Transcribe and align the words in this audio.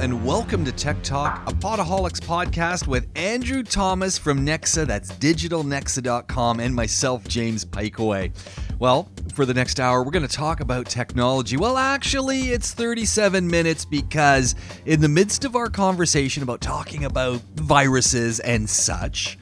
and 0.00 0.24
welcome 0.24 0.64
to 0.64 0.72
Tech 0.72 1.02
Talk, 1.02 1.46
a 1.46 1.52
Podaholics 1.52 2.20
podcast 2.20 2.86
with 2.86 3.06
Andrew 3.16 3.62
Thomas 3.62 4.16
from 4.16 4.46
Nexa, 4.46 4.86
that's 4.86 5.12
digitalnexa.com, 5.12 6.58
and 6.58 6.74
myself, 6.74 7.22
James 7.28 7.66
Pikeway. 7.66 8.32
Well, 8.78 9.10
for 9.34 9.44
the 9.44 9.52
next 9.52 9.78
hour, 9.78 10.02
we're 10.02 10.10
going 10.10 10.26
to 10.26 10.34
talk 10.34 10.60
about 10.60 10.86
technology. 10.86 11.58
Well, 11.58 11.76
actually, 11.76 12.48
it's 12.48 12.72
37 12.72 13.46
minutes 13.46 13.84
because 13.84 14.54
in 14.86 15.02
the 15.02 15.08
midst 15.08 15.44
of 15.44 15.54
our 15.54 15.68
conversation 15.68 16.42
about 16.42 16.62
talking 16.62 17.04
about 17.04 17.42
viruses 17.56 18.40
and 18.40 18.70
such, 18.70 19.38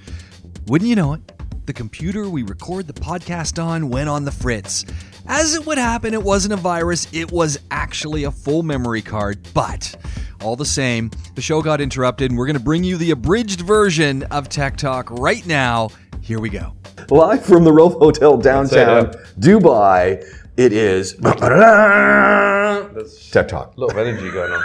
wouldn't 0.66 0.88
you 0.88 0.96
know 0.96 1.12
it, 1.12 1.20
the 1.66 1.72
computer 1.72 2.28
we 2.28 2.42
record 2.42 2.88
the 2.88 2.94
podcast 2.94 3.62
on 3.62 3.90
went 3.90 4.08
on 4.08 4.24
the 4.24 4.32
fritz. 4.32 4.84
As 5.28 5.54
it 5.54 5.66
would 5.66 5.78
happen, 5.78 6.14
it 6.14 6.22
wasn't 6.22 6.54
a 6.54 6.56
virus, 6.56 7.06
it 7.12 7.30
was 7.30 7.60
actually 7.70 8.24
a 8.24 8.32
full 8.32 8.64
memory 8.64 9.02
card, 9.02 9.46
but 9.54 9.94
all 10.42 10.56
the 10.56 10.64
same, 10.64 11.10
the 11.34 11.42
show 11.42 11.62
got 11.62 11.80
interrupted, 11.80 12.30
and 12.30 12.38
we're 12.38 12.46
going 12.46 12.56
to 12.56 12.62
bring 12.62 12.84
you 12.84 12.96
the 12.96 13.10
abridged 13.10 13.60
version 13.60 14.22
of 14.24 14.48
Tech 14.48 14.76
Talk 14.76 15.10
right 15.10 15.44
now. 15.46 15.90
Here 16.20 16.40
we 16.40 16.48
go. 16.48 16.74
Live 17.10 17.44
from 17.44 17.64
the 17.64 17.72
Rove 17.72 17.94
Hotel 17.94 18.36
downtown 18.36 19.12
Dubai, 19.38 20.24
it 20.56 20.72
is 20.72 21.14
There's 21.16 21.32
Tech 23.30 23.48
Talk. 23.48 23.76
a 23.76 23.80
lot 23.80 23.90
of 23.90 23.98
energy 23.98 24.30
going 24.30 24.52
on. 24.52 24.64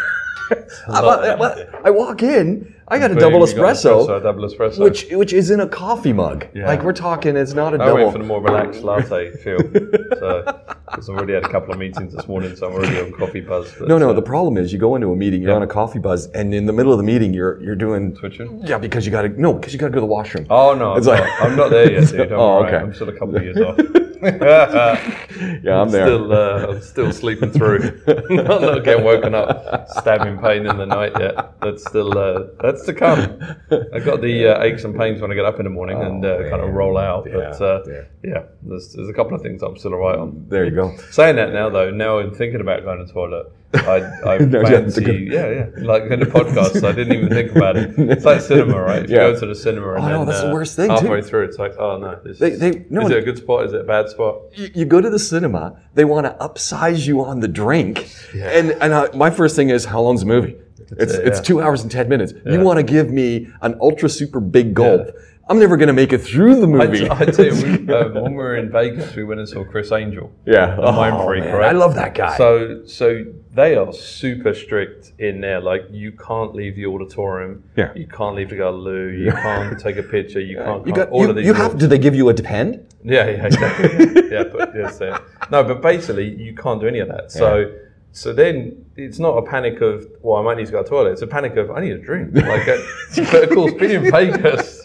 I, 0.89 1.67
I 1.85 1.89
walk 1.89 2.21
in, 2.21 2.75
I 2.93 2.99
got 2.99 3.11
a 3.11 3.15
double 3.15 3.39
you 3.47 3.55
got 3.55 3.75
espresso, 3.75 4.07
espresso, 4.07 4.23
double 4.23 4.47
espresso. 4.47 4.79
which 4.79 5.07
which 5.11 5.33
is 5.33 5.49
in 5.51 5.59
a 5.59 5.67
coffee 5.67 6.13
mug. 6.13 6.45
Yeah. 6.53 6.67
Like 6.67 6.83
we're 6.83 6.93
talking, 6.93 7.35
it's 7.35 7.53
not 7.53 7.73
a 7.73 7.75
I 7.81 7.85
double. 7.85 7.97
I 7.97 8.03
went 8.03 8.11
for 8.13 8.17
the 8.19 8.25
more 8.25 8.41
relaxed 8.41 8.83
latte 8.83 9.31
feel. 9.43 9.57
so, 10.19 10.43
because 10.85 11.09
I've 11.09 11.15
already 11.17 11.33
had 11.33 11.43
a 11.43 11.49
couple 11.49 11.73
of 11.73 11.79
meetings 11.79 12.13
this 12.13 12.27
morning, 12.27 12.55
so 12.55 12.67
I'm 12.67 12.73
already 12.73 12.99
on 12.99 13.11
coffee 13.13 13.41
buzz. 13.41 13.73
But, 13.79 13.87
no, 13.87 13.97
no. 13.97 14.11
uh, 14.11 14.13
The 14.13 14.21
problem 14.21 14.57
is, 14.57 14.71
you 14.71 14.77
go 14.79 14.95
into 14.95 15.11
a 15.11 15.15
meeting, 15.15 15.41
you're 15.41 15.51
Yeah. 15.51 15.55
on 15.57 15.63
a 15.63 15.67
coffee 15.67 15.99
buzz, 15.99 16.27
and 16.31 16.53
in 16.53 16.65
the 16.67 16.73
middle 16.73 16.91
of 16.91 16.97
the 16.97 17.03
meeting, 17.03 17.33
you're 17.33 17.59
you're 17.63 17.75
doing 17.75 18.13
twitching. 18.15 18.61
yeah 18.63 18.77
because 18.77 19.05
you 19.05 19.11
got 19.11 19.23
to 19.23 19.29
no 19.29 19.53
because 19.53 19.73
you 19.73 19.79
got 19.79 19.87
to 19.87 19.91
go 19.91 19.95
to 19.95 20.01
the 20.01 20.13
washroom. 20.17 20.45
Oh 20.49 20.73
no, 20.75 20.95
It's 20.95 21.07
I'm, 21.07 21.19
like- 21.19 21.23
not, 21.39 21.41
I'm 21.41 21.55
not 21.57 21.69
there 21.71 21.91
yet, 21.91 22.07
dude. 22.11 22.29
Don't 22.29 22.39
Oh, 22.39 22.59
worry. 22.61 22.67
okay. 22.67 22.77
I'm 22.77 22.93
still 22.93 23.09
a 23.09 23.13
couple 23.13 23.35
of 23.37 23.43
years 23.43 23.57
off. 23.57 23.77
yeah, 25.63 25.81
I'm 25.81 25.89
there. 25.89 26.07
Still, 26.07 26.31
uh, 26.33 26.67
I'm 26.69 26.81
still 26.81 27.11
sleeping 27.11 27.51
through. 27.51 28.01
not, 28.29 28.61
not 28.61 28.83
getting 28.83 29.03
woken 29.03 29.35
up, 29.35 29.87
stabbing 29.89 30.37
pain 30.37 30.65
in 30.65 30.77
the 30.77 30.85
night 30.85 31.11
yet. 31.19 31.59
That's 31.61 31.83
still 31.85 32.17
uh, 32.17 32.47
that's 32.61 32.85
to 32.85 32.93
come. 32.93 33.19
I've 33.93 34.05
got 34.05 34.21
the 34.21 34.47
uh, 34.47 34.63
aches 34.63 34.83
and 34.83 34.97
pains 34.97 35.21
when 35.21 35.31
I 35.31 35.35
get 35.35 35.45
up 35.45 35.59
in 35.59 35.65
the 35.65 35.69
morning 35.69 36.01
and 36.01 36.23
uh, 36.25 36.49
kind 36.49 36.61
of 36.61 36.73
roll 36.73 36.97
out. 36.97 37.25
But 37.25 37.59
Yeah, 37.59 37.65
uh, 37.65 37.83
yeah. 37.87 38.01
yeah, 38.23 38.43
there's, 38.61 38.93
there's 38.93 39.09
a 39.09 39.13
couple 39.13 39.35
of 39.35 39.41
things 39.41 39.61
I'm 39.61 39.77
still 39.77 39.93
alright 39.93 40.17
on. 40.19 40.45
there 40.49 40.65
you 40.65 40.71
go. 40.71 40.95
Saying 41.11 41.35
that 41.37 41.51
now, 41.53 41.69
though, 41.69 41.91
now 41.91 42.19
I'm 42.19 42.33
thinking 42.33 42.61
about 42.61 42.83
going 42.83 42.99
to 42.99 43.05
the 43.05 43.13
toilet. 43.13 43.51
I, 43.75 43.79
I 44.25 44.37
No, 44.37 44.61
yeah, 44.61 44.69
it's 44.77 44.97
a 44.97 45.01
fancy, 45.01 45.03
good- 45.03 45.31
yeah, 45.33 45.49
yeah, 45.49 45.65
like 45.85 46.03
in 46.03 46.19
the 46.19 46.25
podcast, 46.25 46.83
I 46.87 46.91
didn't 46.91 47.13
even 47.17 47.29
think 47.29 47.55
about 47.55 47.75
it. 47.77 47.91
It's 47.97 48.25
like 48.25 48.41
cinema, 48.41 48.79
right? 48.81 49.03
If 49.03 49.09
Yeah. 49.09 49.27
you 49.27 49.33
go 49.33 49.39
to 49.39 49.45
the 49.47 49.55
cinema 49.55 49.93
and 49.95 50.03
Oh, 50.05 50.07
no, 50.09 50.17
then 50.19 50.27
that's 50.27 50.41
the 50.41 50.49
uh, 50.49 50.53
worst 50.53 50.75
thing, 50.75 50.87
too. 50.89 50.93
halfway 50.95 51.21
through, 51.21 51.45
it's 51.45 51.57
like, 51.57 51.73
oh 51.79 51.97
no, 51.97 52.19
this 52.23 52.39
They- 52.39 52.51
is, 52.51 52.59
they- 52.59 52.85
no, 52.89 53.01
is 53.05 53.11
it 53.11 53.17
a 53.17 53.21
good 53.21 53.37
spot? 53.37 53.65
Is 53.65 53.73
it 53.73 53.81
a 53.81 53.83
bad 53.83 54.09
spot? 54.09 54.35
you, 54.55 54.69
you 54.75 54.85
go 54.85 55.01
to 55.01 55.09
the 55.09 55.19
cinema, 55.19 55.79
they 55.95 56.05
want 56.05 56.25
to 56.27 56.33
upsize 56.47 57.07
you 57.07 57.23
on 57.23 57.39
the 57.39 57.47
drink, 57.47 58.09
and 58.35 58.71
and 58.83 58.93
uh, 58.93 59.09
my 59.15 59.29
first 59.29 59.55
thing 59.55 59.69
is 59.69 59.85
how 59.85 60.01
long's 60.01 60.21
the 60.21 60.27
movie? 60.27 60.55
It's 60.97 61.13
it, 61.13 61.27
it's 61.27 61.39
two 61.39 61.59
hours 61.61 61.81
and 61.81 61.89
ten 61.91 62.07
minutes. 62.09 62.33
You 62.45 62.59
want 62.59 62.77
to 62.77 62.83
give 62.83 63.09
me 63.09 63.47
an 63.61 63.75
ultra 63.81 64.09
super 64.09 64.39
big 64.39 64.73
gulp? 64.75 65.07
I'm 65.49 65.59
never 65.59 65.75
going 65.75 65.87
to 65.87 65.93
make 65.93 66.13
it 66.13 66.19
through 66.19 66.61
the 66.61 66.67
movie. 66.67 67.09
I 67.09 67.25
tell 67.25 67.45
you, 67.45 67.53
we, 67.53 67.93
um, 67.93 68.13
when 68.13 68.31
we 68.31 68.37
were 68.37 68.55
in 68.55 68.71
Vegas, 68.71 69.13
we 69.13 69.25
went 69.25 69.41
and 69.41 69.49
saw 69.49 69.65
Criss 69.65 69.91
Angel. 69.91 70.31
yeah, 70.45 70.75
The 70.77 70.91
Mind 70.91 71.17
Oh, 71.17 71.25
Freak, 71.25 71.43
man, 71.43 71.53
right? 71.53 71.69
I 71.69 71.71
love 71.73 71.95
that 71.95 72.15
guy. 72.15 72.37
So, 72.37 72.85
so 72.85 73.25
they 73.53 73.75
are 73.75 73.91
super 73.91 74.53
strict 74.53 75.11
in 75.19 75.41
there. 75.41 75.59
Like, 75.59 75.85
you 75.91 76.13
can't 76.13 76.55
leave 76.55 76.77
the 76.77 76.85
auditorium. 76.85 77.63
Yeah. 77.75 77.93
You 77.93 78.07
can't 78.07 78.37
leave 78.37 78.49
to 78.49 78.55
the 78.55 78.71
loo. 78.71 79.09
You 79.09 79.31
can't 79.31 79.77
take 79.77 79.97
a 79.97 80.03
picture. 80.03 80.39
You 80.39 80.57
can't. 80.57 80.87
you 80.87 80.93
got 80.93 81.09
all 81.09 81.23
you, 81.23 81.29
of 81.29 81.35
these 81.35 81.45
you 81.45 81.53
have. 81.53 81.77
Do 81.77 81.87
they 81.87 81.99
give 81.99 82.15
you 82.15 82.29
a 82.29 82.33
depend? 82.33 82.87
Yeah, 83.03 83.27
yeah, 83.29 83.45
exactly. 83.47 84.29
yeah, 84.31 84.43
but 84.45 84.73
yes, 84.73 84.97
yeah. 85.01 85.19
no, 85.51 85.63
but 85.65 85.81
basically 85.81 86.41
you 86.41 86.55
can't 86.55 86.79
do 86.79 86.87
any 86.87 86.99
of 86.99 87.09
that. 87.09 87.33
So, 87.33 87.69
so 88.13 88.31
then 88.31 88.85
it's 88.95 89.19
not 89.19 89.37
a 89.37 89.41
panic 89.41 89.81
of 89.81 90.07
well, 90.21 90.39
I 90.39 90.43
might 90.43 90.57
need 90.57 90.67
to 90.67 90.71
go 90.71 90.77
to 90.77 90.83
the 90.83 90.89
toilet. 90.89 91.11
It's 91.13 91.21
a 91.21 91.27
panic 91.27 91.57
of 91.57 91.71
I 91.71 91.81
need 91.81 91.93
a 91.93 91.97
drink. 91.97 92.33
Like, 92.33 92.67
uh, 92.67 92.77
but 93.15 93.43
of 93.43 93.49
course, 93.49 93.73
being 93.73 94.05
in 94.05 94.11
Vegas, 94.11 94.82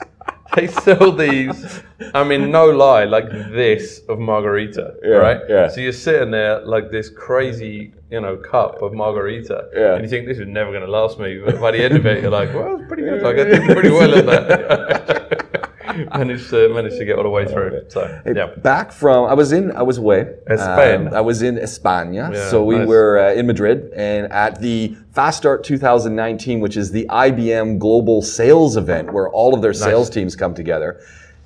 they 0.59 0.67
sell 0.67 1.13
these. 1.13 1.81
I 2.15 2.23
mean, 2.25 2.51
no 2.51 2.67
lie, 2.71 3.05
like 3.05 3.29
this 3.31 4.01
of 4.09 4.19
margarita, 4.19 4.95
Yeah, 5.03 5.11
right? 5.27 5.41
yeah. 5.49 5.69
So 5.69 5.81
you're 5.81 5.93
sitting 5.93 6.31
there 6.31 6.61
like 6.65 6.91
this 6.91 7.09
crazy, 7.11 7.93
you 8.11 8.21
know, 8.21 8.37
cup 8.37 8.81
of 8.83 8.93
margarita, 8.93 9.69
Yeah. 9.75 9.95
and 9.95 10.03
you 10.05 10.09
think 10.09 10.27
this 10.27 10.39
is 10.39 10.47
never 10.47 10.71
going 10.71 10.85
to 10.85 10.91
last 10.91 11.19
me. 11.19 11.39
But 11.45 11.61
by 11.61 11.71
the 11.73 11.83
end 11.83 11.97
of 11.97 12.07
it, 12.07 12.23
you're 12.23 12.31
like, 12.31 12.53
well, 12.55 12.77
it's 12.79 12.89
pretty 12.89 13.03
good. 13.05 13.23
Like 13.23 13.39
I 13.39 13.45
did 13.45 13.63
pretty 13.75 13.91
well 13.91 14.15
at 14.15 14.27
that. 14.33 15.45
managed 16.15 16.51
to 16.51 16.69
managed 16.75 16.99
to 16.99 17.05
get 17.05 17.17
all 17.17 17.23
the 17.23 17.29
way 17.29 17.47
through. 17.47 17.85
So 17.89 18.21
yeah. 18.27 18.47
Back 18.47 18.93
from 18.93 19.27
I 19.27 19.35
was 19.35 19.53
in 19.53 19.73
I 19.73 19.83
was 19.83 19.99
away. 19.99 20.35
Spain. 20.45 21.09
Um, 21.09 21.15
I 21.15 21.21
was 21.21 21.43
in 21.43 21.57
España. 21.57 22.33
Yeah, 22.33 22.51
so 22.51 22.65
we 22.65 22.77
nice. 22.77 22.89
were 22.89 23.19
uh, 23.19 23.33
in 23.33 23.47
Madrid 23.47 23.93
and 23.95 24.33
at 24.33 24.61
the 24.61 24.97
Fast 25.13 25.39
Start 25.39 25.65
2019, 25.65 26.61
which 26.61 26.77
is 26.77 26.91
the 26.91 27.07
IBM 27.09 27.79
Global 27.79 28.23
Sales 28.23 28.77
event 28.77 29.13
where 29.13 29.29
all 29.29 29.55
of 29.55 29.63
their 29.63 29.73
sales 29.73 30.09
teams 30.11 30.37
come 30.37 30.55
together. 30.55 31.01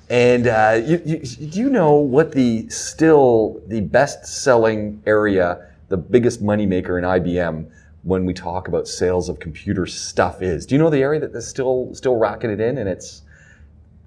And 0.09 0.47
uh, 0.47 0.81
you, 0.85 1.01
you, 1.05 1.17
do 1.19 1.59
you 1.59 1.69
know 1.69 1.93
what 1.95 2.33
the 2.33 2.69
still 2.69 3.61
the 3.67 3.81
best 3.81 4.25
selling 4.25 5.01
area, 5.05 5.69
the 5.89 5.97
biggest 5.97 6.43
moneymaker 6.43 6.97
in 6.97 7.03
IBM 7.03 7.69
when 8.03 8.25
we 8.25 8.33
talk 8.33 8.67
about 8.67 8.87
sales 8.87 9.29
of 9.29 9.39
computer 9.39 9.85
stuff 9.85 10.41
is? 10.41 10.65
Do 10.65 10.75
you 10.75 10.79
know 10.79 10.89
the 10.89 11.01
area 11.01 11.19
that 11.21 11.33
is 11.33 11.47
still 11.47 11.89
still 11.93 12.17
racking 12.17 12.51
it 12.51 12.59
in 12.59 12.77
and 12.77 12.89
it's 12.89 13.23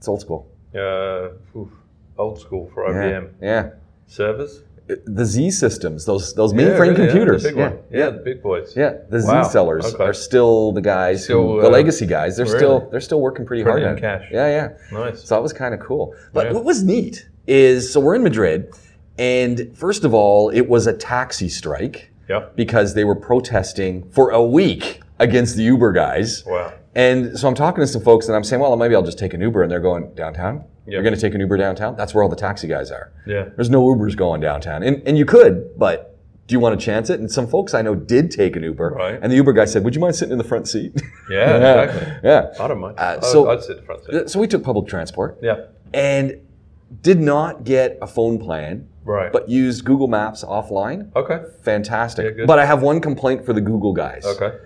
it's 0.07 0.09
old 0.09 0.21
school. 0.21 0.47
Uh, 0.75 1.31
oof, 1.59 1.69
old 2.17 2.39
school 2.41 2.71
for 2.73 2.87
Yeah. 2.87 3.21
IBM 3.21 3.29
yeah. 3.43 3.71
servers. 4.07 4.63
the 5.05 5.25
Z 5.25 5.51
systems, 5.51 6.05
those 6.05 6.33
those 6.35 6.53
mainframe 6.53 6.79
really, 6.79 6.91
yeah, 6.91 7.07
computers. 7.09 7.43
the 7.43 7.49
big 7.49 7.57
yeah. 7.59 7.69
one. 7.71 7.79
Yeah, 7.91 8.11
the 8.11 8.19
big 8.19 8.41
boys. 8.41 8.77
Yeah, 8.77 8.93
the 9.11 9.21
Wow, 9.27 9.43
Z 9.43 9.51
sellers 9.51 9.85
okay. 9.95 10.05
are 10.05 10.13
still 10.15 10.71
the 10.71 10.81
guys 10.81 11.25
Still, 11.25 11.55
who, 11.57 11.61
the 11.61 11.67
uh, 11.67 11.71
legacy 11.71 12.07
guys. 12.07 12.37
They're 12.37 12.47
really? 12.47 12.59
still 12.59 12.89
they're 12.91 13.01
still 13.01 13.21
working 13.21 13.45
pretty 13.45 13.65
hard 13.65 13.83
Printing 13.83 14.05
at 14.05 14.21
cash. 14.21 14.29
Yeah, 14.31 14.49
yeah. 14.49 14.69
Nice. 14.97 15.25
So 15.25 15.35
that 15.35 15.43
was 15.43 15.53
kind 15.53 15.75
of 15.75 15.81
cool. 15.81 16.15
But 16.33 16.47
Yeah. 16.47 16.53
what 16.53 16.65
was 16.65 16.85
neat 16.85 17.29
is 17.49 17.93
so 17.93 17.99
we're 17.99 18.15
in 18.15 18.23
Madrid, 18.23 18.73
and 19.19 19.77
first 19.77 20.05
of 20.05 20.15
all, 20.15 20.51
it 20.51 20.69
was 20.69 20.87
a 20.87 20.93
taxi 20.93 21.49
strike 21.49 22.13
Yep. 22.29 22.55
because 22.55 22.95
they 22.95 23.05
were 23.05 23.17
protesting 23.17 24.05
for 24.11 24.31
a 24.31 24.43
week 24.45 25.01
against 25.19 25.57
the 25.57 25.63
Uber 25.65 25.93
guys. 25.93 26.45
Wow. 26.47 26.73
And 26.95 27.39
so 27.39 27.47
I'm 27.49 27.55
talking 27.55 27.83
to 27.83 27.87
some 27.87 28.03
folks, 28.03 28.27
and 28.27 28.35
I'm 28.37 28.45
saying, 28.45 28.61
well, 28.63 28.75
maybe 28.77 28.95
I'll 28.95 29.03
just 29.03 29.19
take 29.19 29.35
an 29.35 29.41
Uber, 29.41 29.63
and 29.63 29.71
they're 29.71 29.81
going 29.81 30.15
downtown. 30.15 30.65
You're 30.87 31.03
going 31.03 31.15
to 31.15 31.21
take 31.21 31.35
an 31.35 31.41
Uber 31.41 31.57
downtown? 31.57 31.97
That's 31.97 32.15
where 32.15 32.23
all 32.23 32.29
the 32.31 32.37
taxi 32.37 32.69
guys 32.69 32.91
are. 32.93 33.13
Yeah. 33.27 33.49
There's 33.57 33.69
no 33.71 33.83
Ubers 33.85 34.17
going 34.17 34.41
downtown. 34.41 34.83
And, 34.85 35.03
and 35.07 35.19
you 35.19 35.25
could, 35.27 35.77
but 35.77 36.17
do 36.47 36.53
you 36.55 36.61
want 36.61 36.79
to 36.79 36.85
chance 36.85 37.11
it? 37.11 37.19
And 37.19 37.29
some 37.31 37.49
folks 37.49 37.75
I 37.75 37.83
know 37.83 37.95
did 37.97 38.31
take 38.31 38.55
an 38.55 38.63
Uber. 38.63 38.91
Right. 38.91 39.19
And 39.21 39.33
the 39.33 39.37
Uber 39.37 39.53
guy 39.53 39.65
said, 39.65 39.83
Would 39.85 39.97
you 39.97 40.01
mind 40.01 40.15
sitting 40.15 40.31
in 40.31 40.39
the 40.39 40.45
front 40.45 40.69
seat? 40.69 40.93
Yeah, 41.31 41.57
exactly. 41.57 42.13
yeah. 42.23 42.53
I 42.65 42.69
don't 42.69 42.79
mind. 42.79 42.99
Uh, 43.01 43.03
I'd- 43.19 43.27
so- 43.27 43.51
I'd 43.51 43.63
sit 43.63 43.73
in 43.73 43.77
the 43.79 43.83
front 43.83 44.05
seat. 44.05 44.31
So 44.31 44.39
we 44.39 44.47
took 44.47 44.63
public 44.63 44.87
transport 44.87 45.39
Yeah. 45.43 45.65
and 45.93 46.41
did 47.03 47.19
not 47.21 47.65
get 47.65 47.99
a 48.01 48.07
phone 48.07 48.39
plan, 48.39 48.87
Right. 49.05 49.33
but 49.33 49.49
used 49.49 49.85
Google 49.85 50.07
Maps 50.07 50.45
offline. 50.45 51.11
okay. 51.17 51.41
Fantastic. 51.63 52.37
Yeah, 52.39 52.45
but 52.47 52.61
I 52.61 52.65
have 52.65 52.81
one 52.81 53.01
complaint 53.01 53.45
for 53.45 53.53
the 53.53 53.61
Google 53.61 53.93
guys. 53.93 54.25
Okay. 54.25 54.57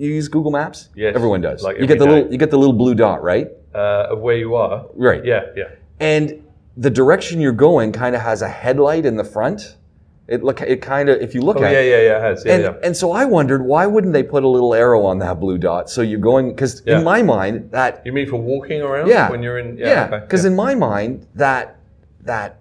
You 0.00 0.08
use 0.14 0.28
Google 0.28 0.50
Maps? 0.50 0.88
Yes. 0.94 1.14
Everyone 1.14 1.42
does. 1.42 1.62
Like 1.62 1.78
you 1.78 1.86
get 1.86 1.98
the 1.98 2.04
every 2.06 2.16
little 2.16 2.32
you 2.32 2.38
get 2.38 2.50
the 2.50 2.56
little 2.58 2.72
blue 2.72 2.94
dot, 2.94 3.22
right? 3.22 3.48
Uh, 3.74 4.08
of 4.12 4.20
where 4.20 4.36
you 4.36 4.54
are. 4.54 4.86
Right. 4.94 5.22
Yeah. 5.24 5.42
Yeah. 5.54 5.64
And 6.00 6.42
the 6.76 6.88
direction 6.88 7.38
you're 7.40 7.52
going 7.52 7.92
kind 7.92 8.14
of 8.14 8.22
has 8.22 8.40
a 8.40 8.48
headlight 8.48 9.04
in 9.04 9.16
the 9.16 9.24
front. 9.24 9.76
It 10.26 10.42
look 10.42 10.62
it 10.62 10.80
kind 10.80 11.10
of 11.10 11.20
if 11.20 11.34
you 11.34 11.42
look 11.42 11.58
Oh 11.58 11.64
at 11.64 11.72
yeah, 11.72 11.80
it. 11.80 11.90
yeah, 11.90 12.00
yeah. 12.08 12.18
It 12.18 12.22
has. 12.22 12.44
Yeah, 12.46 12.54
And, 12.54 12.62
yeah. 12.62 12.74
and 12.82 12.96
so 12.96 13.12
I 13.12 13.26
wondered 13.26 13.62
why 13.66 13.84
wouldn't 13.86 14.14
they 14.14 14.22
put 14.22 14.42
a 14.42 14.48
little 14.48 14.72
arrow 14.72 15.04
on 15.04 15.18
that 15.18 15.38
blue 15.38 15.58
dot 15.58 15.90
so 15.90 16.00
you're 16.00 16.18
going 16.20 16.48
because 16.50 16.82
Yeah. 16.86 16.98
in 16.98 17.04
my 17.04 17.20
mind 17.20 17.70
that 17.72 18.00
You 18.06 18.12
mean 18.12 18.26
for 18.28 18.36
walking 18.36 18.80
around? 18.80 19.08
yeah 19.08 19.30
When 19.30 19.42
you're 19.42 19.58
in. 19.58 19.76
yeah 19.76 19.86
Yeah. 19.88 20.04
okay, 20.06 20.20
because 20.20 20.44
in 20.46 20.56
my 20.56 20.74
mind 20.74 21.26
that 21.34 21.76
that 22.22 22.60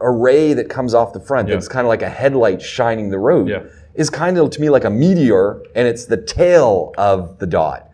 array 0.00 0.54
that 0.54 0.68
comes 0.70 0.94
off 0.94 1.12
the 1.12 1.20
front 1.20 1.48
Yeah. 1.48 1.54
that's 1.56 1.68
kind 1.68 1.86
of 1.86 1.88
like 1.88 2.02
a 2.02 2.08
headlight 2.08 2.60
shining 2.62 3.10
the 3.10 3.18
road 3.18 3.48
Yeah. 3.48 3.64
Is 3.94 4.10
kind 4.10 4.38
of 4.38 4.50
to 4.50 4.60
me 4.60 4.70
like 4.70 4.84
a 4.84 4.90
meteor 4.90 5.62
and 5.74 5.86
it's 5.88 6.06
the 6.06 6.16
tail 6.16 6.92
of 6.96 7.38
the 7.38 7.46
dot 7.46 7.90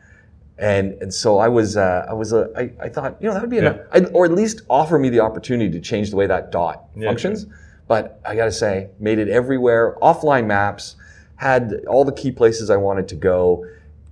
and 0.59 0.93
and 1.03 1.13
so 1.13 1.39
I 1.39 1.49
was 1.49 1.77
uh, 1.77 2.07
I 2.09 2.13
was 2.15 2.33
uh, 2.33 2.49
I, 2.57 2.71
I 2.81 2.89
thought 2.89 3.17
you 3.21 3.29
know 3.29 3.35
that 3.35 3.43
would 3.43 3.51
be 3.51 3.57
Yeah. 3.57 3.79
I'd, 3.93 4.07
or 4.13 4.25
at 4.25 4.33
least 4.33 4.63
offer 4.69 4.99
me 4.99 5.09
the 5.09 5.21
opportunity 5.21 5.71
to 5.71 5.81
change 5.81 6.11
the 6.11 6.17
way 6.17 6.27
that 6.27 6.51
dot 6.53 6.85
Yeah, 6.97 7.09
functions 7.09 7.47
but 7.87 8.21
I 8.25 8.35
gotta 8.37 8.53
say 8.53 8.89
made 8.99 9.19
it 9.19 9.29
everywhere 9.29 9.97
offline 10.03 10.47
maps 10.47 10.97
had 11.37 11.85
all 11.89 12.05
the 12.05 12.13
key 12.13 12.33
places 12.33 12.71
I 12.71 12.77
wanted 12.77 13.07
to 13.09 13.15
go 13.17 13.65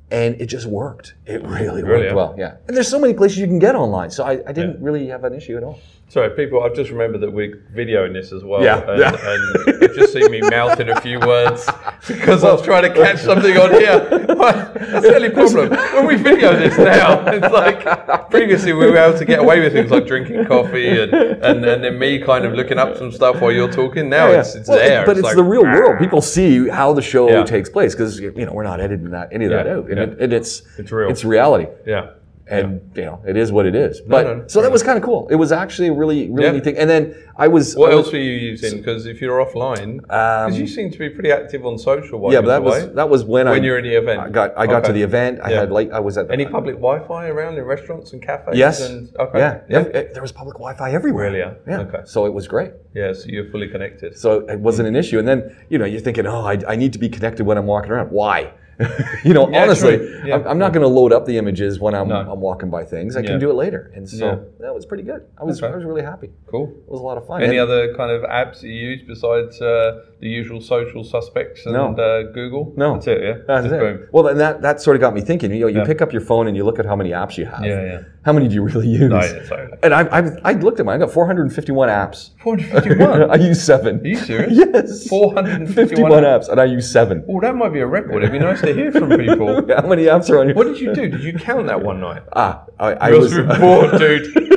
and 0.09 0.41
it 0.41 0.47
just 0.47 0.67
worked. 0.69 1.15
It 1.27 1.43
really, 1.43 1.83
Really, 1.83 1.83
worked 1.83 2.05
yeah. 2.05 2.15
well. 2.15 2.35
Yeah, 2.39 2.55
and 2.69 2.77
there's 2.77 2.87
so 2.87 3.01
many 3.01 3.13
places 3.13 3.39
you 3.39 3.49
can 3.49 3.59
get 3.59 3.75
online, 3.75 4.11
so 4.13 4.23
I, 4.23 4.35
I 4.47 4.53
didn't 4.53 4.81
really 4.81 5.09
have 5.09 5.25
an 5.25 5.35
issue 5.35 5.57
at 5.57 5.65
all. 5.65 5.81
Sorry, 6.09 6.31
people. 6.31 6.63
I've 6.63 6.75
just 6.75 6.91
remembered 6.91 7.21
that 7.23 7.33
we're 7.33 7.57
videoing 7.75 8.13
this 8.13 8.31
as 8.33 8.45
well. 8.45 8.63
Yeah, 8.63 8.79
and, 8.89 9.01
yeah. 9.01 9.17
and 9.21 9.81
you've 9.83 9.95
just 9.97 10.13
seen 10.13 10.31
me 10.31 10.41
mouthing 10.41 10.89
a 10.89 11.01
few 11.01 11.19
words 11.19 11.69
because 12.07 12.45
I 12.45 12.53
was 12.53 12.63
trying 12.63 12.83
to 12.85 12.95
catch 12.95 13.19
something 13.19 13.57
on 13.57 13.73
here. 13.73 13.99
That's 14.09 15.05
the 15.05 15.15
only 15.17 15.31
problem. 15.31 15.71
When 15.71 16.07
we 16.07 16.15
video 16.15 16.55
this 16.57 16.79
now, 16.79 17.27
it's 17.27 17.53
like 17.53 18.31
previously 18.31 18.73
we 18.73 18.87
were 18.89 18.97
able 18.97 19.19
to 19.19 19.25
get 19.25 19.41
away 19.41 19.61
with 19.61 19.73
things 19.73 19.91
like 19.91 20.07
drinking 20.07 20.45
coffee 20.47 20.89
and, 21.01 21.13
and, 21.13 21.65
and 21.65 21.83
then 21.83 21.99
me 21.99 22.21
kind 22.21 22.45
of 22.45 22.53
looking 22.55 22.79
up 22.79 22.97
some 22.97 23.11
stuff 23.11 23.41
while 23.41 23.51
you're 23.51 23.71
talking. 23.73 24.09
Now 24.09 24.31
Yeah. 24.31 24.41
it's, 24.41 24.55
it's 24.55 24.69
Well, 24.69 24.79
there. 24.79 25.05
But 25.05 25.17
it's, 25.19 25.25
like, 25.25 25.35
the 25.37 25.43
real 25.43 25.65
world. 25.65 25.99
People 25.99 26.23
see 26.23 26.69
how 26.69 26.93
the 26.93 27.03
show 27.03 27.29
Yeah. 27.29 27.43
takes 27.45 27.69
place 27.69 27.95
because 27.97 28.21
you 28.21 28.31
know 28.47 28.53
we're 28.53 28.63
not 28.63 28.81
editing 28.81 29.11
that 29.11 29.31
any 29.33 29.47
of 29.47 29.51
that 29.51 29.67
out, 29.67 29.91
and, 29.91 29.99
it, 29.99 30.21
and 30.21 30.33
it's 30.33 30.63
It's 30.79 30.93
real. 30.93 31.11
It's 31.11 31.25
reality, 31.25 31.67
Yeah. 31.85 32.11
And 32.49 32.81
you 32.95 33.05
know 33.05 33.21
it 33.27 33.37
is 33.37 33.51
what 33.51 33.67
it 33.67 33.75
is. 33.75 34.01
But 34.01 34.23
no, 34.27 34.35
no, 34.37 34.47
so 34.47 34.63
that 34.63 34.71
was 34.71 34.83
kind 34.83 34.97
of 34.97 35.03
cool. 35.05 35.27
It 35.31 35.35
was 35.37 35.51
actually 35.53 35.89
a 35.89 35.93
really 35.93 36.31
really 36.31 36.45
Yeah. 36.47 36.53
neat 36.53 36.65
thing. 36.65 36.77
And 36.79 36.89
then 36.89 37.15
I 37.37 37.49
was 37.49 37.75
What 37.77 37.91
I 37.93 37.95
was- 37.97 38.07
else 38.07 38.13
were 38.13 38.19
you 38.21 38.33
using? 38.33 38.79
Because 38.79 39.07
if 39.07 39.21
you're 39.21 39.45
offline, 39.45 40.01
because 40.03 40.59
you 40.59 40.67
seem 40.67 40.91
to 40.91 40.99
be 40.99 41.09
pretty 41.11 41.33
active 41.33 41.67
on 41.67 41.77
social 41.79 42.19
while 42.21 42.29
Um, 42.31 42.35
Yeah, 42.35 42.41
but 42.43 42.47
that 42.49 42.61
away. 42.61 42.85
was 42.87 42.95
that 42.95 43.09
was 43.09 43.25
when, 43.25 43.49
I 43.49 43.53
When 43.53 43.65
you're 43.65 43.79
in 43.79 43.85
the 43.85 43.95
event. 43.97 44.21
I 44.21 44.29
got 44.31 44.53
I 44.57 44.67
got 44.67 44.85
to 44.85 44.93
the 44.93 45.03
event. 45.03 45.41
I 45.43 45.51
Yeah. 45.51 45.61
had 45.61 45.71
like 45.73 45.91
I 45.93 46.01
was 46.01 46.17
at 46.19 46.29
the, 46.29 46.33
Any 46.35 46.47
public 46.47 46.77
Wi-Fi 46.77 47.29
around 47.29 47.59
in 47.59 47.65
restaurants 47.65 48.13
and 48.13 48.23
cafes? 48.23 48.57
Yes. 48.57 48.89
And, 48.89 49.09
okay. 49.19 49.39
Yeah, 49.39 49.59
yeah. 49.69 49.81
It- 49.81 50.15
there 50.15 50.23
was 50.23 50.33
public 50.33 50.57
Wi-Fi 50.57 50.93
everywhere. 50.93 51.27
Really, 51.27 51.39
yeah? 51.41 51.55
Yeah. 51.69 51.81
Okay. 51.81 52.01
So 52.05 52.27
it 52.27 52.33
was 52.33 52.47
great. 52.47 52.71
Yeah, 52.95 53.13
so 53.13 53.25
you're 53.29 53.47
fully 53.51 53.69
connected. 53.69 54.17
So 54.17 54.47
it 54.49 54.61
wasn't 54.61 54.89
an 54.89 54.97
issue. 54.97 55.19
And 55.19 55.27
then 55.27 55.55
you 55.69 55.79
know 55.79 55.85
you're 55.85 56.01
thinking, 56.01 56.27
oh, 56.27 56.43
I, 56.53 56.59
I 56.69 56.77
need 56.77 56.93
to 56.93 56.99
be 56.99 57.09
connected 57.09 57.45
when 57.45 57.59
I'm 57.59 57.67
walking 57.67 57.91
around. 57.93 58.11
Why? 58.11 58.53
you 59.25 59.33
know, 59.33 59.49
Yeah, 59.49 59.63
honestly. 59.63 59.97
Yeah. 60.27 60.35
I'm, 60.37 60.47
I'm 60.49 60.59
not 60.59 60.73
going 60.73 60.83
to 60.83 60.89
load 60.89 61.13
up 61.13 61.25
the 61.27 61.39
images 61.39 61.81
when 61.81 61.95
I'm, 61.95 62.09
No. 62.09 62.17
I'm 62.31 62.41
walking 62.41 62.69
by 62.71 62.85
things. 62.85 63.17
I 63.17 63.21
Yeah. 63.21 63.29
can 63.29 63.41
do 63.41 63.51
it 63.51 63.55
later, 63.55 63.91
and 63.95 64.09
so 64.09 64.45
that 64.61 64.75
was 64.75 64.85
pretty 64.85 65.03
good. 65.03 65.27
I 65.39 65.45
was. 65.45 65.63
I 65.63 65.75
was 65.75 65.85
really 65.85 66.03
happy. 66.03 66.31
Cool. 66.47 66.69
It 66.87 66.91
was 66.91 67.01
a 67.01 67.05
lot 67.05 67.17
of 67.19 67.27
fun. 67.27 67.43
Any 67.43 67.57
And- 67.59 67.69
other 67.71 67.95
kind 67.95 68.11
of 68.11 68.23
apps 68.23 68.63
you 68.63 68.71
use 68.71 69.03
besides 69.07 69.61
uh, 69.63 70.05
the 70.19 70.29
usual 70.29 70.61
social 70.63 71.05
suspects 71.05 71.67
and 71.67 71.75
No. 71.75 71.95
uh, 71.95 72.33
Google? 72.33 72.73
No. 72.77 72.95
That's 72.95 73.07
it, 73.09 73.23
yeah? 73.23 73.33
That's 73.47 73.65
Just 73.67 73.75
it. 73.75 73.81
boom. 73.81 74.09
Well, 74.13 74.25
then 74.25 74.39
that, 74.39 74.63
that 74.63 74.81
sort 74.81 74.97
of 74.97 75.01
got 75.03 75.13
me 75.15 75.21
thinking. 75.21 75.53
You 75.53 75.61
know, 75.61 75.67
you 75.67 75.79
Yeah. 75.81 75.85
pick 75.85 76.01
up 76.01 76.11
your 76.13 76.23
phone 76.23 76.47
and 76.49 76.57
you 76.57 76.65
look 76.65 76.79
at 76.79 76.87
how 76.87 76.97
many 76.97 77.11
apps 77.11 77.37
you 77.37 77.45
have. 77.45 77.65
Yeah, 77.65 77.83
yeah. 77.85 78.01
How 78.25 78.33
many 78.33 78.49
do 78.49 78.55
you 78.55 78.63
really 78.63 78.89
use? 78.89 79.11
No, 79.11 79.21
yeah, 79.21 79.45
sorry. 79.47 79.69
And 79.83 79.93
I, 79.95 80.03
I, 80.19 80.31
I 80.45 80.53
looked 80.55 80.81
at 80.81 80.87
mine. 80.87 80.97
I 81.01 81.05
got 81.05 81.13
451 81.13 81.89
apps. 81.89 82.31
451? 82.43 83.31
I 83.31 83.35
use 83.37 83.63
seven. 83.63 84.01
Are 84.01 84.07
you 84.07 84.17
serious? 84.17 84.53
Yes. 84.75 85.07
451 85.09 86.23
apps, 86.25 86.49
and 86.49 86.61
I 86.61 86.65
use 86.65 86.91
seven. 86.91 87.25
Oh, 87.29 87.41
that 87.41 87.55
might 87.55 87.73
be 87.73 87.81
a 87.81 87.87
record. 87.87 88.17
It'd 88.23 88.33
be 88.33 88.39
nice 88.39 88.61
to 88.63 88.73
hear 88.75 88.91
from 88.91 89.11
people. 89.17 89.67
How 89.77 89.87
many 89.87 90.05
apps 90.05 90.29
are 90.31 90.41
on 90.41 90.49
your? 90.49 90.57
What 90.57 90.65
did 90.67 90.81
you 90.81 90.95
do? 90.95 91.09
Did 91.09 91.23
you 91.23 91.35
count 91.35 91.67
that 91.69 91.83
one 91.83 92.01
night? 92.01 92.23
Ah, 92.35 92.65
I, 92.81 92.93
I 92.93 93.09
I 93.09 93.11
was. 93.13 93.35
was 93.35 93.59
bored, 93.59 93.99
dude. 93.99 94.53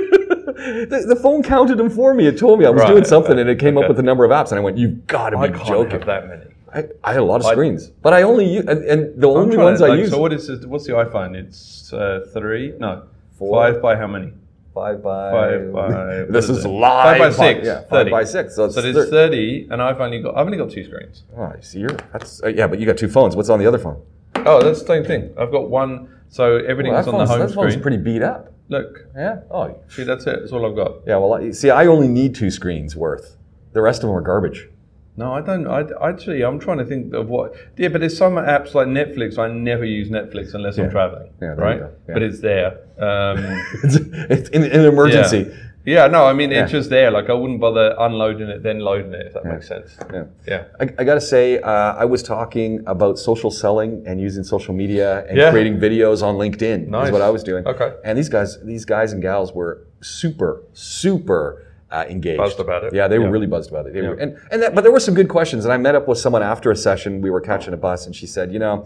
The, 0.59 1.05
the 1.07 1.15
phone 1.15 1.41
counted 1.43 1.77
them 1.77 1.89
for 1.89 2.13
me. 2.13 2.27
It 2.27 2.37
told 2.37 2.59
me 2.59 2.65
I 2.65 2.69
was 2.69 2.81
Right, 2.81 2.89
doing 2.89 3.05
something, 3.05 3.33
okay, 3.33 3.41
and 3.41 3.49
it 3.49 3.59
came 3.59 3.77
up 3.77 3.87
with 3.87 3.97
the 3.97 4.03
number 4.03 4.25
of 4.25 4.31
apps, 4.31 4.49
and 4.51 4.59
I 4.59 4.61
went, 4.61 4.77
"You've 4.77 5.07
got 5.07 5.31
to 5.31 5.37
I 5.37 5.47
be 5.47 5.53
can't 5.53 5.67
joking!" 5.67 5.91
have 5.91 6.05
that 6.05 6.27
many. 6.27 6.43
I, 6.73 6.83
I 7.03 7.13
had 7.13 7.21
a 7.21 7.25
lot 7.25 7.41
of 7.41 7.47
screens, 7.47 7.87
but 7.89 8.13
I 8.13 8.21
only 8.21 8.45
use, 8.45 8.65
and, 8.67 8.83
and 8.83 9.19
the 9.21 9.29
I'm 9.29 9.37
only 9.37 9.57
ones 9.57 9.79
to, 9.79 9.85
I 9.85 9.89
like, 9.89 9.99
use. 9.99 10.11
So 10.11 10.19
what 10.19 10.31
is 10.33 10.47
this, 10.47 10.65
what's 10.65 10.85
the 10.85 10.93
iPhone? 10.93 11.35
It's 11.35 11.91
uh, 11.91 12.27
three? 12.33 12.73
No. 12.79 13.03
Four. 13.37 13.55
Five 13.73 13.81
by 13.81 13.95
how 13.95 14.05
many? 14.07 14.33
Five 14.73 15.01
by. 15.01 15.31
Five 15.31 15.73
by. 15.73 16.25
This 16.29 16.49
is, 16.49 16.63
it? 16.65 16.67
live. 16.69 17.17
Five 17.17 17.19
by 17.19 17.53
six. 17.53 17.65
Yeah, 17.65 17.81
five 17.89 18.11
by 18.11 18.23
six. 18.23 18.55
So, 18.55 18.65
it's 18.65 18.75
So 18.75 18.81
there's 18.81 19.09
30, 19.09 19.69
and 19.71 19.81
I've 19.81 19.99
only 19.99 20.21
got 20.21 20.37
I've 20.37 20.45
only 20.45 20.57
got 20.59 20.69
two 20.69 20.83
screens. 20.83 21.23
Oh, 21.35 21.43
I 21.43 21.59
see. 21.61 21.79
You're, 21.79 21.97
that's, 22.13 22.43
uh, 22.43 22.47
yeah, 22.49 22.67
but 22.67 22.79
you 22.79 22.85
got 22.85 22.97
two 22.97 23.09
phones. 23.09 23.35
What's 23.35 23.49
on 23.49 23.57
the 23.59 23.65
other 23.65 23.79
phone? 23.79 23.99
Oh, 24.35 24.61
that's 24.61 24.81
the 24.81 24.87
same 24.87 25.03
thing. 25.05 25.33
I've 25.39 25.51
got 25.51 25.69
one. 25.69 26.07
So 26.29 26.57
everything's 26.57 26.93
Well, 26.93 27.03
that 27.05 27.13
on 27.13 27.19
the 27.19 27.25
phone's, 27.25 27.29
home 27.29 27.39
that 27.39 27.55
phone's 27.55 27.73
screen. 27.73 27.81
pretty 27.81 27.97
beat 27.97 28.21
up. 28.21 28.53
Look, 28.69 29.07
Yeah. 29.15 29.39
Oh, 29.51 29.75
see, 29.89 30.03
that's 30.03 30.25
it. 30.27 30.39
That's 30.41 30.51
all 30.51 30.65
I've 30.65 30.75
got. 30.75 30.97
yeah. 31.07 31.17
Well, 31.17 31.51
see, 31.53 31.69
I 31.71 31.85
only 31.87 32.07
need 32.07 32.35
two 32.35 32.51
screens 32.51 32.95
worth. 32.95 33.35
The 33.73 33.81
rest 33.81 34.03
of 34.03 34.09
them 34.09 34.17
are 34.17 34.21
garbage. 34.21 34.69
No, 35.17 35.33
I 35.33 35.41
don't. 35.41 35.67
I 35.67 35.81
I 35.99 36.09
actually, 36.09 36.43
I'm 36.43 36.59
trying 36.59 36.77
to 36.77 36.85
think 36.85 37.13
of 37.13 37.27
what. 37.27 37.53
Yeah, 37.77 37.89
but 37.89 37.99
there's 37.99 38.17
some 38.17 38.35
apps 38.35 38.73
like 38.73 38.87
Netflix. 38.87 39.37
I 39.37 39.51
never 39.51 39.83
use 39.83 40.09
Netflix 40.09 40.53
unless 40.53 40.77
Yeah. 40.77 40.85
I'm 40.85 40.91
traveling. 40.91 41.29
Yeah, 41.41 41.47
right. 41.49 41.79
Yeah. 41.81 42.13
But 42.13 42.21
it's 42.23 42.39
there. 42.39 42.77
Um, 42.99 43.37
it's, 43.83 43.95
it's 44.29 44.49
in, 44.49 44.63
in 44.63 44.71
an 44.81 44.85
emergency. 44.85 45.47
yeah. 45.49 45.55
Yeah, 45.85 46.07
no, 46.07 46.25
I 46.25 46.33
mean 46.33 46.51
it's 46.51 46.71
Yeah. 46.71 46.77
just 46.79 46.89
there. 46.89 47.09
Like 47.11 47.29
I 47.29 47.33
wouldn't 47.33 47.59
bother 47.61 47.95
unloading 47.97 48.49
it 48.49 48.63
then 48.63 48.79
loading 48.79 49.13
it. 49.13 49.27
If 49.27 49.33
that 49.33 49.45
makes 49.45 49.67
sense. 49.67 49.97
Yeah. 50.13 50.23
Yeah. 50.47 50.63
I, 50.79 50.83
I 50.99 51.03
got 51.03 51.15
to 51.15 51.21
say, 51.21 51.59
uh, 51.59 51.93
I 52.03 52.05
was 52.05 52.21
talking 52.21 52.83
about 52.85 53.17
social 53.17 53.49
selling 53.51 54.03
and 54.05 54.19
using 54.21 54.43
social 54.43 54.73
media 54.73 55.25
and 55.27 55.37
Yeah. 55.37 55.51
creating 55.51 55.79
videos 55.79 56.21
on 56.21 56.35
LinkedIn. 56.35 56.87
Nice. 56.87 57.07
Is 57.07 57.11
what 57.11 57.21
I 57.21 57.29
was 57.29 57.43
doing. 57.43 57.65
Okay. 57.65 57.93
And 58.03 58.17
these 58.17 58.29
guys, 58.29 58.57
these 58.63 58.85
guys 58.85 59.13
and 59.13 59.21
gals 59.21 59.53
were 59.53 59.87
super, 60.01 60.63
super 60.73 61.65
uh, 61.91 62.05
engaged. 62.07 62.37
Buzzed 62.37 62.59
about 62.59 62.83
it. 62.83 62.93
Yeah, 62.93 63.07
they 63.07 63.17
were 63.17 63.25
Yeah. 63.25 63.31
really 63.31 63.47
buzzed 63.47 63.71
about 63.71 63.87
it. 63.87 63.93
They 63.93 64.01
Yeah. 64.01 64.09
were, 64.09 64.15
and 64.15 64.37
and 64.51 64.61
that, 64.61 64.75
but 64.75 64.81
there 64.83 64.91
were 64.91 64.99
some 64.99 65.15
good 65.15 65.27
questions. 65.29 65.65
And 65.65 65.73
I 65.73 65.77
met 65.77 65.95
up 65.95 66.07
with 66.07 66.19
someone 66.19 66.43
after 66.43 66.69
a 66.69 66.75
session. 66.75 67.19
We 67.21 67.31
were 67.31 67.41
catching 67.41 67.73
a 67.73 67.77
bus, 67.77 68.05
and 68.05 68.13
she 68.15 68.27
said, 68.27 68.51
you 68.53 68.59
know, 68.59 68.85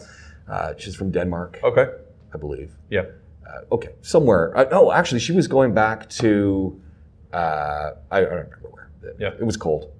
uh, 0.50 0.74
she's 0.78 0.95
from 0.95 1.12
Denmark, 1.12 1.60
Okay. 1.63 1.88
I 2.34 2.38
believe. 2.38 2.69
Yeah. 2.90 3.01
Uh, 3.45 3.75
okay, 3.75 3.90
somewhere. 4.01 4.54
Uh, 4.57 4.66
oh, 4.72 4.92
actually, 4.94 5.19
she 5.19 5.34
was 5.34 5.48
going 5.48 5.74
back 5.74 6.07
to. 6.22 6.80
Uh, 7.33 7.95
I, 8.12 8.18
I 8.18 8.21
don't 8.21 8.30
remember 8.30 8.69
where. 8.71 8.89
Yeah. 9.19 9.31
It 9.39 9.44
was 9.44 9.57
cold. 9.57 9.91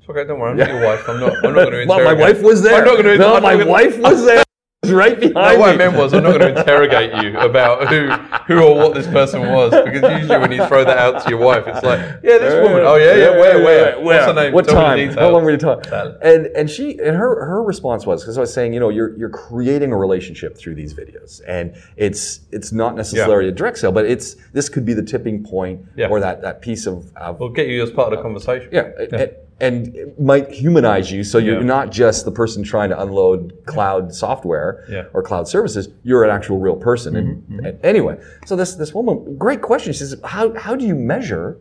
It's 0.00 0.08
okay. 0.08 0.24
Don't 0.24 0.40
worry. 0.40 0.52
I'm 0.52 0.56
not 0.56 0.68
your 0.68 0.84
wife. 0.84 1.08
I'm 1.08 1.20
not. 1.20 1.32
I'm 1.44 1.54
not 1.54 1.70
going 1.70 1.82
to 1.82 1.86
Well, 1.86 2.04
my 2.04 2.14
wife 2.14 2.40
was 2.42 2.62
there. 2.62 2.76
I'm 2.76 2.84
not 2.84 2.94
going 2.94 3.04
to. 3.06 3.18
no, 3.18 3.40
my 3.40 3.62
wife 3.62 3.98
was 3.98 4.24
there. 4.24 4.44
Was 4.88 4.96
right 4.96 5.18
No, 5.20 5.28
behind 5.28 5.60
what 5.60 5.68
I 5.68 5.72
me. 5.72 5.78
meant 5.78 5.96
was 5.96 6.12
I'm 6.14 6.22
not 6.22 6.38
going 6.38 6.54
to 6.54 6.60
interrogate 6.60 7.22
you 7.24 7.38
about 7.38 7.88
who, 7.88 8.08
who 8.52 8.62
or 8.62 8.74
what 8.76 8.94
this 8.94 9.06
person 9.06 9.40
was 9.52 9.70
because 9.70 10.20
usually 10.20 10.38
when 10.38 10.52
you 10.52 10.64
throw 10.66 10.84
that 10.84 10.98
out 10.98 11.22
to 11.24 11.30
your 11.30 11.38
wife, 11.38 11.64
it's 11.66 11.82
like, 11.82 12.00
yeah, 12.22 12.38
this 12.38 12.54
woman. 12.62 12.82
Oh 12.84 12.96
yeah, 12.96 13.14
yeah. 13.14 13.30
Where, 13.30 13.62
where? 13.62 14.00
What's 14.00 14.24
her 14.26 14.32
name? 14.34 14.52
What 14.52 14.64
Tell 14.66 14.74
time? 14.74 15.08
How 15.10 15.30
long 15.30 15.44
were 15.44 15.50
you 15.50 15.56
talking? 15.56 15.92
And 16.22 16.46
and 16.46 16.68
she 16.70 16.92
and 16.98 17.16
her 17.16 17.44
her 17.46 17.62
response 17.62 18.06
was 18.06 18.22
because 18.22 18.38
I 18.38 18.40
was 18.40 18.52
saying, 18.52 18.72
you 18.72 18.80
know, 18.80 18.88
you're 18.88 19.16
you're 19.18 19.30
creating 19.30 19.92
a 19.92 19.96
relationship 19.96 20.56
through 20.56 20.74
these 20.76 20.94
videos, 20.94 21.40
and 21.46 21.74
it's 21.96 22.40
it's 22.52 22.72
not 22.72 22.96
necessarily 22.96 23.48
a 23.48 23.52
direct 23.52 23.78
sale, 23.78 23.92
but 23.92 24.06
it's 24.06 24.34
this 24.52 24.68
could 24.68 24.84
be 24.84 24.94
the 24.94 25.02
tipping 25.02 25.44
point 25.44 25.82
Yeah. 25.96 26.08
or 26.08 26.20
that 26.20 26.42
that 26.42 26.62
piece 26.62 26.86
of, 26.86 27.14
of 27.16 27.38
We'll 27.40 27.50
get 27.50 27.68
you 27.68 27.82
as 27.82 27.90
part 27.90 28.12
of 28.12 28.18
the 28.18 28.22
conversation. 28.22 28.68
yeah, 28.72 28.90
and, 29.12 29.32
and 29.60 29.94
it 29.96 30.20
might 30.20 30.50
humanize 30.50 31.10
you, 31.10 31.24
so 31.24 31.38
you're 31.38 31.58
Yeah. 31.58 31.64
not 31.76 31.90
just 31.90 32.24
the 32.24 32.30
person 32.30 32.62
trying 32.62 32.90
to 32.90 33.00
unload 33.02 33.52
cloud 33.66 34.14
software 34.14 34.84
Yeah. 34.88 34.98
Mm-hmm, 35.02 35.16
or 35.16 35.22
cloud 35.22 35.48
services. 35.48 35.88
You're 36.04 36.22
an 36.24 36.30
actual 36.30 36.58
real 36.58 36.76
person. 36.76 37.16
And, 37.16 37.42
and 37.66 37.78
anyway, 37.84 38.18
so 38.46 38.54
this 38.56 38.74
this 38.76 38.94
woman, 38.94 39.36
great 39.36 39.60
question. 39.62 39.92
She 39.92 39.98
says, 40.00 40.16
"How 40.24 40.54
how 40.54 40.74
do 40.76 40.86
you 40.86 40.94
measure 40.94 41.56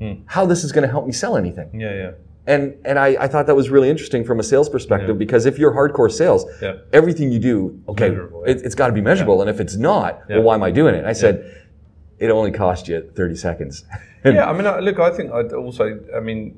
Hmm. 0.00 0.12
how 0.26 0.46
this 0.46 0.64
is 0.64 0.72
going 0.72 0.82
to 0.82 0.88
help 0.90 1.04
me 1.06 1.12
sell 1.12 1.36
anything?" 1.36 1.68
Yeah, 1.78 1.94
yeah. 1.94 2.10
And 2.46 2.74
and 2.84 2.98
I, 2.98 3.08
I 3.24 3.28
thought 3.28 3.46
that 3.46 3.54
was 3.54 3.68
really 3.70 3.90
interesting 3.90 4.24
from 4.24 4.40
a 4.40 4.42
sales 4.42 4.68
perspective 4.68 5.16
because 5.18 5.44
if 5.46 5.58
you're 5.58 5.72
hardcore 5.72 6.10
sales, 6.10 6.44
Yeah. 6.62 6.76
everything 6.92 7.30
you 7.30 7.38
do, 7.38 7.78
okay, 7.88 8.08
it, 8.46 8.62
it's 8.66 8.74
got 8.74 8.86
to 8.88 8.92
be 8.92 9.02
measurable. 9.02 9.40
And 9.42 9.48
if 9.50 9.60
it's 9.60 9.76
not, 9.76 10.10
Yeah. 10.28 10.36
well, 10.36 10.44
why 10.46 10.54
am 10.54 10.62
I 10.62 10.70
doing 10.70 10.94
it? 10.94 10.98
And 10.98 11.06
I 11.06 11.12
said, 11.12 11.34
it 12.18 12.30
only 12.30 12.50
cost 12.50 12.88
you 12.88 13.02
30 13.14 13.34
seconds. 13.36 13.84
Yeah, 14.24 14.48
I 14.48 14.52
mean, 14.52 14.62
look, 14.84 15.00
I 15.00 15.10
think 15.10 15.32
I'd 15.32 15.52
also, 15.52 15.98
I 16.16 16.20
mean, 16.20 16.54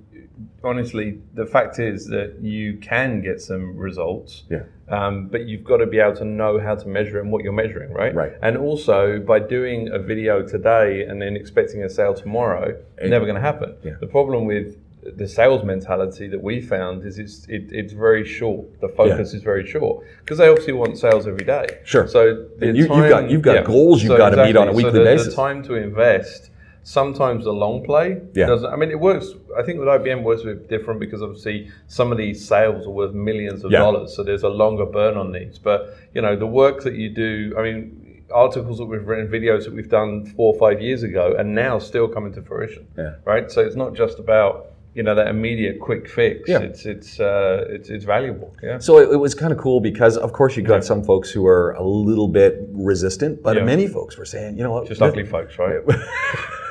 honestly, 0.62 1.18
the 1.34 1.46
fact 1.46 1.78
is 1.78 2.06
that 2.08 2.36
you 2.40 2.76
can 2.78 3.20
get 3.22 3.40
some 3.40 3.76
results. 3.76 4.44
Yeah. 4.50 4.62
Um, 4.88 5.28
but 5.28 5.46
you've 5.46 5.64
got 5.64 5.78
to 5.78 5.86
be 5.86 5.98
able 5.98 6.16
to 6.16 6.24
know 6.24 6.58
how 6.58 6.74
to 6.74 6.88
measure 6.88 7.18
and 7.20 7.32
what 7.32 7.42
you're 7.42 7.52
measuring, 7.54 7.92
right? 7.92 8.14
Right. 8.14 8.32
And 8.42 8.56
also, 8.56 9.18
by 9.18 9.38
doing 9.38 9.88
a 9.88 9.98
video 9.98 10.42
today 10.46 11.04
and 11.04 11.20
then 11.22 11.36
expecting 11.36 11.82
a 11.84 11.88
sale 11.88 12.14
tomorrow, 12.14 12.76
it's 12.98 13.10
never 13.10 13.24
going 13.24 13.36
to 13.36 13.40
happen. 13.40 13.74
Yeah. 13.82 13.94
The 14.00 14.06
problem 14.06 14.44
with 14.44 14.76
the 15.16 15.28
sales 15.28 15.62
mentality 15.64 16.28
that 16.28 16.42
we 16.42 16.60
found 16.62 17.04
is 17.04 17.18
it's 17.18 17.46
it, 17.48 17.64
it's 17.70 17.92
very 17.92 18.26
short. 18.26 18.80
The 18.80 18.88
focus 18.88 19.34
is 19.34 19.42
very 19.42 19.66
short 19.66 20.04
because 20.20 20.38
they 20.38 20.48
obviously 20.48 20.72
want 20.72 20.96
sales 20.98 21.26
every 21.26 21.44
day. 21.44 21.80
Sure. 21.84 22.06
So 22.08 22.46
you- 22.60 22.72
you've 22.72 22.88
got- 22.88 23.30
you've 23.30 23.42
got 23.42 23.64
goals 23.66 24.02
you've 24.02 24.12
So 24.12 24.16
got 24.16 24.30
to 24.30 24.44
meet 24.44 24.56
on 24.56 24.68
a 24.68 24.72
weekly 24.72 24.92
so 24.92 24.98
the, 24.98 25.04
basis. 25.04 25.28
The 25.28 25.34
time 25.34 25.62
to 25.64 25.74
invest. 25.74 26.50
Sometimes 26.84 27.44
the 27.44 27.52
long 27.52 27.82
play 27.82 28.20
Yeah. 28.34 28.46
doesn't. 28.46 28.70
I 28.72 28.76
mean, 28.76 28.90
it 28.90 29.00
works. 29.00 29.26
I 29.58 29.62
think 29.62 29.78
with 29.78 29.88
IBM 29.88 30.22
works 30.22 30.42
a 30.42 30.46
bit 30.46 30.68
different 30.68 31.00
because 31.00 31.22
obviously 31.22 31.68
some 31.88 32.12
of 32.12 32.18
these 32.18 32.46
sales 32.46 32.86
are 32.86 32.90
worth 32.90 33.14
millions 33.14 33.64
of 33.64 33.72
Yeah. 33.72 33.78
dollars, 33.80 34.14
so 34.14 34.22
there's 34.22 34.42
a 34.42 34.48
longer 34.50 34.84
burn 34.84 35.16
on 35.16 35.32
these. 35.32 35.58
But 35.58 35.96
you 36.14 36.20
know, 36.22 36.36
the 36.36 36.46
work 36.46 36.82
that 36.84 36.94
you 36.94 37.08
do. 37.08 37.54
I 37.58 37.62
mean, 37.62 38.22
articles 38.32 38.78
that 38.78 38.84
we've 38.86 39.06
written, 39.06 39.28
videos 39.28 39.64
that 39.64 39.72
we've 39.74 39.88
done 39.88 40.26
four 40.36 40.52
or 40.54 40.58
five 40.58 40.80
years 40.82 41.02
ago, 41.02 41.34
and 41.38 41.54
now 41.54 41.78
still 41.78 42.06
coming 42.08 42.32
to 42.34 42.42
fruition. 42.42 42.86
Yeah. 42.98 43.14
Right. 43.24 43.50
So 43.50 43.62
it's 43.62 43.76
not 43.76 43.94
just 43.94 44.18
about 44.18 44.66
you 44.94 45.02
know 45.02 45.14
that 45.16 45.26
immediate 45.28 45.80
quick 45.80 46.08
fix. 46.08 46.48
Yeah. 46.48 46.58
It's 46.60 46.84
it's 46.86 47.18
uh, 47.18 47.64
it's 47.70 47.88
it's 47.88 48.04
valuable. 48.04 48.54
Yeah. 48.62 48.78
So 48.78 48.98
it, 48.98 49.08
it 49.10 49.16
was 49.16 49.34
kind 49.34 49.52
of 49.52 49.58
cool 49.58 49.80
because, 49.80 50.16
of 50.18 50.32
course, 50.34 50.54
you 50.56 50.62
got 50.62 50.84
some 50.84 51.02
folks 51.02 51.30
who 51.30 51.46
are 51.46 51.72
a 51.72 51.82
little 51.82 52.28
bit 52.28 52.52
resistant, 52.72 53.42
but 53.42 53.56
Yeah. 53.56 53.64
many 53.64 53.86
folks 53.88 54.16
were 54.18 54.26
saying, 54.26 54.56
you 54.58 54.62
know 54.64 54.70
what? 54.72 54.86
Just 54.86 55.00
ugly 55.02 55.24
folks, 55.24 55.58
right? 55.58 55.80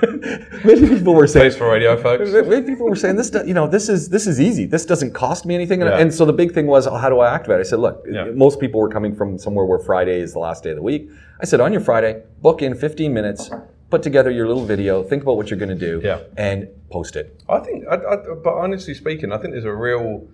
many 0.65 0.87
people 0.87 1.13
were 1.13 1.27
saying. 1.27 1.43
Place 1.43 1.57
for 1.57 1.69
radio, 1.69 1.95
folks. 2.01 2.29
Many 2.53 2.61
people 2.65 2.87
were 2.89 2.95
saying 2.95 3.15
this. 3.15 3.29
do- 3.29 3.45
You 3.45 3.53
know, 3.53 3.67
this 3.67 3.89
is 3.89 4.09
this 4.09 4.27
is 4.27 4.39
easy. 4.39 4.65
This 4.65 4.85
doesn't 4.85 5.13
cost 5.13 5.45
me 5.45 5.55
anything. 5.55 5.81
And, 5.81 5.89
Yeah. 5.91 5.99
and 5.99 6.13
so 6.13 6.25
the 6.25 6.33
big 6.33 6.51
thing 6.53 6.67
was, 6.67 6.87
oh, 6.87 6.95
how 6.95 7.09
do 7.09 7.19
I 7.19 7.33
activate? 7.33 7.59
I 7.59 7.63
said, 7.63 7.79
look, 7.79 8.05
Yeah. 8.09 8.25
most 8.45 8.59
people 8.59 8.79
were 8.81 8.89
coming 8.89 9.15
from 9.15 9.37
somewhere 9.37 9.65
where 9.65 9.79
Friday 9.79 10.19
is 10.19 10.33
the 10.33 10.39
last 10.39 10.63
day 10.63 10.71
of 10.71 10.75
the 10.77 10.81
week. 10.81 11.09
I 11.41 11.45
said, 11.45 11.59
on 11.61 11.71
your 11.73 11.81
Friday, 11.81 12.21
book 12.41 12.61
in 12.61 12.75
15 12.75 13.13
minutes, 13.13 13.49
put 13.89 14.01
together 14.03 14.31
your 14.31 14.47
little 14.47 14.65
video, 14.65 15.03
think 15.03 15.23
about 15.23 15.37
what 15.37 15.49
you're 15.49 15.59
going 15.59 15.77
to 15.79 15.85
do, 15.91 16.01
Yeah. 16.03 16.19
and 16.37 16.67
post 16.89 17.15
it. 17.15 17.41
I 17.49 17.59
think, 17.59 17.85
I, 17.87 17.95
I, 17.95 18.15
but 18.43 18.53
honestly 18.53 18.93
speaking, 18.93 19.31
I 19.31 19.37
think 19.37 19.53
there's 19.53 19.65
a 19.65 19.73
real 19.73 20.27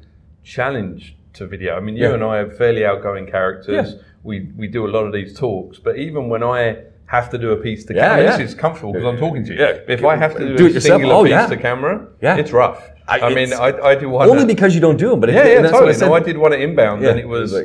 challenge 0.43 1.15
to 1.33 1.45
video. 1.47 1.75
I 1.75 1.79
mean, 1.79 1.95
you 1.95 2.03
Yeah. 2.07 2.13
and 2.13 2.23
I 2.23 2.37
are 2.37 2.49
fairly 2.49 2.85
outgoing 2.85 3.25
characters. 3.27 3.93
Yeah. 3.93 4.01
We 4.23 4.49
we 4.57 4.67
do 4.67 4.85
a 4.85 4.91
lot 4.91 5.05
of 5.05 5.13
these 5.13 5.33
talks, 5.37 5.79
but 5.79 5.95
even 5.97 6.27
when 6.27 6.43
I 6.43 6.77
have 7.09 7.27
to 7.31 7.37
do 7.39 7.51
a 7.51 7.57
piece 7.57 7.85
to 7.85 7.93
Yeah, 7.95 8.09
camera, 8.09 8.23
yeah. 8.23 8.37
this 8.37 8.49
is 8.51 8.55
comfortable 8.55 8.93
because 8.93 9.07
I'm 9.11 9.17
talking 9.17 9.43
to 9.45 9.53
you. 9.53 9.59
Yeah. 9.59 9.79
But 9.87 9.93
if 9.99 10.05
I 10.05 10.15
have 10.15 10.33
to 10.35 10.47
do, 10.49 10.57
Do 10.57 10.65
it 10.67 10.69
a 10.69 10.73
yourself? 10.75 10.83
singular 10.99 11.15
Oh, 11.15 11.23
piece 11.23 11.31
yeah. 11.31 11.47
to 11.47 11.57
camera, 11.57 12.07
Yeah. 12.21 12.37
it's 12.37 12.51
rough. 12.51 12.79
I- 13.07 13.21
I, 13.21 13.33
mean, 13.33 13.51
I, 13.51 13.69
I 13.91 13.95
do 13.95 14.07
one. 14.09 14.29
Only 14.29 14.45
because 14.45 14.75
you 14.75 14.81
don't 14.81 14.97
do 14.97 15.09
them, 15.09 15.19
but 15.19 15.29
it- 15.29 15.33
yeah, 15.33 15.47
yeah, 15.47 15.57
and 15.57 15.65
I 15.65 15.71
totally. 15.71 15.93
said. 15.95 16.05
No, 16.09 16.13
I 16.13 16.19
did 16.19 16.37
one 16.37 16.53
at 16.53 16.59
inbound, 16.61 17.01
Yeah. 17.01 17.09
and 17.09 17.19
it 17.19 17.27
was. 17.35 17.55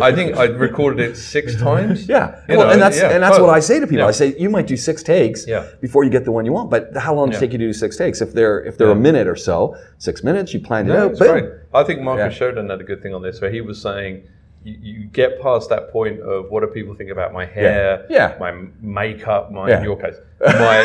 I 0.00 0.10
think 0.14 0.38
I 0.38 0.44
recorded 0.46 1.00
it 1.06 1.18
six 1.18 1.54
times. 1.68 2.08
Yeah, 2.08 2.36
well, 2.48 2.60
know, 2.60 2.70
and 2.70 2.80
that's 2.80 2.96
yeah, 2.98 3.10
and 3.10 3.22
that's 3.22 3.38
what. 3.38 3.50
I 3.50 3.60
say 3.60 3.78
to 3.78 3.86
people. 3.86 4.04
Yeah. 4.04 4.06
I 4.06 4.12
say 4.12 4.34
you 4.38 4.48
might 4.48 4.66
do 4.66 4.74
six 4.78 5.02
takes 5.02 5.46
Yeah. 5.46 5.66
before 5.82 6.02
you 6.04 6.08
get 6.08 6.24
the 6.24 6.32
one 6.32 6.46
you 6.46 6.54
want, 6.54 6.70
but 6.70 6.96
how 6.96 7.12
long 7.14 7.28
does 7.28 7.36
it 7.36 7.40
take 7.44 7.52
you 7.52 7.58
to 7.58 7.66
do 7.66 7.74
six 7.74 7.98
takes? 7.98 8.22
If 8.22 8.32
they're 8.32 8.60
if 8.64 8.78
they're 8.78 8.90
a 8.90 9.02
minute 9.08 9.26
or 9.28 9.36
so, 9.36 9.76
six 9.98 10.24
minutes, 10.24 10.54
you 10.54 10.60
planned 10.60 10.88
it 10.88 10.96
out. 10.96 11.14
great. 11.18 11.44
I 11.74 11.82
think 11.84 12.00
Marcus. 12.00 12.32
Sheridan 12.32 12.70
had 12.70 12.80
a 12.80 12.84
good 12.84 13.02
thing 13.02 13.12
on 13.12 13.20
this, 13.22 13.38
where 13.42 13.50
he 13.50 13.60
was 13.60 13.78
saying 13.82 14.22
you, 14.66 14.74
you 15.00 15.04
get 15.20 15.40
past 15.40 15.68
that 15.70 15.90
point 15.92 16.20
of 16.20 16.50
what 16.50 16.60
do 16.60 16.66
people 16.78 16.94
think 16.94 17.10
about 17.10 17.32
my 17.32 17.44
hair, 17.44 18.04
Yeah. 18.10 18.34
my 18.40 18.52
makeup, 18.80 19.50
my 19.52 19.68
Yeah. 19.68 19.78
in 19.78 19.84
your 19.84 19.96
case, 20.04 20.16
my 20.40 20.78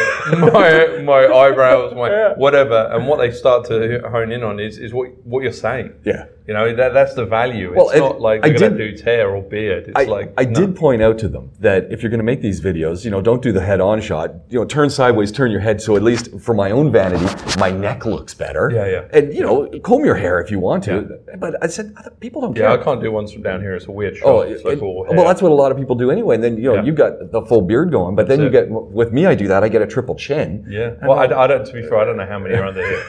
my 0.52 1.00
my 1.12 1.22
eyebrows, 1.42 1.94
my 1.96 2.10
Yeah. 2.10 2.34
whatever, 2.36 2.90
and 2.94 3.08
what 3.08 3.18
they 3.18 3.32
start 3.32 3.66
to 3.66 4.00
hone 4.16 4.32
in 4.32 4.44
on 4.44 4.60
is 4.60 4.78
is 4.78 4.94
what 4.94 5.08
what 5.26 5.42
you're 5.44 5.60
saying. 5.68 5.94
Yeah. 6.06 6.26
You 6.48 6.54
know 6.56 6.76
that 6.76 6.94
that's 6.94 7.14
the 7.14 7.26
value. 7.26 7.74
Well, 7.76 7.90
it's 7.90 8.00
not 8.00 8.20
like 8.20 8.44
I 8.44 8.50
we're 8.50 8.60
going 8.60 8.78
to 8.78 8.96
do 8.96 9.04
hair 9.04 9.30
or 9.30 9.42
beard. 9.42 9.90
It's 9.90 9.96
I, 9.96 10.04
like 10.04 10.34
I 10.38 10.46
no. 10.46 10.60
did 10.60 10.76
point 10.76 11.02
out 11.02 11.20
to 11.20 11.28
them 11.28 11.52
that 11.60 11.92
if 11.92 12.02
you're 12.02 12.10
going 12.10 12.20
to 12.20 12.24
make 12.26 12.42
these 12.42 12.62
videos, 12.62 13.06
you 13.06 13.12
know, 13.12 13.22
don't 13.22 13.42
do 13.42 13.52
the 13.52 13.62
head-on 13.62 14.02
shot. 14.02 14.34
You 14.50 14.60
know, 14.60 14.66
turn 14.66 14.90
sideways, 14.90 15.32
turn 15.32 15.52
your 15.52 15.60
head, 15.60 15.82
so 15.82 15.96
at 15.96 16.04
least 16.04 16.40
for 16.40 16.54
my 16.56 16.72
own 16.72 16.92
vanity, 16.92 17.26
my 17.60 17.70
neck 17.70 18.06
looks 18.06 18.34
better. 18.34 18.72
Yeah, 18.74 18.88
yeah. 18.88 19.18
And 19.18 19.34
you 19.34 19.42
know, 19.42 19.70
comb 19.84 20.04
your 20.04 20.16
hair 20.16 20.40
if 20.40 20.50
you 20.50 20.60
want 20.60 20.84
to. 20.86 21.20
But 21.38 21.64
I 21.64 21.68
said 21.68 21.96
people 22.20 22.42
don't 22.42 22.56
care. 22.56 22.64
Yeah, 22.64 22.74
I 22.74 22.84
can't 22.84 23.02
do 23.02 23.12
ones 23.12 23.32
from 23.32 23.44
down 23.44 23.62
here. 23.62 23.76
It's 23.76 23.86
a 23.86 23.92
weird 23.92 24.16
oh, 24.16 24.18
shot. 24.18 24.28
Oh, 24.28 24.40
it's 24.42 24.64
like 24.64 24.78
it- 24.78 24.84
all 24.84 25.06
well, 25.10 25.26
that's 25.26 25.42
what 25.42 25.52
a 25.52 25.56
lot 25.56 25.72
of 25.72 25.78
people 25.78 25.96
do 25.96 26.10
anyway. 26.10 26.36
And 26.36 26.44
then 26.44 26.58
you 26.58 26.64
know 26.64 26.76
Yeah. 26.76 26.84
you've 26.84 26.96
got 26.96 27.32
the 27.32 27.42
full 27.44 27.62
beard 27.62 27.92
going, 27.92 28.16
but 28.16 28.28
then 28.28 28.40
you 28.42 28.50
That's 28.50 28.68
get 28.68 28.72
with 28.72 29.14
me. 29.14 29.26
I 29.26 29.36
do 29.36 29.48
that. 29.48 29.64
I 29.64 29.70
get 29.70 29.82
a 29.82 29.88
triple 29.88 30.16
chin. 30.16 30.66
Yeah. 30.70 30.96
Well, 31.04 31.20
I, 31.20 31.26
I 31.26 31.48
don't. 31.48 31.66
To 31.66 31.74
be 31.74 31.84
fair, 31.84 32.00
I 32.00 32.06
don't 32.06 32.18
know 32.18 32.26
how 32.26 32.40
many 32.40 32.56
are 32.56 32.66
under 32.66 32.86
here. 32.86 33.04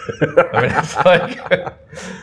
I 0.52 0.60
mean, 0.60 0.70
it's 0.70 0.96
like 1.04 1.38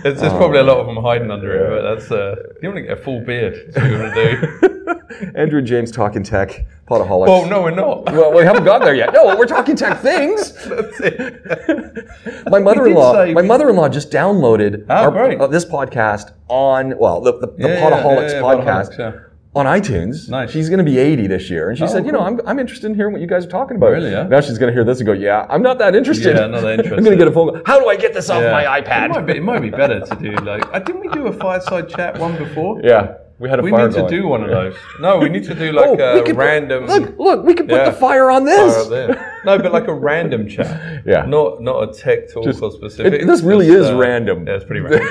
it's, 0.05 0.21
there's 0.21 0.33
probably 0.33 0.59
a 0.59 0.63
lot 0.63 0.77
of 0.77 0.85
them 0.85 0.98
hiding 1.01 1.31
under 1.31 1.51
it. 1.53 1.69
But 1.81 1.95
that's 1.95 2.11
uh, 2.11 2.35
you 2.61 2.69
want 2.69 2.77
to 2.77 2.81
get 2.83 2.97
a 2.97 3.01
full 3.01 3.21
beard. 3.21 3.71
That's 3.73 3.77
what 3.77 3.91
you 3.91 3.99
want 3.99 4.13
to 4.15 4.61
do. 4.61 5.31
Andrew 5.35 5.59
and 5.59 5.67
James 5.67 5.91
talking 5.91 6.23
tech, 6.23 6.65
potaholics. 6.87 7.27
well, 7.27 7.45
no, 7.49 7.61
we're 7.63 7.71
not. 7.71 8.05
Well, 8.05 8.31
we 8.33 8.43
haven't 8.43 8.63
got 8.63 8.81
there 8.81 8.95
yet. 8.95 9.11
No, 9.13 9.35
we're 9.37 9.45
talking 9.45 9.75
tech 9.75 9.99
things. 10.01 10.53
That's 10.67 10.99
it. 11.01 12.07
My 12.49 12.59
mother-in-law, 12.59 13.13
say- 13.25 13.33
my 13.33 13.41
mother-in-law 13.41 13.89
just 13.89 14.11
downloaded 14.11 14.85
Oh, 14.89 14.93
our, 15.11 15.41
uh, 15.41 15.47
this 15.47 15.65
podcast 15.65 16.31
on 16.47 16.97
well 16.97 17.21
the 17.21 17.33
the, 17.39 17.47
the 17.47 17.53
Yeah, 17.57 17.67
yeah, 17.67 17.89
Potaholics 17.89 18.29
yeah, 18.29 18.35
yeah, 18.35 18.41
podcast 18.41 18.89
Potaholics, 18.97 18.99
yeah. 18.99 19.19
On 19.59 19.65
iTunes. 19.65 20.29
Nice. 20.29 20.51
She's 20.51 20.69
going 20.69 20.79
to 20.79 20.83
be 20.83 20.97
80 20.97 21.27
this 21.27 21.49
year, 21.49 21.69
and 21.69 21.77
she 21.77 21.83
Oh, 21.83 21.87
said, 21.87 22.05
you 22.05 22.11
know. 22.11 22.21
I'm, 22.21 22.39
I'm 22.47 22.57
interested 22.59 22.87
in 22.87 22.95
hearing 22.95 23.11
what 23.13 23.21
you 23.21 23.27
guys 23.27 23.45
are 23.45 23.49
talking 23.49 23.77
about. 23.77 23.91
Really, 23.91 24.11
yeah? 24.11 24.23
Now 24.23 24.41
she's 24.41 24.57
going 24.57 24.69
to 24.71 24.73
hear 24.73 24.83
this 24.83 24.99
and 24.99 25.05
go, 25.05 25.13
yeah, 25.13 25.45
I'm 25.49 25.61
not 25.61 25.77
that 25.79 25.95
interested. 25.95 26.35
Yeah, 26.35 26.47
not 26.47 26.61
that 26.61 26.71
interested. 26.79 26.97
I'm 26.97 27.03
going 27.03 27.17
to 27.17 27.23
get 27.23 27.27
a 27.27 27.31
phone 27.31 27.49
call. 27.53 27.61
How 27.65 27.79
do 27.79 27.87
I 27.89 27.95
get 27.95 28.13
this 28.13 28.29
off 28.29 28.41
Yeah. 28.41 28.51
my 28.51 28.63
It 28.63 28.85
might, 28.85 28.85
iPad? 28.85 29.25
be, 29.27 29.33
it 29.37 29.43
might 29.43 29.59
be 29.59 29.69
better 29.69 29.99
to 29.99 30.15
do 30.15 30.31
like. 30.45 30.63
Uh, 30.73 30.79
didn't 30.79 31.01
we 31.01 31.09
do 31.09 31.27
a 31.27 31.33
fireside 31.33 31.89
chat 31.89 32.17
one 32.17 32.37
before? 32.37 32.81
Yeah, 32.83 33.15
we 33.39 33.49
had 33.49 33.59
a 33.59 33.61
We 33.61 33.71
fire 33.71 33.87
need 33.87 33.95
to 33.95 34.07
do 34.09 34.27
one 34.27 34.43
of 34.43 34.49
those. 34.49 34.75
No, 35.01 35.17
we 35.17 35.29
need 35.29 35.43
to 35.45 35.55
do 35.55 35.71
like 35.71 35.87
Oh, 35.99 36.19
a 36.19 36.23
could 36.23 36.35
put- 36.35 36.45
random. 36.45 36.85
Look, 36.87 37.17
look, 37.17 37.45
we 37.45 37.53
could 37.53 37.67
put 37.69 37.75
Yeah. 37.77 37.89
the 37.89 37.93
fire 37.97 38.29
on 38.29 38.45
this. 38.45 38.87
fire. 38.87 39.41
No, 39.45 39.57
but 39.57 39.71
like 39.71 39.87
a 39.87 39.93
random 39.93 40.47
chat. 40.49 41.03
Yeah. 41.05 41.25
Not 41.25 41.61
not 41.61 41.89
a 41.89 41.93
tech 41.93 42.31
talk 42.31 42.45
or 42.47 42.71
specific. 42.71 43.13
It- 43.21 43.27
this 43.27 43.41
really 43.41 43.67
is 43.67 43.87
uh, 43.87 43.95
random. 43.97 44.45
Yeah, 44.47 44.55
it's 44.55 44.65
pretty 44.65 44.81
random. 44.81 45.07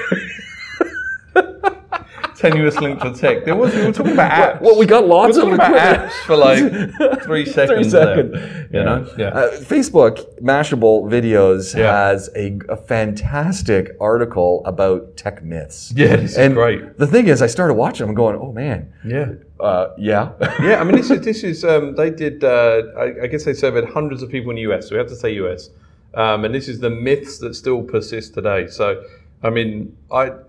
Tenuous 2.38 2.80
link 2.80 3.00
to 3.00 3.12
tech. 3.12 3.44
There 3.44 3.56
was 3.56 3.74
we 3.74 3.84
were 3.86 3.92
talking 3.92 4.12
about 4.12 4.30
apps. 4.30 4.60
Well, 4.60 4.78
we 4.78 4.86
got 4.86 5.06
lots 5.06 5.36
we 5.36 5.42
were 5.42 5.48
of 5.50 5.54
about 5.54 5.74
apps 5.74 6.12
for 6.24 6.36
like 6.36 7.22
three 7.24 7.44
seconds. 7.44 7.90
seconds. 7.90 8.32
There, 8.32 8.66
you 8.72 8.84
know, 8.84 9.12
yeah. 9.18 9.28
Uh, 9.28 9.50
Facebook 9.58 10.40
Mashable 10.40 11.02
Videos 11.10 11.76
Yeah. 11.76 11.92
has 12.10 12.30
a, 12.36 12.58
a 12.68 12.76
fantastic 12.76 13.96
article 14.00 14.62
about 14.66 15.16
tech 15.16 15.42
myths. 15.42 15.92
Yeah, 15.96 16.16
this 16.16 16.32
is 16.32 16.38
and 16.38 16.54
great. 16.54 16.96
The 16.98 17.06
thing 17.08 17.26
is, 17.26 17.42
I 17.42 17.48
started 17.48 17.74
watching. 17.74 18.08
I'm 18.08 18.14
going, 18.14 18.36
oh 18.36 18.52
man, 18.52 18.92
yeah. 19.04 19.32
uh, 19.58 19.88
yeah, 19.98 20.30
Yeah, 20.62 20.80
I 20.80 20.84
mean, 20.84 20.94
this 20.96 21.10
is 21.10 21.20
this 21.22 21.42
is 21.42 21.64
um, 21.64 21.96
they 21.96 22.10
did. 22.10 22.44
Uh, 22.44 22.82
I, 22.96 23.24
I 23.24 23.26
guess 23.26 23.44
they 23.44 23.52
surveyed 23.54 23.84
hundreds 23.84 24.22
of 24.22 24.30
people 24.30 24.50
in 24.50 24.56
the 24.56 24.72
US. 24.72 24.88
So 24.88 24.94
we 24.94 24.98
have 24.98 25.08
to 25.08 25.16
say 25.16 25.32
US, 25.42 25.70
um, 26.14 26.44
and 26.44 26.54
this 26.54 26.68
is 26.68 26.78
the 26.78 26.90
myths 26.90 27.38
that 27.38 27.54
still 27.54 27.82
persist 27.82 28.34
today. 28.34 28.68
So, 28.68 29.02
I 29.42 29.50
mean, 29.50 29.96
I 30.12 30.26
th- 30.30 30.40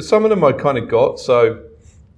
some 0.00 0.24
of 0.24 0.30
them 0.30 0.42
I 0.44 0.52
kind 0.52 0.78
of 0.78 0.88
got. 0.88 1.18
So, 1.18 1.64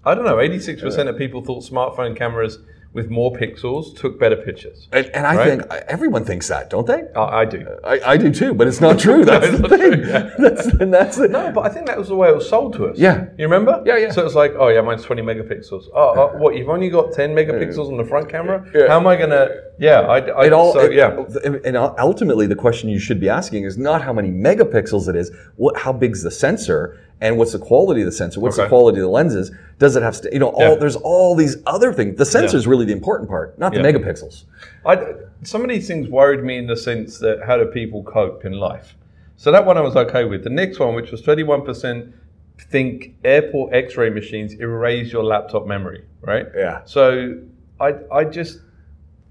I 0.04 0.14
don't 0.14 0.24
know. 0.24 0.40
Eighty 0.40 0.58
six 0.60 0.80
percent 0.82 1.08
of 1.08 1.16
people 1.18 1.42
thought 1.42 1.62
smartphone 1.64 2.16
cameras 2.16 2.58
with 2.92 3.10
more 3.10 3.30
pixels 3.30 3.94
took 3.94 4.18
better 4.18 4.36
pictures. 4.36 4.88
and, 4.90 5.04
and 5.12 5.26
I 5.26 5.36
Right. 5.36 5.46
think 5.60 5.70
everyone 5.86 6.24
thinks 6.24 6.48
that, 6.48 6.70
don't 6.70 6.86
they? 6.86 7.02
I, 7.14 7.40
I 7.40 7.44
do. 7.44 7.66
I, 7.84 8.00
I 8.12 8.16
do 8.16 8.32
too, 8.32 8.54
but 8.54 8.66
it's 8.66 8.80
not 8.80 8.98
true. 8.98 9.22
That's 9.30 9.46
it's 9.48 9.60
the 9.60 9.68
thing. 9.68 9.92
true, 9.92 10.06
yeah. 10.08 10.30
That's 10.38 10.66
and 10.66 10.94
that's 10.94 11.18
No, 11.18 11.52
but 11.52 11.66
I 11.66 11.68
think 11.68 11.88
that 11.88 11.98
was 11.98 12.08
the 12.08 12.14
way 12.14 12.30
it 12.30 12.34
was 12.34 12.48
sold 12.48 12.72
to 12.74 12.86
us. 12.86 12.96
Yeah. 12.98 13.26
You 13.36 13.44
remember? 13.44 13.82
Yeah, 13.84 13.98
yeah. 13.98 14.12
So 14.12 14.24
it's 14.24 14.34
like, 14.34 14.52
oh 14.58 14.68
yeah, 14.68 14.80
mine's 14.80 15.02
20 15.02 15.20
megapixels. 15.20 15.88
Oh, 15.94 16.14
oh 16.16 16.38
what? 16.38 16.56
You've 16.56 16.70
only 16.70 16.88
got 16.88 17.12
10 17.12 17.34
megapixels 17.34 17.88
on 17.88 17.98
the 17.98 18.04
front 18.04 18.30
camera? 18.30 18.64
Yeah. 18.74 18.88
How 18.88 18.96
am 18.98 19.06
I 19.06 19.16
gonna? 19.16 19.48
Yeah, 19.78 20.00
I. 20.00 20.18
I 20.30 20.46
It 20.46 20.54
all, 20.54 20.72
so, 20.72 20.80
it- 20.80 20.94
yeah. 20.94 21.18
and 21.66 21.76
ultimately, 21.76 22.46
the 22.46 22.54
question 22.56 22.88
you 22.88 22.98
should 22.98 23.20
be 23.20 23.28
asking 23.28 23.64
is 23.64 23.76
not 23.76 24.00
how 24.00 24.14
many 24.14 24.30
megapixels 24.30 25.06
it 25.06 25.16
is, 25.16 25.30
what, 25.56 25.76
how 25.76 25.92
big's 25.92 26.22
the 26.22 26.30
sensor, 26.30 26.98
and 27.20 27.38
what's 27.38 27.52
the 27.52 27.58
quality 27.58 28.02
of 28.02 28.06
the 28.06 28.12
sensor, 28.12 28.40
what's 28.40 28.56
the 28.56 28.68
quality 28.68 28.98
of 28.98 29.02
the 29.02 29.08
lenses, 29.08 29.50
does 29.78 29.96
it 29.96 30.02
have, 30.02 30.14
st- 30.16 30.32
you 30.34 30.38
know, 30.38 30.48
all, 30.48 30.60
Yeah. 30.72 30.74
there's 30.76 30.96
all 30.96 31.34
these 31.34 31.56
other 31.66 31.92
things. 31.92 32.18
The 32.18 32.26
sensor 32.26 32.56
is 32.56 32.66
really 32.66 32.84
the 32.84 32.92
important 32.92 33.28
part, 33.30 33.58
not 33.58 33.72
the 33.72 33.78
Yeah. 33.80 33.90
megapixels. 33.90 34.44
I, 34.84 35.14
some 35.42 35.62
of 35.62 35.68
these 35.70 35.86
things 35.86 36.08
worried 36.08 36.44
me 36.44 36.58
in 36.58 36.66
the 36.66 36.76
sense 36.76 37.18
that 37.20 37.42
how 37.46 37.56
do 37.56 37.66
people 37.66 38.02
cope 38.02 38.44
in 38.44 38.52
life? 38.52 38.96
So 39.36 39.50
that 39.52 39.64
one 39.64 39.76
I 39.78 39.80
was 39.80 39.96
okay 39.96 40.24
with. 40.24 40.44
The 40.44 40.50
next 40.50 40.78
one, 40.78 40.94
which 40.94 41.10
was 41.10 41.22
31%, 41.22 42.12
think 42.58 43.14
airport 43.24 43.74
X-ray 43.74 44.10
machines 44.10 44.54
erase 44.54 45.12
your 45.12 45.24
laptop 45.24 45.66
memory, 45.66 46.04
right? 46.22 46.46
Yeah. 46.54 46.80
So 46.84 47.34
I, 47.80 47.94
I 48.12 48.24
just, 48.24 48.60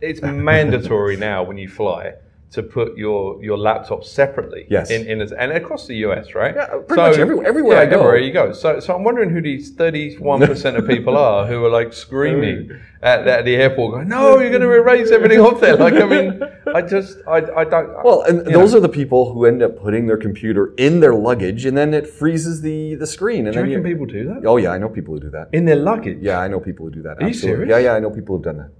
it's 0.02 0.22
mandatory 0.24 1.18
now 1.18 1.44
when 1.44 1.58
you 1.58 1.68
fly 1.68 2.14
to 2.52 2.64
put 2.64 2.98
your, 2.98 3.44
your 3.44 3.58
laptop 3.58 4.04
separately. 4.04 4.66
Yes. 4.70 4.90
In, 4.90 5.08
in 5.08 5.22
and 5.22 5.52
across 5.52 5.88
the 5.88 5.96
US, 6.08 6.34
right? 6.36 6.56
Yeah, 6.56 6.68
pretty 6.88 7.02
much 7.02 7.18
everywhere- 7.18 7.46
everywhere 7.48 7.76
yeah, 7.78 7.82
I 7.82 7.86
go. 7.86 7.98
Everywhere 8.00 8.18
you 8.20 8.32
go. 8.32 8.54
So, 8.54 8.80
so 8.80 8.96
I'm 8.96 9.04
wondering 9.04 9.30
who 9.30 9.42
these 9.42 9.74
31% 9.76 10.76
of 10.78 10.88
people 10.96 11.18
are 11.18 11.46
who 11.48 11.66
are 11.66 11.70
like 11.70 11.92
screaming 11.92 12.72
at, 13.02 13.28
at 13.28 13.46
the 13.46 13.56
airport, 13.56 13.94
going, 13.94 14.08
"No, 14.08 14.40
you're 14.40 14.50
going 14.50 14.62
to 14.62 14.72
erase 14.72 15.12
everything 15.12 15.40
off 15.40 15.60
there." 15.60 15.76
Like, 15.76 15.94
I 15.96 16.06
mean, 16.06 16.42
I 16.74 16.82
just, 16.82 17.18
I, 17.28 17.38
I 17.56 17.64
don't. 17.66 18.04
Well, 18.04 18.22
and 18.24 18.46
those 18.48 18.72
know. 18.72 18.78
are 18.78 18.82
the 18.82 18.90
people 18.90 19.34
who 19.34 19.46
end 19.46 19.62
up 19.62 19.78
putting 19.78 20.08
their 20.08 20.18
computer 20.18 20.74
in 20.78 21.02
their 21.02 21.14
luggage, 21.14 21.66
and 21.66 21.78
then 21.78 21.94
it 21.94 22.08
freezes 22.10 22.62
the, 22.62 22.96
the 22.96 23.06
screen. 23.08 23.46
And 23.48 23.54
Do 23.54 23.60
you 23.60 23.66
then 23.66 23.84
reckon 23.84 23.92
people 23.92 24.06
do 24.06 24.28
that 24.30 24.48
Oh 24.48 24.58
yeah, 24.58 24.72
I 24.72 24.78
know 24.78 24.90
people 24.90 25.14
who 25.14 25.20
do 25.20 25.30
that. 25.32 25.50
in 25.54 25.66
their 25.66 25.76
luggage? 25.76 26.20
Yeah, 26.22 26.40
I 26.40 26.48
know 26.48 26.60
people 26.60 26.86
who 26.86 26.92
do 26.92 27.02
that. 27.04 27.20
you 27.22 27.28
absolutely. 27.28 27.66
serious? 27.68 27.70
Yeah, 27.70 27.92
yeah, 27.92 27.96
I 27.96 28.00
know 28.00 28.10
people 28.10 28.36
who've 28.38 28.46
done 28.46 28.58
that. 28.58 28.72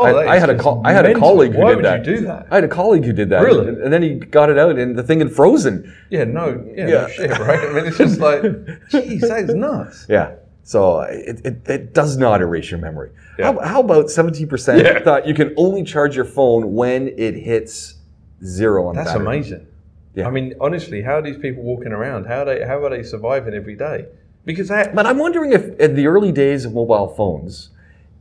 Oh, 0.00 0.04
I, 0.04 0.34
I 0.34 0.38
had 0.38 0.48
a 0.50 0.56
co- 0.56 0.80
I 0.84 0.92
had 0.92 1.06
a 1.06 1.14
colleague 1.14 1.52
who 1.54 1.58
Why 1.60 1.70
did 1.70 1.76
would 1.76 1.84
that. 1.84 2.06
you 2.06 2.16
do 2.16 2.20
that? 2.26 2.46
I 2.50 2.54
had 2.56 2.64
a 2.64 2.68
colleague 2.68 3.04
who 3.04 3.12
did 3.12 3.30
that. 3.30 3.42
Really? 3.42 3.68
And, 3.68 3.78
and 3.82 3.92
then 3.92 4.02
he 4.02 4.14
got 4.14 4.48
it 4.48 4.56
out, 4.58 4.78
and 4.78 4.96
the 4.96 5.02
thing 5.02 5.18
had 5.18 5.32
frozen. 5.32 5.92
Yeah, 6.10 6.24
no, 6.24 6.64
yeah, 6.74 6.86
Yeah. 6.86 7.00
no 7.02 7.08
shit, 7.08 7.30
right? 7.38 7.58
I 7.68 7.72
mean, 7.72 7.86
it's 7.86 7.98
just 7.98 8.20
like, 8.20 8.42
geez, 8.90 9.22
that 9.22 9.44
is 9.48 9.54
nuts. 9.54 10.06
Yeah. 10.08 10.34
So 10.62 11.00
it, 11.00 11.40
it, 11.44 11.68
it 11.68 11.94
does 11.94 12.16
not 12.16 12.40
erase 12.42 12.70
your 12.70 12.78
memory. 12.78 13.10
Yeah. 13.38 13.52
How, 13.52 13.58
how 13.60 13.80
about 13.80 14.06
17% 14.06 14.82
Yeah. 14.84 15.00
thought 15.00 15.26
you 15.26 15.34
can 15.34 15.54
only 15.56 15.82
charge 15.82 16.14
your 16.14 16.26
phone 16.26 16.74
when 16.74 17.08
it 17.16 17.34
hits 17.34 17.94
zero 18.44 18.86
on 18.86 18.94
That's 18.94 19.10
battery? 19.12 19.26
amazing. 19.26 19.66
Yeah. 20.14 20.26
I 20.28 20.30
mean, 20.30 20.54
honestly, 20.60 21.00
how 21.02 21.14
are 21.18 21.22
these 21.22 21.38
people 21.38 21.62
walking 21.62 21.92
around? 21.92 22.26
How 22.26 22.42
are 22.42 22.44
they, 22.44 22.64
how 22.66 22.84
are 22.84 22.90
they 22.90 23.02
surviving 23.02 23.54
every 23.54 23.76
day? 23.76 24.06
Because 24.44 24.68
that, 24.68 24.94
But 24.94 25.06
I'm 25.06 25.18
wondering 25.18 25.52
if 25.52 25.78
in 25.80 25.94
the 25.94 26.06
early 26.06 26.32
days 26.32 26.64
of 26.64 26.74
mobile 26.74 27.08
phones, 27.08 27.70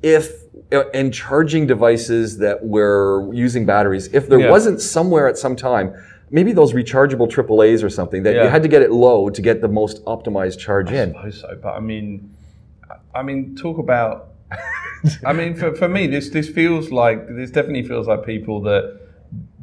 if 0.02 0.44
uh, 0.72 0.84
and 0.94 1.14
charging 1.14 1.66
devices 1.66 2.38
that 2.40 2.66
were 2.66 3.34
using 3.34 3.66
batteries, 3.66 4.08
if 4.14 4.28
there 4.28 4.40
Yeah. 4.40 4.50
wasn't 4.52 4.82
somewhere 4.82 5.28
at 5.28 5.38
some 5.38 5.56
time, 5.56 5.94
maybe 6.30 6.52
those 6.52 6.74
rechargeable 6.74 7.30
AAA's 7.30 7.84
or 7.84 7.90
something 7.90 8.24
that 8.24 8.34
you 8.44 8.50
had 8.50 8.62
to 8.64 8.68
get 8.68 8.82
it 8.82 8.92
low 8.92 9.30
to 9.30 9.42
get 9.42 9.62
the 9.62 9.68
most 9.68 10.04
optimized 10.06 10.60
charge 10.60 10.92
in. 10.92 11.10
I 11.16 11.30
suppose 11.30 11.42
so, 11.42 11.60
but 11.62 11.74
I 11.74 11.80
mean, 11.80 12.36
I 13.16 13.24
mean, 13.24 13.56
talk 13.56 13.78
about. 13.78 14.30
I 15.26 15.32
mean, 15.32 15.56
for, 15.56 15.76
for 15.76 15.88
me, 15.88 16.08
this 16.08 16.30
this 16.30 16.50
feels 16.50 16.92
like 16.92 17.28
this 17.30 17.52
definitely 17.52 17.84
feels 17.84 18.08
like 18.08 18.26
people 18.26 18.62
that 18.64 19.00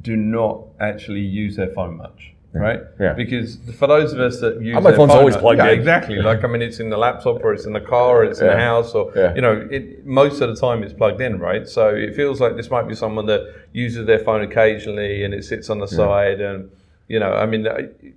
do 0.01 0.17
not 0.17 0.65
actually 0.81 1.21
use 1.21 1.57
their 1.57 1.69
phone 1.71 1.97
much. 1.97 2.34
Right? 2.61 2.81
Yeah. 3.01 3.13
Because 3.15 3.57
for 3.79 3.87
those 3.87 4.13
of 4.13 4.21
us 4.21 4.41
that 4.41 4.61
use 4.61 4.75
my 4.75 4.81
their 4.81 4.97
phone's 4.97 5.11
phone, 5.11 5.19
always 5.19 5.37
plugged 5.37 5.59
yeah, 5.59 5.71
in. 5.71 5.79
Exactly. 5.79 6.17
Like 6.17 6.45
I 6.45 6.47
mean, 6.47 6.63
it's 6.63 6.81
in 6.81 6.91
the 6.91 6.97
laptop, 6.97 7.43
or 7.43 7.53
it's 7.53 7.67
in 7.67 7.73
the 7.73 7.81
car, 7.81 8.19
or 8.19 8.25
it's 8.25 8.41
in 8.41 8.47
the 8.47 8.57
house, 8.57 8.95
or 8.95 9.13
Yeah. 9.15 9.35
you 9.35 9.41
know, 9.43 9.67
it, 9.71 10.07
most 10.07 10.41
of 10.41 10.49
the 10.49 10.57
time 10.57 10.83
it's 10.83 10.93
plugged 10.93 11.21
in, 11.21 11.39
right? 11.39 11.69
So 11.69 11.89
it 11.89 12.15
feels 12.15 12.41
like 12.41 12.57
this 12.57 12.71
might 12.71 12.87
be 12.89 12.95
someone 12.95 13.27
that 13.27 13.43
uses 13.73 14.07
their 14.07 14.21
phone 14.21 14.43
occasionally, 14.43 15.25
and 15.25 15.35
it 15.35 15.45
sits 15.45 15.69
on 15.71 15.79
the 15.79 15.89
side, 15.89 16.41
and 16.41 16.71
you 17.09 17.19
know, 17.19 17.33
I 17.35 17.47
mean, 17.47 17.67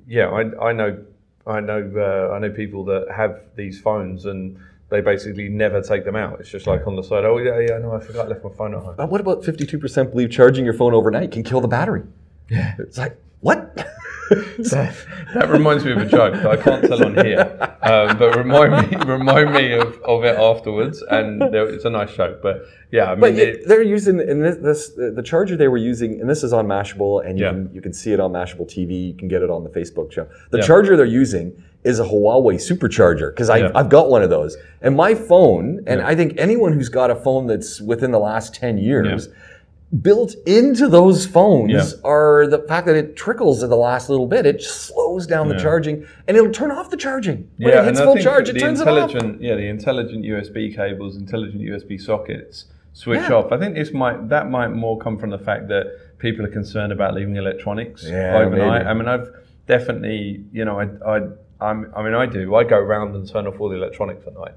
yeah, 0.08 0.30
I, 0.30 0.70
I 0.70 0.72
know, 0.72 1.04
I 1.46 1.60
know, 1.60 1.92
uh, 1.98 2.34
I 2.34 2.40
know 2.40 2.50
people 2.50 2.86
that 2.86 3.08
have 3.16 3.42
these 3.56 3.80
phones 3.80 4.26
and. 4.26 4.58
They 4.90 5.02
basically 5.02 5.50
never 5.50 5.82
take 5.82 6.06
them 6.06 6.16
out. 6.16 6.40
It's 6.40 6.48
just 6.50 6.66
like 6.66 6.88
on 6.88 6.96
the 6.96 7.04
side. 7.04 7.26
Oh 7.26 7.40
yeah, 7.40 7.60
yeah. 7.60 7.78
No, 7.78 7.92
I 7.92 8.00
forgot 8.00 8.28
I 8.28 8.30
left 8.30 8.42
my 8.46 8.52
phone 8.52 8.74
at 8.74 8.80
home. 8.82 8.96
But 8.96 9.10
what 9.10 9.20
about 9.20 9.44
52% 9.44 10.12
believe 10.12 10.32
charging 10.32 10.64
your 10.64 10.74
phone 10.74 10.94
overnight 10.94 11.30
can 11.34 11.44
kill 11.44 11.60
the 11.60 11.68
battery? 11.68 12.04
Yeah. 12.50 12.74
It's 12.80 12.98
like, 12.98 13.18
what? 13.42 13.86
that, 14.58 14.96
that 15.34 15.50
reminds 15.50 15.86
me 15.86 15.92
of 15.92 16.00
a 16.00 16.06
joke 16.06 16.34
that 16.34 16.46
I 16.48 16.58
can't 16.58 16.84
tell 16.86 17.04
on 17.06 17.14
here, 17.26 17.42
um, 17.82 18.18
but 18.18 18.36
remind 18.36 18.92
me 18.92 18.98
remind 19.06 19.54
me 19.54 19.74
of, 19.74 19.98
of 20.04 20.24
it 20.26 20.38
afterwards. 20.38 21.02
And 21.10 21.42
there, 21.42 21.68
it's 21.68 21.86
a 21.86 21.90
nice 21.90 22.14
joke, 22.16 22.42
but 22.42 22.66
yeah, 22.92 23.06
I 23.06 23.16
mean, 23.16 23.22
But 23.22 23.34
it, 23.36 23.68
they're 23.68 23.82
using 23.82 24.20
in 24.20 24.42
this, 24.42 24.58
this 24.58 24.90
the 25.16 25.24
charger 25.24 25.56
they 25.56 25.68
were 25.68 25.78
using, 25.78 26.20
and 26.20 26.30
this 26.30 26.44
is 26.44 26.54
on 26.54 26.68
Mashable, 26.68 27.26
and 27.26 27.38
you 27.40 27.46
Yeah. 27.46 27.52
can 27.52 27.70
you 27.74 27.82
can 27.82 27.94
see 27.94 28.12
it 28.12 28.20
on 28.20 28.32
Mashable 28.32 28.68
TV. 28.68 29.08
You 29.10 29.14
can 29.14 29.28
get 29.28 29.42
it 29.42 29.50
on 29.50 29.64
the 29.64 29.70
Facebook 29.70 30.12
show. 30.12 30.28
The 30.52 30.58
Yeah. 30.60 30.66
charger 30.66 30.98
they're 30.98 31.06
using 31.06 31.54
is 31.84 32.00
a 32.00 32.04
Huawei 32.04 32.56
supercharger 32.56 33.32
because 33.32 33.50
Yeah. 33.50 33.72
I've 33.76 33.90
got 33.90 34.10
one 34.10 34.24
of 34.24 34.30
those, 34.30 34.58
and 34.82 34.96
my 34.96 35.14
phone, 35.16 35.84
and. 35.88 36.02
I 36.02 36.16
think 36.16 36.34
anyone 36.38 36.74
who's 36.74 36.90
got 36.90 37.12
a 37.12 37.16
phone 37.16 37.48
that's 37.48 37.82
within 37.82 38.12
the 38.12 38.20
last 38.20 38.56
ten 38.56 38.78
years. 38.78 39.30
Built 40.02 40.36
into 40.46 40.90
those 40.90 41.26
phones 41.26 41.72
Yeah. 41.72 41.84
are 42.04 42.46
the 42.46 42.60
fact 42.60 42.88
that 42.88 42.98
it 42.98 43.16
trickles 43.16 43.64
at 43.64 43.70
the 43.70 43.78
last 43.78 44.10
little 44.10 44.28
bit. 44.28 44.46
It 44.46 44.60
just 44.60 44.82
slows 44.88 45.26
down 45.26 45.48
the 45.48 45.58
charging, 45.58 46.06
and 46.28 46.36
it'll 46.36 46.52
turn 46.52 46.72
off 46.72 46.90
the 46.90 46.98
charging 46.98 47.50
when 47.58 47.70
yeah, 47.74 47.82
it 47.84 47.86
hits 47.86 48.02
full 48.02 48.18
charge. 48.18 48.50
It 48.50 48.60
turns 48.60 48.82
it 48.82 48.88
off. 48.90 49.10
intelligent, 49.12 49.42
yeah, 49.42 49.56
the 49.56 49.68
intelligent 49.68 50.26
USB 50.26 50.76
cables, 50.76 51.16
intelligent 51.16 51.62
USB 51.62 51.98
sockets 51.98 52.66
switch 52.92 53.22
Yeah. 53.30 53.36
off. 53.36 53.54
I 53.54 53.58
think 53.58 53.76
this 53.76 53.94
might 53.94 54.28
that 54.28 54.50
might 54.50 54.70
more 54.74 54.98
come 54.98 55.18
from 55.18 55.30
the 55.30 55.38
fact 55.40 55.70
that 55.70 55.86
people 56.20 56.44
are 56.46 56.50
concerned 56.50 56.92
about 56.92 57.14
leaving 57.14 57.38
electronics 57.38 58.06
Yeah, 58.10 58.38
overnight. 58.40 58.80
maybe. 58.84 58.86
I 58.90 58.94
mean, 58.94 59.08
I've 59.08 59.30
definitely, 59.68 60.44
you 60.52 60.66
know, 60.66 60.80
I, 60.82 60.88
I, 61.06 61.22
I'm, 61.62 61.92
I 61.96 62.04
mean, 62.04 62.14
I 62.14 62.26
do. 62.26 62.56
I 62.56 62.64
go 62.66 62.78
around 62.78 63.16
and 63.16 63.26
turn 63.28 63.48
off 63.48 63.60
all 63.62 63.70
the 63.70 63.76
electronics 63.78 64.28
at 64.28 64.34
night, 64.34 64.54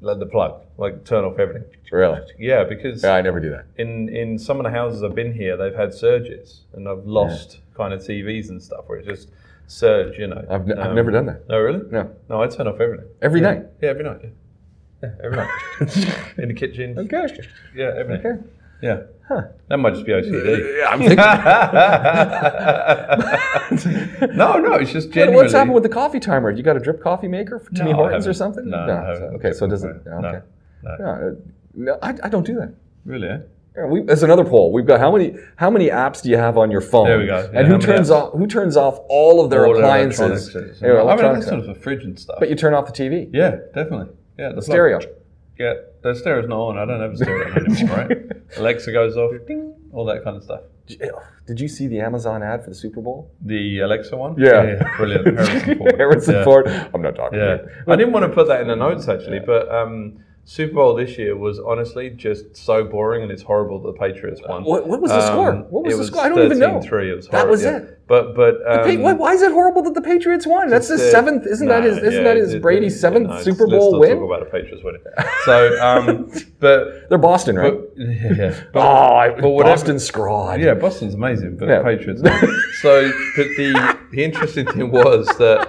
the 0.00 0.26
plug, 0.26 0.62
like 0.78 1.04
turn 1.04 1.24
off 1.24 1.38
everything. 1.38 1.64
Really? 1.92 2.20
Yeah, 2.38 2.64
because 2.64 3.02
Yeah, 3.02 3.12
I 3.14 3.20
never 3.22 3.40
do 3.40 3.50
that. 3.50 3.66
in 3.76 4.08
in 4.08 4.38
some 4.38 4.58
of 4.58 4.64
the 4.64 4.70
houses 4.70 5.02
I've 5.02 5.14
been 5.14 5.32
here, 5.34 5.56
they've 5.56 5.74
had 5.74 5.92
surges, 5.92 6.62
and 6.72 6.88
I've 6.88 7.04
lost 7.06 7.60
kind 7.76 7.92
of 7.92 8.00
TVs 8.00 8.48
and 8.48 8.62
stuff 8.62 8.84
where 8.88 8.98
it's 8.98 9.08
just 9.08 9.28
surge. 9.66 10.18
You 10.18 10.28
know, 10.28 10.44
I've, 10.50 10.68
n- 10.68 10.78
I've 10.78 10.88
Um, 10.90 10.94
never 10.94 11.10
done 11.10 11.26
that. 11.26 11.48
No, 11.48 11.58
really? 11.60 11.82
No. 11.90 12.10
No, 12.28 12.42
I 12.42 12.46
turn 12.48 12.66
off 12.66 12.80
everything. 12.80 13.06
Every 13.22 13.40
yeah. 13.40 13.50
night? 13.54 13.66
Yeah, 13.82 13.88
every 13.90 14.04
night. 14.04 14.20
Yeah, 14.22 14.30
yeah 15.02 15.10
every 15.24 15.36
night. 15.36 15.50
in 16.38 16.48
the 16.48 16.54
kitchen. 16.54 16.98
Okay. 16.98 17.26
Yeah, 17.74 17.92
every 17.96 18.16
night. 18.16 18.26
Okay. 18.26 18.42
Yeah. 18.82 19.02
That 19.68 19.78
might 19.78 19.94
just 19.94 20.04
be 20.06 20.12
OCD. 20.12 20.84
I'm 20.86 20.98
thinking. 20.98 21.16
no, 24.36 24.58
no, 24.58 24.74
it's 24.74 24.92
just 24.92 25.10
genuinely. 25.10 25.36
What's 25.42 25.52
happened 25.52 25.74
with 25.74 25.82
the 25.84 25.88
coffee 25.88 26.20
timer? 26.20 26.50
You 26.50 26.62
got 26.62 26.76
a 26.76 26.80
drip 26.80 27.02
coffee 27.02 27.28
maker 27.28 27.58
for 27.58 27.70
Timmy 27.72 27.90
No, 27.92 27.96
Hortons 27.96 28.26
or 28.26 28.32
something? 28.32 28.68
No, 28.68 28.78
haven't. 28.86 29.34
Okay, 29.36 29.52
so 29.52 29.66
it 29.66 29.68
doesn't. 29.68 30.04
No, 30.06 30.12
Okay. 30.18 30.40
no. 30.82 30.96
No, 30.98 31.04
uh, 31.04 31.30
no, 31.74 31.98
I, 32.02 32.14
I 32.24 32.28
don't 32.28 32.44
do 32.46 32.54
that. 32.56 32.74
Really? 33.04 33.28
Eh? 33.28 33.38
Yeah, 33.76 33.86
we, 33.86 34.02
there's 34.02 34.24
another 34.24 34.44
poll. 34.44 34.72
We've 34.72 34.86
got 34.86 34.98
how 34.98 35.12
many 35.12 35.36
how 35.56 35.70
many 35.70 35.90
apps 35.90 36.22
do 36.22 36.30
you 36.30 36.36
have 36.36 36.58
on 36.58 36.70
your 36.72 36.80
phone? 36.80 37.06
There 37.06 37.18
we 37.18 37.26
go. 37.26 37.48
Yeah, 37.52 37.60
and 37.60 37.68
who 37.68 37.78
turns 37.78 38.10
apps? 38.10 38.14
off 38.14 38.32
who 38.32 38.46
turns 38.48 38.76
off 38.76 38.98
all 39.08 39.44
of 39.44 39.50
their 39.50 39.66
All 39.66 39.76
appliances? 39.76 40.20
electronics. 40.54 40.80
Yeah, 40.82 41.02
I 41.02 41.16
mean, 41.16 41.34
that's 41.34 41.46
sort 41.46 41.60
of 41.60 41.68
a 41.68 41.74
fridge 41.76 42.02
and 42.02 42.18
stuff. 42.18 42.36
but 42.40 42.48
you 42.50 42.56
turn 42.56 42.74
off 42.74 42.86
the 42.86 42.92
TV. 42.92 43.30
yeah, 43.32 43.56
definitely. 43.74 44.12
Yeah, 44.38 44.52
the 44.52 44.62
Stereo. 44.62 44.98
Yeah, 45.58 45.74
the 46.02 46.14
stereo's 46.14 46.48
not 46.48 46.58
on. 46.58 46.78
I 46.78 46.84
don't 46.84 47.00
have 47.00 47.12
a 47.12 47.16
stereo 47.16 47.52
anymore, 47.54 47.96
right? 47.96 48.18
Alexa 48.56 48.92
goes 48.92 49.16
off, 49.16 49.32
ding, 49.46 49.74
all 49.92 50.04
that 50.06 50.24
kind 50.24 50.36
of 50.36 50.42
stuff. 50.42 50.60
Did 51.46 51.60
you 51.60 51.68
see 51.68 51.86
the 51.86 52.00
Amazon 52.00 52.42
ad 52.42 52.64
for 52.64 52.70
the 52.70 52.76
Super 52.76 53.00
Bowl? 53.00 53.30
The 53.44 53.80
Alexa 53.80 54.16
one? 54.16 54.34
Yeah. 54.38 54.96
brilliant. 54.96 55.38
Harrison 55.38 55.78
Ford. 55.78 55.94
Harrison 55.96 56.34
yeah. 56.34 56.44
Ford. 56.44 56.66
I'm 56.94 57.02
not 57.02 57.14
talking. 57.14 57.38
Yeah. 57.38 57.58
I 57.86 57.96
didn't 57.96 58.12
want 58.12 58.24
to 58.24 58.32
put 58.32 58.48
that 58.48 58.60
in 58.60 58.68
the 58.68 58.76
notes 58.76 59.08
actually, 59.08 59.40
but 59.40 59.68
um, 59.72 60.18
Super 60.44 60.74
Bowl 60.74 60.94
this 60.96 61.16
year 61.16 61.36
was 61.36 61.60
honestly 61.60 62.10
just 62.10 62.56
so 62.56 62.82
boring 62.82 63.22
and 63.22 63.30
it's 63.30 63.42
horrible 63.42 63.78
that 63.82 63.92
the 63.92 63.98
Patriots 63.98 64.40
won. 64.48 64.64
What, 64.64 64.88
what 64.88 65.00
was 65.00 65.12
the 65.12 65.18
Um, 65.18 65.26
score? 65.26 65.52
What 65.70 65.84
was 65.84 65.98
the 65.98 66.04
score? 66.06 66.22
I 66.22 66.28
don't 66.28 66.44
even 66.44 66.58
know. 66.58 66.80
13-3. 66.80 67.10
It 67.10 67.14
was 67.14 67.28
That 67.28 67.48
was 67.48 67.62
yeah. 67.62 67.76
it? 67.76 67.96
But 68.08 68.34
but 68.34 68.56
um, 68.66 68.84
Hey, 68.88 68.96
why, 68.96 69.12
why 69.12 69.34
is 69.34 69.42
it 69.42 69.52
horrible 69.52 69.82
that 69.82 69.94
the 69.94 70.00
Patriots 70.00 70.44
won? 70.48 70.68
That's 70.68 70.88
his 70.88 71.00
the- 71.00 71.10
seventh. 71.12 71.46
Isn't 71.46 71.68
that 71.68 71.84
his? 71.84 71.98
Isn't 71.98 72.12
yeah, 72.12 72.22
that 72.24 72.36
his 72.36 72.54
it- 72.54 72.62
Brady's 72.62 72.96
it- 72.96 72.98
seventh 72.98 73.28
no, 73.28 73.40
Super 73.42 73.68
let's 73.68 73.78
Bowl 73.78 73.92
not 73.92 74.00
win? 74.00 74.16
Talk 74.18 74.24
about 74.26 74.40
the 74.40 74.50
Patriots 74.50 74.82
winning. 74.82 75.02
So, 75.44 75.80
um, 75.80 76.30
but 76.58 77.08
They're 77.08 77.18
Boston, 77.18 77.56
right? 77.56 77.72
but 77.72 77.92
yeah, 77.96 78.60
but, 78.72 78.80
oh, 78.80 79.14
I, 79.14 79.28
but 79.40 79.50
whatever- 79.50 79.74
Boston 79.76 79.96
scrod. 79.96 80.60
Yeah, 80.60 80.74
Boston's 80.74 81.14
amazing, 81.14 81.58
but 81.58 81.68
Yeah. 81.68 81.78
the 81.78 81.84
Patriots. 81.84 82.22
So, 82.82 83.12
but 83.36 83.46
the 83.56 83.98
the 84.10 84.24
interesting 84.24 84.66
thing 84.66 84.90
was 84.90 85.28
that 85.38 85.68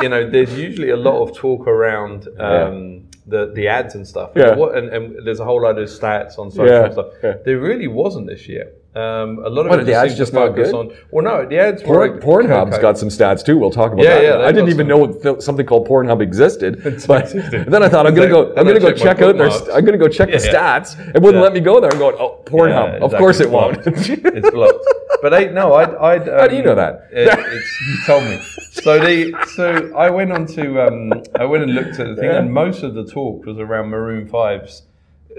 you 0.00 0.08
know 0.08 0.30
there's 0.30 0.56
usually 0.58 0.88
a 0.90 0.96
lot 0.96 1.22
of 1.22 1.36
talk 1.36 1.66
around 1.68 2.26
um, 2.40 3.04
the 3.26 3.52
the 3.54 3.68
ads 3.68 3.94
and 3.94 4.06
stuff. 4.06 4.30
Yeah. 4.36 4.54
What, 4.54 4.76
and, 4.76 4.88
and 4.90 5.26
there's 5.26 5.40
a 5.40 5.44
whole 5.44 5.62
lot 5.62 5.78
of 5.78 5.88
stats 5.88 6.38
on 6.38 6.50
social 6.50 6.66
Yeah, 6.68 6.90
stuff. 6.90 7.06
yeah. 7.22 7.34
There 7.44 7.58
really 7.58 7.88
wasn't 7.88 8.26
this 8.26 8.48
year. 8.48 8.72
Um, 8.96 9.40
a 9.44 9.48
lot 9.48 9.66
of 9.66 9.70
What, 9.70 9.80
it 9.80 9.86
the 9.86 9.94
ads 9.94 10.16
just 10.16 10.32
not 10.32 10.50
focus 10.50 10.70
good? 10.70 10.76
on. 10.92 10.96
Well, 11.10 11.24
no, 11.24 11.44
the 11.44 11.58
ads 11.58 11.82
Porn, 11.82 12.20
Pornhub's 12.20 12.74
okay. 12.74 12.80
got 12.80 12.96
some 12.96 13.08
stats 13.08 13.44
too. 13.44 13.58
We'll 13.58 13.72
talk 13.72 13.92
about 13.92 14.04
Yeah, 14.04 14.14
that. 14.14 14.22
yeah, 14.22 14.46
I 14.46 14.52
didn't 14.52 14.68
even 14.68 14.88
some- 14.88 15.00
know 15.00 15.12
th- 15.12 15.40
something 15.42 15.66
called 15.66 15.88
Pornhub 15.88 16.20
existed, 16.22 16.80
but 17.08 17.32
then 17.32 17.82
I 17.82 17.88
thought 17.88 18.06
I'm 18.06 18.14
gonna 18.14 18.28
go. 18.28 18.54
I'm 18.56 18.64
gonna 18.64 18.78
go 18.78 18.92
checked 18.92 19.00
my 19.00 19.04
check 19.14 19.22
out 19.22 19.36
their. 19.36 19.50
I'm 19.76 19.84
gonna 19.84 19.98
go 19.98 20.06
check 20.06 20.30
the 20.30 20.38
Yeah, 20.38 20.44
yeah. 20.52 20.78
stats. 20.80 21.14
It 21.14 21.20
wouldn't 21.20 21.42
let 21.42 21.52
me 21.52 21.58
go 21.58 21.80
there. 21.80 21.90
I'm 21.90 21.98
going. 21.98 22.14
Oh, 22.20 22.40
Pornhub. 22.44 22.98
Yeah, 23.00 23.04
of 23.04 23.10
course 23.14 23.40
it 23.40 23.50
won't. 23.50 23.78
It's 23.86 24.50
blocked. 24.50 24.84
But 25.22 25.34
I, 25.34 25.44
no. 25.46 25.74
I'd 25.74 26.28
um, 26.28 26.38
How 26.38 26.46
do 26.46 26.54
you 26.56 26.62
know 26.62 26.74
that? 26.76 27.08
It, 27.10 27.28
it's, 27.36 27.80
you 27.88 27.96
told 28.06 28.24
me. 28.24 28.38
So 28.70 28.98
the 29.00 29.46
so 29.56 29.92
I 29.96 30.08
went 30.10 30.30
on 30.30 30.46
to 30.54 30.86
um, 30.86 31.12
I 31.34 31.44
went 31.46 31.64
and 31.64 31.74
looked 31.74 31.98
at 31.98 32.06
the 32.06 32.16
thing, 32.16 32.30
and 32.30 32.52
most 32.52 32.84
of 32.84 32.94
the 32.94 33.04
talk 33.04 33.44
was 33.44 33.58
around 33.58 33.88
Maroon 33.88 34.28
5's 34.28 34.82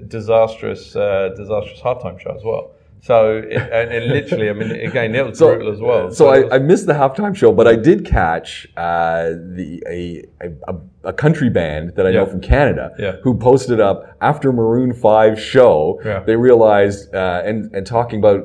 disastrous 0.10 0.96
uh, 0.96 1.30
disastrous 1.38 1.80
halftime 1.80 2.20
show 2.20 2.32
as 2.36 2.44
well. 2.44 2.72
So 3.06 3.38
it, 3.38 3.54
and, 3.80 3.91
and 3.96 4.06
literally, 4.08 4.50
I 4.50 4.54
mean, 4.54 4.72
again, 4.72 5.13
it 5.13 5.24
was 5.24 5.38
brutal 5.38 5.72
as 5.72 5.80
well. 5.80 6.10
So 6.12 6.26
was- 6.26 6.52
I, 6.52 6.56
I 6.56 6.60
missed 6.60 6.88
the 6.88 6.94
halftime 6.94 7.36
show, 7.36 7.52
but 7.54 7.68
I 7.68 7.76
did 7.76 8.04
catch 8.04 8.68
uh, 8.76 9.30
the 9.58 9.70
a, 9.88 10.24
a 10.72 10.76
a 11.12 11.13
country 11.13 11.50
band 11.52 11.96
that 11.98 12.08
I 12.08 12.12
know 12.12 12.26
from 12.26 12.41
Canada 12.41 12.86
Yeah. 12.98 13.18
who 13.24 13.38
posted 13.38 13.80
up 13.80 13.98
after 14.22 14.52
Maroon 14.52 14.91
5 14.91 15.39
show. 15.39 16.02
Yeah. 16.04 16.22
They 16.22 16.36
realized 16.36 17.13
uh, 17.13 17.44
and 17.46 17.58
and 17.76 17.86
talking 17.86 18.20
about. 18.20 18.41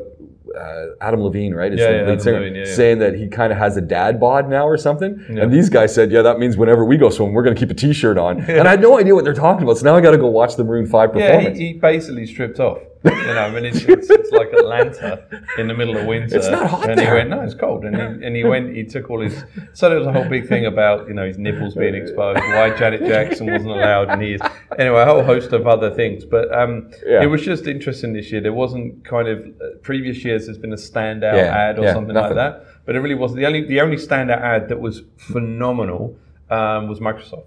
Uh, 0.50 0.86
Adam 1.00 1.20
Levine, 1.22 1.54
right? 1.54 1.72
is 1.72 1.78
Yeah, 1.78 1.90
yeah, 1.90 2.02
Adam 2.02 2.18
singer, 2.18 2.40
Levine, 2.40 2.54
yeah, 2.56 2.64
yeah. 2.66 2.74
saying 2.74 2.98
that 2.98 3.14
he 3.14 3.28
kind 3.28 3.52
of 3.52 3.58
has 3.58 3.76
a 3.76 3.80
dad 3.80 4.18
bod 4.18 4.48
now 4.50 4.66
or 4.66 4.76
something. 4.76 5.12
Yeah. 5.30 5.42
And 5.44 5.52
these 5.52 5.68
guys 5.70 5.94
said, 5.94 6.10
"Yeah, 6.10 6.22
that 6.22 6.40
means 6.40 6.56
whenever 6.56 6.84
we 6.84 6.96
go 6.96 7.08
swim, 7.08 7.32
we're 7.34 7.44
going 7.44 7.54
to 7.54 7.60
keep 7.60 7.70
a 7.70 7.74
T-shirt 7.74 8.18
on." 8.18 8.40
And 8.58 8.66
I 8.66 8.72
had 8.72 8.80
no 8.82 8.98
idea 8.98 9.14
what 9.14 9.22
they're 9.22 9.32
talking 9.48 9.62
about. 9.62 9.78
So 9.78 9.84
now 9.84 9.94
I 9.96 10.00
got 10.00 10.10
to 10.10 10.18
go 10.18 10.26
watch 10.26 10.56
the 10.56 10.64
Maroon 10.64 10.86
Five 10.86 11.10
yeah, 11.14 11.28
performance. 11.28 11.56
he, 11.56 11.66
he 11.68 11.72
basically 11.74 12.26
stripped 12.26 12.58
off. 12.58 12.78
You 13.02 13.10
know, 13.12 13.38
I 13.46 13.50
mean, 13.50 13.64
it's, 13.64 13.82
it's, 13.84 14.10
it's 14.10 14.30
like 14.30 14.52
Atlanta 14.52 15.24
in 15.56 15.68
the 15.68 15.74
middle 15.74 15.96
of 15.96 16.04
winter. 16.06 16.36
It's 16.36 16.48
not 16.48 16.68
hot 16.68 16.90
and 16.90 16.98
there. 16.98 17.06
he 17.06 17.12
went, 17.14 17.30
no, 17.30 17.40
it's 17.40 17.54
cold. 17.54 17.84
And 17.86 17.96
he, 17.96 18.26
and 18.26 18.36
he 18.36 18.44
went, 18.44 18.74
he 18.76 18.84
took 18.84 19.08
all 19.08 19.20
his. 19.22 19.42
So 19.72 19.88
there 19.88 19.96
was 19.98 20.06
a 20.06 20.12
whole 20.12 20.28
big 20.28 20.46
thing 20.48 20.66
about 20.66 21.08
you 21.08 21.14
know 21.14 21.26
his 21.26 21.38
nipples 21.38 21.74
being 21.74 21.94
exposed, 21.94 22.40
why 22.40 22.76
Janet 22.76 23.00
Jackson 23.06 23.46
wasn't 23.50 23.70
allowed, 23.70 24.10
and 24.10 24.20
he 24.20 24.34
is 24.34 24.40
anyway 24.78 25.00
a 25.00 25.06
whole 25.06 25.22
host 25.22 25.52
of 25.52 25.66
other 25.66 25.90
things. 25.94 26.24
But 26.26 26.52
um, 26.52 26.90
Yeah. 27.06 27.22
it 27.22 27.26
was 27.26 27.42
just 27.42 27.66
interesting 27.66 28.12
this 28.12 28.30
year. 28.30 28.42
There 28.42 28.52
wasn't 28.52 29.02
kind 29.04 29.28
of 29.28 29.46
uh, 29.46 29.76
previous 29.82 30.22
years. 30.24 30.44
There's 30.46 30.58
been 30.58 30.72
a 30.74 30.76
standout 30.76 31.36
Yeah, 31.36 31.56
ad 31.56 31.78
or 31.78 31.84
yeah, 31.84 31.94
something 31.94 32.12
nothing. 32.14 32.36
like 32.36 32.52
that, 32.52 32.66
but 32.84 32.96
it 32.96 33.00
really 33.00 33.14
wasn't. 33.14 33.40
The 33.40 33.46
only 33.46 33.64
the 33.64 33.80
only 33.80 33.96
standout 33.96 34.42
ad 34.42 34.68
that 34.68 34.78
was 34.80 35.02
phenomenal 35.16 36.16
um, 36.50 36.86
was 36.88 37.00
Microsoft. 37.00 37.44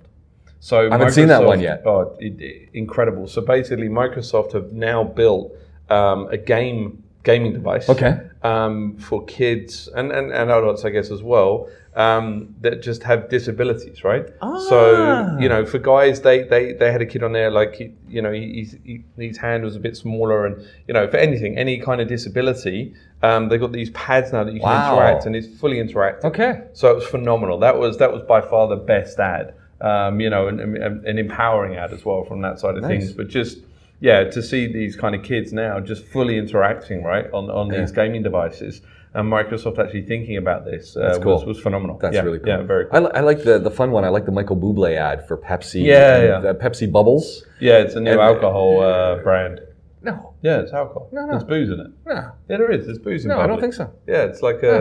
So 0.70 0.88
I 0.88 0.92
haven't 0.94 1.12
seen 1.12 1.28
that 1.28 1.44
one 1.44 1.60
yet. 1.60 1.82
Oh, 1.86 2.16
it, 2.20 2.40
it- 2.40 2.70
incredible! 2.74 3.28
So 3.28 3.42
basically, 3.42 3.90
Microsoft 3.90 4.54
have 4.54 4.72
now 4.72 5.04
built 5.04 5.52
um, 5.90 6.20
a 6.32 6.38
game 6.38 7.04
gaming 7.24 7.52
device. 7.54 7.90
Okay. 7.90 8.14
Um, 8.44 8.98
for 8.98 9.24
kids 9.26 9.88
and, 9.96 10.12
and, 10.12 10.32
and 10.32 10.52
adults, 10.52 10.84
I 10.84 10.90
guess 10.90 11.10
as 11.12 11.22
well, 11.24 11.70
um, 11.96 12.54
that 12.60 12.82
just 12.82 13.02
have 13.04 13.30
disabilities, 13.30 14.04
right? 14.04 14.26
So 14.70 14.80
Ah. 14.98 15.38
you 15.40 15.48
know, 15.48 15.66
for 15.66 15.80
guys, 15.80 16.20
they, 16.22 16.44
they, 16.44 16.74
they 16.74 16.92
had 16.92 17.02
a 17.02 17.06
kid 17.06 17.24
on 17.24 17.32
there 17.32 17.50
like 17.50 17.76
he, 17.76 17.94
you 18.10 18.22
know, 18.22 18.34
he's- 18.34 18.76
he, 18.84 19.04
his 19.18 19.38
hand 19.38 19.64
was 19.64 19.78
a 19.78 19.80
bit 19.80 19.96
smaller, 19.96 20.46
and 20.46 20.56
you 20.88 20.94
know, 20.94 21.08
for 21.10 21.16
anything, 21.18 21.58
any 21.58 21.78
kind 21.80 22.00
of 22.02 22.08
disability, 22.10 22.94
um, 23.22 23.48
they've 23.50 23.62
got 23.62 23.72
these 23.74 23.90
pads 23.92 24.34
now 24.34 24.44
that 24.46 24.54
you 24.54 24.60
can 24.60 24.70
Wow. 24.70 24.94
interact, 24.96 25.26
and 25.26 25.36
it's 25.38 25.48
fully 25.62 25.78
interactive. 25.78 26.26
Okay. 26.26 26.64
So 26.74 26.92
it 26.92 26.96
was 26.96 27.06
phenomenal. 27.06 27.58
That 27.60 27.78
was 27.78 27.98
that 28.00 28.12
was 28.12 28.22
by 28.24 28.42
far 28.42 28.68
the 28.68 28.76
best 28.94 29.18
ad, 29.20 29.54
um, 29.84 30.20
you 30.20 30.30
know, 30.30 30.48
and 30.48 30.60
an 30.60 31.04
an 31.06 31.18
empowering 31.18 31.76
ad 31.76 31.92
as 31.94 32.04
well 32.06 32.24
from 32.24 32.42
that 32.42 32.60
side 32.60 32.76
of 32.78 32.82
Nice. 32.84 32.90
things. 32.90 33.14
But 33.14 33.28
just 33.28 33.58
yeah, 34.00 34.24
to 34.36 34.42
see 34.42 34.72
these 34.80 34.96
kind 34.96 35.14
of 35.16 35.22
kids 35.24 35.54
now 35.54 35.80
just 35.80 36.04
fully 36.06 36.38
interacting 36.38 37.04
right 37.04 37.28
on 37.34 37.50
on 37.50 37.68
these 37.70 37.92
gaming 37.92 38.24
devices. 38.24 38.82
and 39.16 39.32
Microsoft 39.32 39.78
actually 39.78 40.02
thinking 40.14 40.38
about 40.38 40.66
this 40.66 40.98
uh, 40.98 41.20
cool. 41.22 41.36
was, 41.36 41.46
was 41.46 41.60
phenomenal. 41.60 41.96
That's 42.02 42.16
yeah, 42.16 42.22
really 42.28 42.40
cool. 42.40 42.48
Yeah, 42.48 42.64
very 42.64 42.86
cool. 42.88 42.96
I, 42.98 43.00
li- 43.06 43.12
I 43.14 43.20
like 43.30 43.44
the, 43.44 43.60
the 43.60 43.70
fun 43.80 43.92
one. 43.92 44.04
I 44.04 44.10
like 44.10 44.26
the 44.26 44.32
Michael 44.40 44.58
Bublé 44.58 44.98
ad 44.98 45.28
for 45.28 45.38
Pepsi. 45.38 45.84
Yeah, 45.86 46.24
yeah. 46.24 46.40
The 46.40 46.56
Pepsi 46.56 46.92
Bubbles. 46.92 47.46
Yeah, 47.60 47.78
it's 47.84 47.94
a 47.94 48.02
new 48.02 48.10
And- 48.14 48.20
alcohol 48.32 48.82
uh, 48.82 49.18
brand. 49.28 49.60
No, 50.02 50.34
Yeah, 50.42 50.62
it's 50.64 50.74
alcohol. 50.74 51.10
No, 51.12 51.22
no. 51.28 51.32
There's 51.34 51.44
booze 51.54 51.70
in 51.70 51.80
it. 51.80 51.92
no, 52.08 52.14
Yeah, 52.50 52.58
there 52.58 52.72
is. 52.72 52.86
There's 52.88 52.98
booze 53.08 53.24
in 53.24 53.30
it. 53.32 53.36
no. 53.36 53.40
I 53.40 53.46
don't 53.48 53.62
think 53.62 53.76
so. 53.82 53.86
Yeah, 54.08 54.24
it's 54.30 54.42
like 54.42 54.62
a 54.64 54.76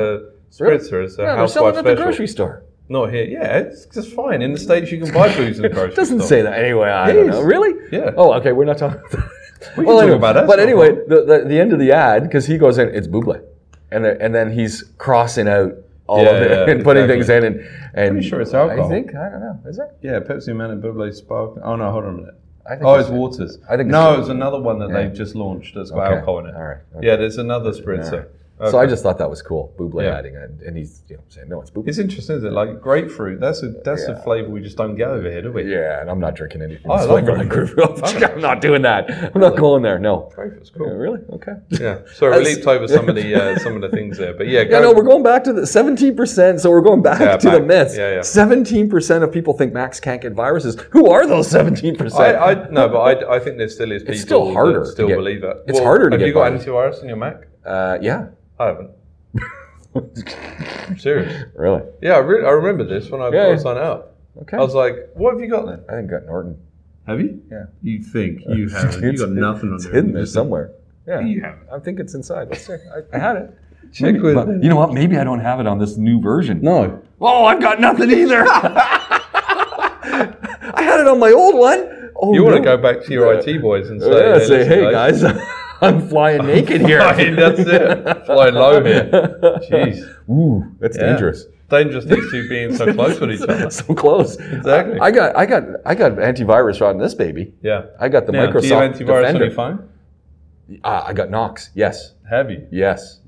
Really? 0.58 0.78
spritzer. 0.78 1.04
It's 1.04 1.16
a 1.18 1.22
No, 1.24 1.36
they're 1.36 1.48
selling 1.48 1.74
it 1.74 1.78
at 1.78 1.84
the 1.84 1.94
grocery 2.02 2.26
store. 2.26 2.64
Not 2.92 3.10
here. 3.10 3.24
Yeah, 3.24 3.56
it's 3.58 3.86
just 3.86 4.12
fine. 4.12 4.42
In 4.42 4.52
the 4.52 4.58
States, 4.58 4.92
you 4.92 5.00
can 5.00 5.12
buy 5.14 5.34
booze 5.34 5.56
in 5.56 5.62
the 5.62 5.68
grocery 5.76 5.92
It 5.92 5.96
doesn't 5.96 6.18
store. 6.18 6.28
say 6.28 6.42
that 6.42 6.58
anyway. 6.58 6.90
I 6.90 7.10
It 7.10 7.12
don't 7.14 7.28
is. 7.30 7.34
know. 7.36 7.42
Really? 7.42 7.72
Yeah. 7.90 8.10
Oh, 8.16 8.34
okay. 8.34 8.52
We're 8.52 8.66
not 8.66 8.78
talking. 8.78 9.00
We 9.76 9.84
can 9.84 9.94
talk 9.94 10.02
anyway, 10.02 10.16
about 10.16 10.36
it. 10.36 10.46
but 10.46 10.58
It's 10.58 10.68
not 10.68 10.68
anyway, 10.68 10.88
a 10.90 11.08
the, 11.08 11.24
the 11.24 11.44
the 11.48 11.58
end 11.60 11.72
of 11.72 11.78
the 11.78 11.92
ad 11.92 12.24
because 12.24 12.46
he 12.46 12.58
goes 12.58 12.76
in, 12.78 12.88
it's 12.94 13.06
Buble, 13.06 13.42
and 13.90 14.04
the, 14.04 14.20
and 14.20 14.34
then 14.34 14.52
he's 14.52 14.82
crossing 14.98 15.48
out 15.48 15.72
all 16.08 16.22
Yeah, 16.22 16.30
of 16.30 16.42
it 16.42 16.50
yeah, 16.50 16.70
and 16.74 16.84
putting 16.84 17.08
exactly. 17.08 17.14
things 17.14 17.28
in, 17.30 17.44
and 17.44 17.90
and 17.94 18.10
Pretty 18.16 18.28
sure 18.28 18.40
it's 18.42 18.52
alcohol. 18.54 18.86
I 18.86 18.88
think 18.90 19.14
I 19.14 19.28
don't 19.30 19.40
know. 19.40 19.58
Is 19.66 19.78
it? 19.78 19.88
Yeah, 20.02 20.18
Pepsi 20.20 20.54
Man 20.54 20.70
and 20.70 20.82
Buble 20.82 21.14
Spark. 21.14 21.58
Oh 21.64 21.76
no, 21.76 21.90
hold 21.90 22.04
on 22.04 22.10
a 22.10 22.16
minute. 22.18 22.34
I 22.66 22.70
think 22.74 22.82
Oh, 22.86 22.94
it's- 22.98 23.10
waters. 23.10 23.56
I 23.70 23.76
think 23.76 23.88
it's- 23.88 23.92
no, 23.92 24.20
it's 24.20 24.28
another 24.28 24.60
one 24.60 24.78
that 24.80 24.90
they've 24.92 25.12
just 25.14 25.34
launched 25.34 25.74
that's 25.76 25.90
got 25.90 26.06
Okay. 26.08 26.14
alcohol 26.16 26.38
in 26.40 26.46
it. 26.46 26.54
All 26.54 26.62
right. 26.62 26.76
Okay. 26.96 27.06
Yeah, 27.06 27.16
there's 27.16 27.38
another 27.38 27.70
spritzer. 27.72 28.26
So 28.70 28.78
I 28.78 28.86
just 28.86 29.02
thought 29.02 29.18
that 29.18 29.28
was 29.30 29.42
cool. 29.42 29.74
Buble 29.78 30.02
Yeah. 30.02 30.16
adding 30.18 30.34
it, 30.36 30.50
and 30.66 30.76
he's 30.76 31.02
you 31.08 31.16
know 31.16 31.22
saying 31.28 31.48
no, 31.48 31.60
it's 31.60 31.70
Buble. 31.70 31.88
It's 31.88 31.98
interesting, 31.98 32.36
isn't 32.36 32.48
it? 32.48 32.52
Like 32.52 32.80
grapefruit. 32.80 33.40
That's 33.40 33.62
a 33.62 33.70
that's 33.84 34.04
a 34.04 34.16
flavour 34.22 34.48
we 34.50 34.60
just 34.60 34.76
don't 34.76 34.94
get 34.94 35.08
over 35.08 35.30
here, 35.30 35.42
do 35.42 35.52
we? 35.52 35.64
yeah, 35.70 36.00
and 36.00 36.10
I'm 36.10 36.20
not 36.20 36.34
drinking 36.36 36.62
anything. 36.62 36.86
Oh, 36.88 36.92
I 36.94 37.00
love 37.04 37.10
like 37.10 37.24
grapefruit. 37.48 37.74
grapefruit. 37.76 38.22
I'm 38.30 38.40
not 38.40 38.60
doing 38.60 38.82
that. 38.82 39.10
I'm 39.34 39.40
not 39.40 39.56
going 39.56 39.82
there. 39.82 39.98
No. 39.98 40.30
Grapefruit's 40.34 40.70
Yeah, 40.74 40.78
cool. 40.78 40.94
really? 40.96 41.20
Okay. 41.32 41.52
Yeah. 41.70 41.98
Sorry, 42.14 42.38
we 42.38 42.44
leaped 42.44 42.66
over 42.66 42.86
some 42.88 43.08
of 43.08 43.14
the 43.16 43.34
uh, 43.34 43.58
some 43.58 43.74
of 43.74 43.82
the 43.82 43.88
things 43.90 44.18
there, 44.18 44.34
but 44.34 44.46
yeah. 44.48 44.52
Yeah, 44.62 44.64
go- 44.64 44.82
no, 44.82 44.92
we're 44.92 45.02
going 45.02 45.22
back 45.22 45.42
to 45.44 45.52
the 45.52 45.62
17%. 45.62 46.60
So 46.60 46.70
we're 46.70 46.82
going 46.82 47.02
back 47.02 47.20
Yeah, 47.20 47.36
to 47.36 47.50
the 47.50 47.58
back. 47.58 47.66
myths. 47.66 47.96
Yeah, 47.96 48.12
yeah. 48.14 48.18
17% 48.20 49.22
of 49.22 49.32
people 49.32 49.54
think 49.54 49.72
Macs 49.72 49.98
can't 49.98 50.20
get 50.22 50.32
viruses. 50.32 50.76
Who 50.90 51.08
are 51.10 51.26
those 51.26 51.48
17%? 51.50 52.12
I, 52.12 52.34
I 52.52 52.68
no, 52.70 52.88
but 52.88 53.00
I, 53.00 53.36
I 53.36 53.38
think 53.40 53.56
there 53.58 53.68
still 53.68 53.90
is 53.90 54.02
people 54.02 54.12
It's 54.14 54.22
still 54.22 54.52
harder 54.52 54.80
that 54.80 54.84
to 54.86 54.92
still 54.92 55.08
get- 55.08 55.16
believe 55.16 55.42
it. 55.42 55.56
it's 55.66 55.80
harder 55.80 56.10
to 56.10 56.14
have 56.14 56.20
get 56.20 56.28
you 56.28 56.34
got 56.34 56.50
virus. 56.52 56.64
antivirus 56.64 57.02
in 57.02 57.08
your 57.08 57.16
Mac? 57.16 57.48
Uh, 57.64 57.98
yeah. 58.00 58.28
I 58.58 58.66
haven't. 58.66 58.90
I'm 59.94 60.98
serious. 60.98 61.44
Really? 61.54 61.82
Yeah, 62.00 62.14
I, 62.14 62.18
re- 62.18 62.44
I 62.46 62.50
remember 62.50 62.84
this 62.84 63.10
when 63.10 63.20
I 63.20 63.26
Yeah, 63.26 63.30
first 63.46 63.64
yeah. 63.64 63.72
signed 63.72 63.78
up. 63.78 64.16
Okay. 64.42 64.56
I 64.56 64.60
was 64.60 64.74
like, 64.74 64.94
"What 65.14 65.32
have 65.34 65.40
you 65.40 65.48
got 65.50 65.66
then?" 65.66 65.84
I 65.88 65.92
think 65.96 66.10
got 66.10 66.24
Norton. 66.26 66.56
Have 67.06 67.20
you? 67.20 67.42
Yeah. 67.50 67.64
You 67.82 68.02
think 68.02 68.40
you 68.48 68.68
haven't? 68.68 69.02
You 69.02 69.08
It's- 69.10 69.20
got 69.20 69.30
nothing 69.30 69.68
on 69.70 69.74
It's 69.76 69.84
there. 69.84 69.94
hidden 69.94 70.12
there 70.14 70.26
somewhere. 70.26 70.72
Yeah. 71.06 71.20
You 71.20 71.42
haven't. 71.42 71.68
I 71.72 71.78
think 71.80 71.98
it's 72.00 72.14
inside. 72.14 72.48
Let's 72.48 72.66
see. 72.66 72.72
I, 72.74 73.16
I 73.16 73.18
had 73.18 73.36
it. 73.36 73.58
Check 73.92 74.14
with. 74.22 74.34
But 74.36 74.48
you 74.62 74.68
know 74.70 74.76
what? 74.76 74.92
Maybe 74.94 75.18
I 75.18 75.24
don't 75.24 75.40
have 75.40 75.60
it 75.60 75.66
on 75.66 75.78
this 75.78 75.96
new 75.98 76.20
version. 76.20 76.60
no. 76.62 77.02
Oh, 77.20 77.44
I've 77.44 77.60
got 77.60 77.78
nothing 77.80 78.10
either. 78.10 78.44
I 78.48 80.32
had 80.82 81.00
it 81.00 81.06
on 81.06 81.18
my 81.18 81.32
old 81.32 81.54
one. 81.56 82.10
Oh, 82.16 82.32
You 82.34 82.42
want 82.44 82.56
to 82.56 82.62
no. 82.62 82.76
go 82.76 82.82
back 82.82 83.02
to 83.04 83.12
your 83.12 83.32
IT 83.34 83.60
boys 83.60 83.90
and 83.90 84.00
say, 84.00 84.08
Yeah, 84.08 84.38
say, 84.38 84.58
listen, 84.58 84.68
hey 84.68 84.90
guys, 84.90 85.22
I'm 85.82 86.08
flying 86.08 86.46
naked 86.46 86.80
here. 86.82 87.00
Flying, 87.12 87.36
that's 87.36 87.58
it. 87.60 88.26
Flying 88.26 88.54
low 88.54 88.82
here. 88.84 89.04
Jeez. 89.70 89.98
Ooh, 90.30 90.64
that's 90.78 90.96
Yeah. 90.96 91.06
dangerous. 91.06 91.46
Dangerous 91.68 92.04
these 92.04 92.30
two 92.30 92.48
being 92.48 92.74
so 92.76 92.92
close 92.92 93.18
with 93.18 93.32
each 93.32 93.40
other. 93.42 93.70
so 93.80 93.94
close. 93.94 94.36
Exactly. 94.36 95.00
I 95.00 95.10
got, 95.10 95.34
I 95.36 95.46
got, 95.46 95.62
I 95.86 95.94
got 95.94 96.12
antivirus 96.12 96.80
on 96.86 96.98
this 96.98 97.14
baby. 97.14 97.54
Yeah. 97.62 97.86
I 97.98 98.08
got 98.08 98.26
the 98.26 98.32
Now, 98.32 98.46
Microsoft 98.46 98.60
do 98.62 98.66
you 98.68 98.74
have 98.74 98.92
antivirus 98.92 98.96
Defender. 98.96 99.26
on 99.28 99.46
your 99.46 99.50
phone? 99.50 99.88
Ah, 100.84 101.06
I 101.06 101.12
got 101.12 101.30
Knox. 101.30 101.70
Yes, 101.74 102.12
Have 102.30 102.50
you? 102.50 102.66
yes. 102.70 103.20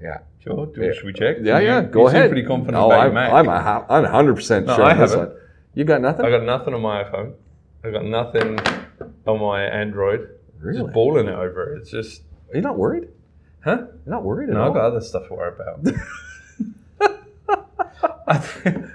Yeah. 0.00 0.18
Sure. 0.40 0.66
Do, 0.66 0.94
Should 0.94 1.04
we 1.04 1.12
check? 1.12 1.36
Yeah, 1.42 1.58
You- 1.58 1.66
yeah. 1.66 1.80
you 1.82 1.86
Go 1.88 2.06
seem 2.08 2.16
ahead. 2.16 2.30
pretty 2.30 2.46
confident 2.46 2.74
No, 2.74 2.86
about 2.86 3.06
I'm, 3.08 3.14
Mac. 3.14 3.32
I'm, 3.32 3.48
a, 3.48 3.60
ha- 3.62 3.86
I'm 3.90 4.02
100 4.04 4.34
percent 4.34 4.66
No, 4.66 4.76
sure. 4.76 4.84
I 4.84 4.92
on 4.92 4.98
this 4.98 5.10
haven't. 5.12 5.32
You 5.74 5.84
got 5.84 6.00
nothing? 6.00 6.24
I 6.24 6.30
got 6.30 6.44
nothing 6.44 6.74
on 6.74 6.80
my 6.80 7.04
iPhone. 7.04 7.32
I 7.84 7.90
got 7.90 8.04
nothing 8.04 8.58
on 9.26 9.40
my 9.40 9.62
Android. 9.62 10.28
Really? 10.60 10.82
Just 10.82 10.92
balling 10.92 11.28
it 11.28 11.34
over. 11.34 11.74
It's 11.76 11.90
just, 11.90 12.22
Are 12.52 12.56
you 12.56 12.62
not 12.62 12.76
worried? 12.78 13.08
huh? 13.60 13.78
You're 14.04 14.14
not 14.14 14.24
worried 14.24 14.48
at 14.50 14.54
No, 14.54 14.62
all? 14.62 14.68
I've 14.68 14.74
got 14.74 14.84
other 14.84 15.00
stuff 15.00 15.28
to 15.28 15.34
worry 15.34 15.52
about. 15.54 15.84
I 18.28 18.36
think, 18.38 18.86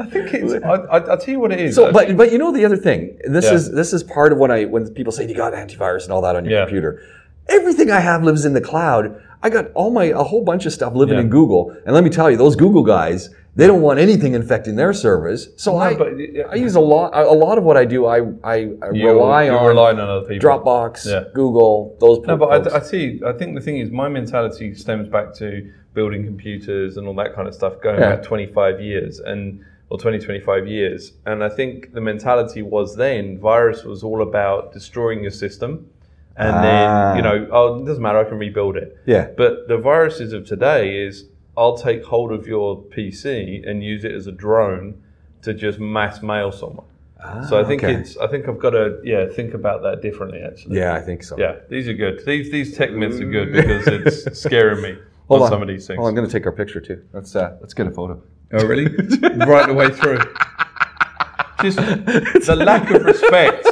I 0.00 0.04
think 0.06 0.34
it's. 0.34 0.64
I, 0.64 0.68
I, 0.68 0.98
I'll 0.98 1.18
tell 1.18 1.28
you 1.32 1.40
what 1.40 1.52
it 1.52 1.60
is. 1.60 1.74
So, 1.74 1.92
but 1.92 2.16
but 2.16 2.32
you 2.32 2.38
know 2.38 2.52
the 2.52 2.64
other 2.64 2.76
thing. 2.76 3.18
This 3.24 3.44
Yeah. 3.44 3.54
is 3.54 3.70
this 3.72 3.92
is 3.92 4.02
part 4.02 4.32
of 4.32 4.38
when 4.38 4.50
I 4.50 4.64
when 4.64 4.92
people 4.94 5.12
say 5.12 5.28
you 5.28 5.34
got 5.34 5.52
antivirus 5.52 6.04
and 6.04 6.12
all 6.12 6.22
that 6.22 6.34
on 6.36 6.44
your 6.44 6.54
Yeah. 6.54 6.64
computer. 6.64 7.02
Everything 7.48 7.90
I 7.90 8.00
have 8.00 8.22
lives 8.24 8.44
in 8.44 8.52
the 8.52 8.60
cloud. 8.60 9.20
I 9.42 9.50
got 9.50 9.70
all 9.74 9.90
my 9.90 10.04
a 10.04 10.22
whole 10.22 10.44
bunch 10.44 10.66
of 10.66 10.72
stuff 10.72 10.94
living 10.94 11.14
Yeah. 11.16 11.22
in 11.22 11.28
Google, 11.30 11.74
and 11.84 11.94
let 11.94 12.04
me 12.04 12.10
tell 12.10 12.30
you, 12.30 12.36
those 12.36 12.56
Google 12.56 12.82
guys, 12.82 13.30
they 13.56 13.66
don't 13.66 13.82
want 13.82 13.98
anything 13.98 14.34
infecting 14.34 14.76
their 14.76 14.92
servers. 14.92 15.48
So 15.56 15.76
I 15.76 15.94
but- 15.94 16.12
I 16.50 16.54
use 16.54 16.74
a 16.76 16.80
lot 16.80 17.10
a 17.14 17.32
lot 17.32 17.58
of 17.58 17.64
what 17.64 17.76
I 17.76 17.84
do. 17.84 18.06
I 18.06 18.18
I, 18.44 18.54
I 18.82 18.90
you're, 18.92 19.14
rely 19.14 19.48
on 19.48 19.66
relying 19.66 19.98
on 19.98 20.08
other 20.08 20.26
people. 20.28 20.48
Dropbox, 20.48 21.06
Yeah. 21.06 21.24
Google, 21.34 21.96
those. 22.00 22.20
No, 22.26 22.36
but. 22.36 22.72
I, 22.72 22.76
I 22.78 22.80
see. 22.80 23.20
I 23.26 23.32
think 23.32 23.54
the 23.54 23.60
thing 23.60 23.78
is, 23.78 23.90
my 23.90 24.08
mentality 24.08 24.74
stems 24.74 25.08
back 25.08 25.34
to 25.34 25.70
building 25.94 26.24
computers 26.24 26.96
and 26.96 27.08
all 27.08 27.14
that 27.14 27.34
kind 27.34 27.48
of 27.48 27.54
stuff 27.54 27.80
going 27.82 27.98
Yeah. 27.98 28.16
back 28.16 28.22
25 28.22 28.80
years 28.80 29.18
and 29.18 29.64
or 29.88 29.98
20, 29.98 30.20
25 30.20 30.68
years. 30.68 31.14
And 31.26 31.42
I 31.42 31.48
think 31.48 31.92
the 31.92 32.00
mentality 32.00 32.62
was 32.62 32.94
then 32.94 33.40
virus 33.40 33.82
was 33.82 34.04
all 34.04 34.22
about 34.22 34.72
destroying 34.72 35.20
your 35.22 35.32
system, 35.32 35.84
and 36.36 36.54
Ah. 36.54 36.62
then 36.62 37.16
you 37.16 37.22
know, 37.28 37.48
oh, 37.50 37.82
it 37.82 37.86
doesn't 37.86 38.00
matter, 38.00 38.18
I 38.18 38.24
can 38.24 38.38
rebuild 38.38 38.76
it. 38.76 38.96
yeah. 39.06 39.26
But 39.36 39.66
the 39.66 39.76
viruses 39.78 40.32
of 40.32 40.46
today 40.46 40.96
is 41.06 41.24
I'll 41.56 41.76
take 41.76 42.04
hold 42.04 42.32
of 42.32 42.46
your 42.46 42.82
PC 42.82 43.68
and 43.68 43.82
use 43.82 44.04
it 44.04 44.12
as 44.12 44.26
a 44.26 44.32
drone 44.32 45.02
to 45.42 45.54
just 45.54 45.78
mass 45.78 46.22
mail 46.22 46.52
someone. 46.52 46.86
so 47.48 47.60
I 47.60 47.64
think 47.64 47.84
okay. 47.84 47.94
it's 47.94 48.16
I 48.16 48.26
think 48.26 48.48
I've 48.48 48.58
got 48.58 48.70
to 48.70 49.00
yeah 49.04 49.26
think 49.28 49.54
about 49.54 49.82
that 49.82 50.00
differently 50.00 50.40
actually. 50.42 50.78
Yeah, 50.78 50.94
I 50.94 51.00
think 51.00 51.22
so. 51.22 51.36
Yeah, 51.38 51.56
these 51.68 51.88
are 51.88 51.94
good. 51.94 52.24
These 52.24 52.50
these 52.50 52.76
tech 52.76 52.92
myths 52.92 53.20
are 53.20 53.30
good 53.30 53.52
because 53.52 53.86
it's 54.26 54.40
scaring 54.40 54.82
me 54.82 54.98
Hold 55.30 55.42
on, 55.42 55.46
on. 55.46 55.52
some 55.52 55.62
of 55.62 55.68
these 55.68 55.86
things. 55.86 55.98
Oh, 56.02 56.06
I'm 56.06 56.14
going 56.14 56.26
to 56.26 56.32
take 56.32 56.44
our 56.44 56.52
picture 56.52 56.80
too. 56.80 57.04
Let's 57.12 57.36
uh, 57.36 57.56
let's 57.60 57.72
get 57.72 57.86
a 57.86 57.90
photo. 57.92 58.20
Oh, 58.52 58.66
really? 58.66 58.84
right 59.46 59.66
the 59.68 59.74
way 59.74 59.90
through. 59.90 60.18
Just 61.62 61.76
the 62.46 62.56
lack 62.56 62.90
of 62.90 63.02
respect 63.04 63.64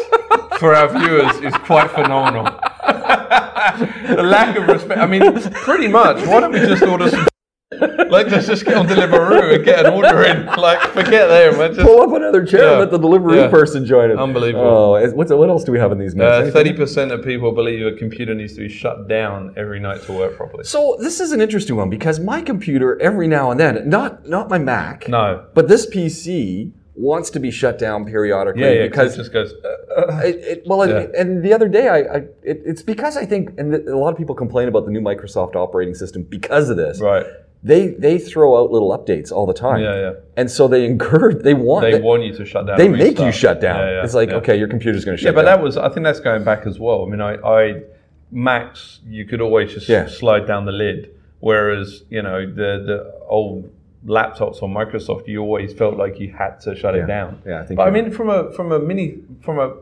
for 0.58 0.74
our 0.74 0.88
viewers 0.88 1.36
is 1.38 1.54
quite 1.64 1.90
phenomenal. 1.90 2.44
the 2.44 4.22
lack 4.22 4.56
of 4.56 4.68
respect. 4.68 5.00
I 5.00 5.06
mean, 5.06 5.40
pretty 5.52 5.88
much. 5.88 6.24
Why 6.26 6.40
don't 6.40 6.52
we 6.52 6.60
just 6.60 6.82
order 6.84 7.10
some? 7.10 7.27
Like, 7.70 8.28
let's 8.28 8.46
just 8.46 8.64
get 8.64 8.78
on 8.78 8.86
Deliveroo 8.88 9.54
and 9.56 9.62
get 9.64 9.84
an 9.84 9.92
order 9.92 10.24
in. 10.24 10.46
Like, 10.46 10.80
forget 10.92 11.28
them. 11.28 11.58
Let's 11.58 11.76
just 11.76 11.86
Pull 11.86 12.00
up 12.00 12.12
another 12.14 12.44
chair 12.46 12.70
and 12.70 12.80
let 12.80 12.90
the 12.90 12.96
delivery 12.98 13.36
Yeah. 13.36 13.50
person 13.50 13.84
join 13.84 14.10
us. 14.10 14.18
Unbelievable. 14.18 14.64
Oh, 14.66 15.10
what's, 15.12 15.30
what 15.30 15.48
else 15.50 15.64
do 15.64 15.72
we 15.72 15.78
have 15.78 15.92
in 15.92 15.98
these? 15.98 16.18
Uh, 16.18 16.50
Thirty 16.50 16.72
percent 16.72 17.12
of 17.12 17.22
people 17.22 17.52
believe 17.52 17.84
a 17.86 17.92
computer 17.92 18.34
needs 18.34 18.54
to 18.54 18.60
be 18.60 18.68
shut 18.70 19.06
down 19.06 19.52
every 19.58 19.80
night 19.80 20.00
to 20.04 20.12
work 20.14 20.34
properly. 20.36 20.64
So 20.64 20.96
this 21.00 21.20
is 21.20 21.32
an 21.32 21.42
interesting 21.42 21.76
one 21.76 21.90
because 21.90 22.18
my 22.18 22.40
computer 22.40 22.98
every 23.02 23.28
now 23.28 23.50
and 23.50 23.60
then, 23.60 23.86
not 23.88 24.26
not 24.26 24.48
my 24.48 24.56
Mac, 24.58 25.06
No. 25.08 25.44
but 25.54 25.68
this 25.68 25.84
PC 25.86 26.72
wants 26.94 27.28
to 27.30 27.38
be 27.38 27.50
shut 27.50 27.78
down 27.78 28.06
periodically 28.06 28.62
Yeah, 28.62 28.70
yeah. 28.72 28.86
because 28.88 29.12
it 29.14 29.18
just 29.18 29.32
goes. 29.32 29.52
Uh, 29.62 30.00
uh, 30.00 30.20
it, 30.24 30.36
it, 30.36 30.62
well, 30.66 30.82
it, 30.82 31.14
and 31.14 31.44
the 31.44 31.52
other 31.52 31.68
day 31.68 31.88
I, 31.88 31.98
I 31.98 32.16
it, 32.42 32.62
it's 32.64 32.82
because 32.82 33.16
I 33.18 33.26
think, 33.26 33.50
and 33.58 33.74
a 33.74 33.96
lot 33.98 34.10
of 34.12 34.16
people 34.18 34.34
complain 34.34 34.68
about 34.68 34.86
the 34.86 34.90
new 34.90 35.00
Microsoft 35.02 35.54
operating 35.54 35.94
system 35.94 36.22
because 36.22 36.70
of 36.70 36.78
this. 36.78 36.98
right. 37.00 37.26
They 37.62 37.88
they 37.88 38.18
throw 38.18 38.56
out 38.62 38.70
little 38.70 38.96
updates 38.96 39.32
all 39.32 39.44
the 39.46 39.52
time, 39.54 39.80
Yeah, 39.82 40.00
yeah. 40.00 40.12
and 40.36 40.48
so 40.48 40.68
they 40.68 40.84
encourage 40.86 41.42
they 41.42 41.54
want 41.54 41.82
They 41.82 41.92
they, 41.92 42.00
want 42.00 42.22
you 42.22 42.32
to 42.36 42.44
shut 42.44 42.66
down. 42.68 42.78
they 42.78 42.88
make 42.88 43.18
you 43.18 43.32
shut 43.32 43.60
down. 43.60 43.80
Yeah, 43.80 43.90
yeah, 43.96 44.04
it's 44.04 44.14
like 44.14 44.30
yeah. 44.30 44.36
okay, 44.36 44.56
your 44.56 44.68
computer's 44.68 45.04
going 45.04 45.16
to 45.16 45.20
shut. 45.20 45.34
Down. 45.34 45.34
Yeah, 45.34 45.42
but 45.42 45.50
down. 45.50 45.58
that 45.58 45.64
was. 45.64 45.76
I 45.76 45.88
think 45.88 46.04
that's 46.04 46.20
going 46.20 46.44
back 46.44 46.66
as 46.66 46.78
well. 46.78 47.04
I 47.04 47.08
mean, 47.10 47.20
I, 47.20 47.34
I 47.34 47.82
Macs 48.30 49.00
you 49.08 49.24
could 49.24 49.40
always 49.40 49.72
just 49.72 49.88
Yeah. 49.88 50.06
slide 50.06 50.46
down 50.46 50.66
the 50.66 50.72
lid, 50.72 51.10
whereas 51.40 52.04
you 52.10 52.22
know 52.22 52.46
the 52.46 52.70
the 52.86 53.14
old 53.26 53.70
laptops 54.06 54.62
on 54.62 54.70
Microsoft, 54.72 55.26
you 55.26 55.40
always 55.42 55.72
felt 55.72 55.96
like 55.96 56.20
you 56.20 56.30
had 56.32 56.60
to 56.60 56.76
shut 56.76 56.94
it 56.94 57.06
down. 57.06 57.42
Yeah, 57.44 57.60
I 57.62 57.64
think 57.66 57.78
But 57.78 57.88
I 57.88 57.90
mean, 57.90 58.10
from 58.12 58.28
a 58.30 58.52
from 58.52 58.70
a 58.70 58.78
mini 58.78 59.18
from 59.40 59.58
a 59.58 59.74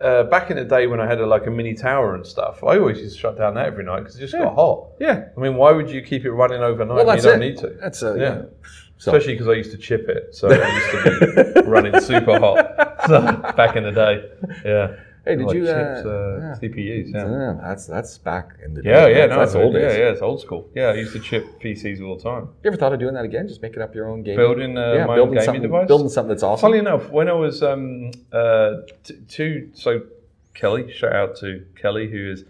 uh, 0.00 0.24
back 0.24 0.50
in 0.50 0.56
the 0.56 0.64
day 0.64 0.86
when 0.86 1.00
I 1.00 1.06
had 1.06 1.20
a, 1.20 1.26
like 1.26 1.46
a 1.46 1.50
mini 1.50 1.74
tower 1.74 2.14
and 2.14 2.24
stuff, 2.26 2.62
I 2.62 2.78
always 2.78 2.98
used 2.98 3.14
to 3.16 3.20
shut 3.20 3.36
down 3.36 3.54
that 3.54 3.66
every 3.66 3.84
night 3.84 4.00
because 4.00 4.16
it 4.16 4.20
just 4.20 4.32
got 4.34 4.54
hot. 4.54 4.88
yeah. 5.00 5.28
I 5.36 5.40
mean, 5.40 5.56
why 5.56 5.72
would 5.72 5.90
you 5.90 6.02
keep 6.02 6.24
it 6.24 6.30
running 6.32 6.62
overnight? 6.62 6.96
Well, 6.96 7.06
when 7.06 7.16
you 7.16 7.22
don't 7.22 7.42
it. 7.42 7.46
need 7.46 7.58
to. 7.58 7.68
That's 7.80 8.02
uh, 8.02 8.14
yeah. 8.14 8.22
yeah. 8.22 8.42
So- 8.98 9.12
Especially 9.12 9.34
because 9.34 9.48
I 9.48 9.52
used 9.52 9.70
to 9.72 9.78
chip 9.78 10.08
it, 10.08 10.34
so 10.34 10.48
I 10.50 10.74
used 10.74 10.90
to 11.54 11.62
be 11.62 11.68
running 11.68 12.00
super 12.00 12.38
hot 12.38 12.96
so, 13.06 13.20
back 13.56 13.76
in 13.76 13.84
the 13.84 13.92
day. 13.92 14.28
Yeah. 14.64 14.96
Hey, 15.28 15.36
did 15.36 15.46
Like 15.46 15.56
you, 15.56 15.64
uh, 15.68 15.94
chips, 15.96 16.06
uh, 16.06 16.38
yeah. 16.40 16.68
CPUs? 16.68 17.12
Yeah. 17.12 17.30
Yeah, 17.30 17.58
that's 17.62 17.86
that's 17.86 18.16
back 18.18 18.56
in 18.64 18.72
the 18.74 18.82
day. 18.82 18.90
Yeah, 18.90 19.06
yeah, 19.06 19.26
that's, 19.26 19.30
no, 19.30 19.38
that's 19.38 19.54
old 19.54 19.74
yeah, 19.74 19.80
days. 19.80 19.98
yeah, 19.98 20.04
it's 20.12 20.22
old 20.22 20.40
school. 20.40 20.70
Yeah, 20.74 20.86
I 20.88 20.94
used 20.94 21.12
to 21.12 21.20
chip 21.20 21.60
PCs 21.60 22.00
all 22.02 22.16
the 22.16 22.22
time. 22.22 22.44
You 22.62 22.68
ever 22.68 22.76
thought 22.76 22.94
of 22.94 22.98
doing 23.00 23.14
that 23.14 23.24
again? 23.26 23.46
Just 23.46 23.60
making 23.60 23.82
up 23.82 23.94
your 23.94 24.08
own 24.08 24.22
game, 24.22 24.36
Building, 24.36 24.78
uh, 24.78 25.04
my 25.06 25.18
own 25.18 25.34
gaming 25.34 25.62
device? 25.62 25.86
building 25.86 26.08
something 26.08 26.30
that's 26.30 26.42
awesome. 26.42 26.62
Funnily 26.62 26.78
enough, 26.78 27.10
when 27.10 27.28
I 27.28 27.32
was 27.34 27.62
um, 27.62 28.10
uh, 28.32 28.76
t- 29.04 29.16
two, 29.28 29.70
so 29.74 30.02
Kelly, 30.54 30.90
shout 30.92 31.12
out 31.14 31.36
to 31.40 31.64
Kelly, 31.76 32.10
who 32.10 32.30
is 32.32 32.44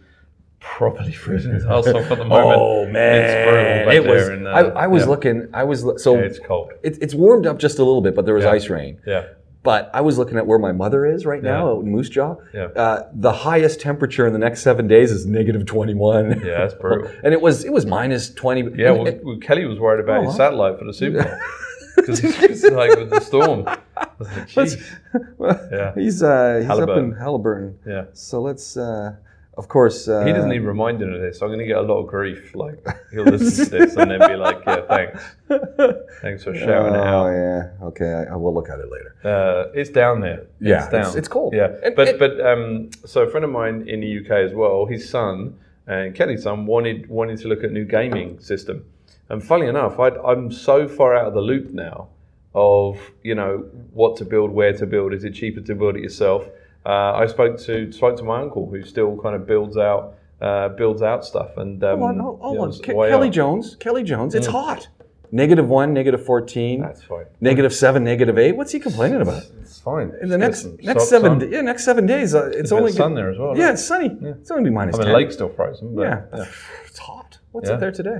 properly 0.61 1.13
freezing 1.25 1.53
his 1.55 1.65
ass 1.67 1.87
off 1.89 2.11
at 2.11 2.19
the 2.19 2.25
moment. 2.25 2.61
Oh 2.61 2.87
man, 2.87 3.89
it 3.91 4.05
was. 4.07 4.29
And, 4.29 4.47
uh, 4.47 4.51
I, 4.51 4.61
I 4.85 4.87
was 4.87 5.03
yeah. 5.03 5.09
looking. 5.09 5.49
I 5.53 5.65
was 5.65 5.81
so 6.03 6.15
Yeah, 6.15 6.21
it's 6.27 6.39
cold. 6.39 6.71
it, 6.83 6.99
it's 7.03 7.15
warmed 7.15 7.47
up 7.47 7.59
just 7.59 7.79
a 7.79 7.85
little 7.85 8.03
bit, 8.03 8.15
but 8.15 8.25
there 8.25 8.35
was 8.35 8.45
Yeah. 8.45 8.51
ice 8.53 8.69
rain. 8.69 9.01
Yeah, 9.07 9.27
But 9.65 9.91
I 9.93 10.01
was 10.03 10.17
looking 10.19 10.39
at 10.39 10.47
where 10.47 10.59
my 10.59 10.73
mother 10.73 11.05
is 11.05 11.27
right 11.27 11.43
now 11.43 11.67
Yeah. 11.67 11.73
out 11.73 11.85
in 11.85 11.91
Moose 11.91 12.09
Jaw. 12.09 12.37
Yeah. 12.55 12.67
Uh, 12.77 13.09
the 13.13 13.33
highest 13.33 13.81
temperature 13.81 14.27
in 14.27 14.33
the 14.33 14.39
next 14.39 14.63
seven 14.63 14.87
days 14.87 15.11
is 15.11 15.27
negative 15.27 15.67
twenty 15.67 15.95
one. 15.95 16.41
yeah, 16.45 16.59
that's 16.61 16.75
brutal. 16.81 17.11
and 17.25 17.35
it 17.35 17.41
was 17.41 17.65
it 17.65 17.73
was 17.73 17.85
minus 17.85 18.31
twenty. 18.33 18.63
Yeah, 18.81 18.93
well, 18.93 19.07
it- 19.09 19.21
well, 19.25 19.37
Kelly 19.39 19.65
was 19.67 19.79
worried 19.79 20.03
about 20.03 20.23
Oh, 20.23 20.27
his 20.29 20.37
satellite 20.37 20.79
for 20.79 20.85
the 20.85 20.95
Super 20.95 21.23
Bowl 21.25 21.33
because 21.97 22.21
it's 22.23 22.65
like 22.71 22.97
with 22.97 23.11
the 23.11 23.21
storm. 23.21 23.65
Like, 23.65 24.71
well, 25.39 25.69
Yeah. 25.73 25.93
he's 25.95 26.23
uh, 26.23 26.59
he's 26.61 26.71
up 26.71 26.89
in 26.91 27.13
Haliburton. 27.15 27.75
Yeah. 27.87 28.05
So 28.13 28.41
let's, 28.41 28.77
uh, 28.77 29.17
of 29.59 29.67
course. 29.69 30.09
Uh, 30.09 30.25
He 30.25 30.33
doesn't 30.33 30.49
need 30.51 30.61
reminding 30.75 31.13
of 31.15 31.21
this. 31.21 31.43
I'm 31.43 31.49
going 31.49 31.59
to 31.59 31.67
get 31.67 31.77
a 31.77 31.83
lot 31.83 31.99
of 32.03 32.07
grief. 32.07 32.55
Like 32.55 32.79
he'll 33.13 33.25
listen 33.25 33.65
to 33.65 33.71
this 33.79 33.97
and 33.97 34.11
then 34.11 34.21
be 34.21 34.37
like, 34.37 34.61
"Yeah, 34.67 34.83
thanks, 34.95 35.23
thanks 36.23 36.45
for 36.45 36.55
shouting 36.55 36.95
it 36.95 37.01
out." 37.01 37.27
Oh 37.27 37.31
yeah. 37.31 37.87
Okay, 37.89 38.13
I, 38.21 38.23
I 38.33 38.37
will 38.37 38.55
look 38.55 38.71
at 38.71 38.79
it 38.79 38.89
later. 38.91 39.13
Uh, 39.25 39.71
it's 39.81 39.91
down 39.91 40.21
there. 40.21 40.47
Yeah, 40.61 40.83
it's 40.85 40.93
down. 40.93 41.01
it's- 41.01 41.15
it's 41.17 41.29
cold. 41.29 41.53
Yeah, 41.55 41.71
And 41.85 41.95
but 41.97 42.09
it- 42.09 42.19
but 42.19 42.41
um, 42.41 42.91
so 43.05 43.23
a 43.23 43.31
friend 43.31 43.45
of 43.45 43.51
mine 43.51 43.77
in 43.89 44.01
the 44.01 44.11
UK 44.21 44.31
as 44.49 44.53
well. 44.55 44.87
His 44.87 45.09
son 45.09 45.59
and 45.87 46.15
Kelly's 46.15 46.43
son 46.45 46.67
wanted 46.67 47.09
wanted 47.09 47.39
to 47.41 47.49
look 47.49 47.65
at 47.65 47.73
new 47.73 47.85
gaming 47.85 48.39
system, 48.41 48.85
and 49.29 49.43
funnily 49.43 49.69
enough, 49.69 49.99
i 49.99 50.09
I'm 50.31 50.51
so 50.53 50.87
far 50.89 51.15
out 51.17 51.27
of 51.27 51.35
the 51.35 51.41
loop 51.41 51.71
now 51.71 52.09
of 52.55 52.99
you 53.23 53.35
know 53.35 53.65
what 53.93 54.17
to 54.19 54.25
build, 54.25 54.51
where 54.51 54.73
to 54.73 54.87
build. 54.87 55.13
Is 55.13 55.25
it 55.25 55.33
cheaper 55.35 55.61
to 55.63 55.75
build 55.75 55.97
it 55.97 56.03
yourself? 56.03 56.49
Uh, 56.87 57.13
I 57.23 57.27
spoke 57.27 57.59
to 57.61 57.93
spoke 57.93 58.17
to 58.17 58.25
my 58.25 58.41
uncle 58.41 58.69
who 58.71 58.83
still 58.83 59.17
kind 59.23 59.35
of 59.37 59.47
builds 59.47 59.77
out 59.77 60.15
uh, 60.41 60.69
builds 60.71 61.03
out 61.03 61.25
stuff 61.25 61.57
and 61.57 61.83
um, 61.85 61.99
Hold 61.99 62.11
on, 62.11 62.19
hold, 62.41 62.75
you 62.75 62.95
know, 62.95 63.05
Ke- 63.07 63.11
Kelly 63.11 63.29
up. 63.29 63.35
Jones. 63.35 63.77
Kelly 63.77 64.03
Jones. 64.05 64.35
It's 64.35 64.47
hot. 64.47 64.89
Negative 65.31 65.69
one, 65.69 65.93
negative 65.93 66.25
fourteen, 66.25 66.81
That's 66.81 67.03
fine. 67.03 67.27
negative 67.43 67.75
seven, 67.75 68.03
negative 68.03 68.39
eight. 68.39 68.53
What's 68.57 68.73
he 68.73 68.81
complaining 68.81 69.21
about? 69.21 69.43
It's 69.61 69.79
fine. 69.79 70.13
In 70.23 70.31
the 70.31 70.39
next 70.39 70.63
Just 70.63 70.77
get 70.79 70.85
some 70.87 70.95
next 70.95 71.09
seven, 71.11 71.33
on. 71.43 71.53
yeah, 71.53 71.61
next 71.61 71.85
seven 71.85 72.07
days, 72.07 72.35
uh, 72.35 72.47
it's 72.55 72.71
of 72.73 72.79
only 72.79 72.93
sun 72.93 73.15
there 73.15 73.31
as 73.31 73.37
well. 73.39 73.55
Yeah, 73.55 73.65
right? 73.67 73.75
it's 73.75 73.85
sunny. 73.85 74.17
It's 74.23 74.51
only 74.51 74.65
be 74.71 74.75
minus 74.75 74.95
I 74.95 74.99
mean, 74.99 75.05
ten. 75.07 75.13
the 75.13 75.19
lake's 75.19 75.35
still 75.35 75.51
frozen. 75.51 75.95
But, 75.95 76.03
yeah. 76.03 76.23
yeah. 76.35 76.45
it's 76.87 76.99
hot. 76.99 77.39
What's 77.53 77.69
Yeah. 77.69 77.75
up 77.75 77.81
there 77.81 77.93
today? 77.93 78.19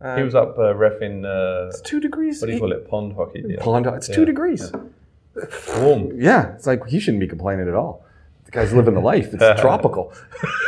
Uh, 0.00 0.16
He 0.16 0.22
was 0.22 0.34
up 0.34 0.56
uh, 0.56 0.72
refing. 0.72 1.26
Uh, 1.26 1.68
It's 1.68 1.82
two 1.82 2.00
degrees. 2.00 2.40
what 2.40 2.46
do 2.46 2.54
you 2.54 2.60
call 2.60 2.72
it? 2.72 2.88
Pond 2.88 3.12
hockey. 3.14 3.44
Yeah. 3.46 3.60
Pond. 3.62 3.86
It's 3.88 4.08
two 4.08 4.20
Yeah. 4.22 4.26
degrees. 4.26 4.72
Warm. 5.78 6.20
Yeah, 6.20 6.54
it's 6.54 6.66
like 6.66 6.86
he 6.86 7.00
shouldn't 7.00 7.20
be 7.20 7.28
complaining 7.28 7.68
at 7.68 7.74
all. 7.74 8.04
The 8.44 8.50
guy's 8.50 8.72
living 8.74 8.94
the 8.94 9.00
life. 9.00 9.32
It's 9.32 9.60
tropical. 9.60 10.12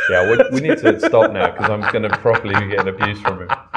Yeah, 0.09 0.29
we, 0.31 0.37
we 0.59 0.61
need 0.67 0.77
to 0.79 0.99
stop 0.99 1.31
now 1.33 1.51
because 1.51 1.69
I'm 1.69 1.81
going 1.91 2.03
to 2.09 2.17
properly 2.17 2.53
get 2.55 2.69
getting 2.71 2.87
abuse 2.95 3.19
from 3.21 3.41
him. 3.41 3.49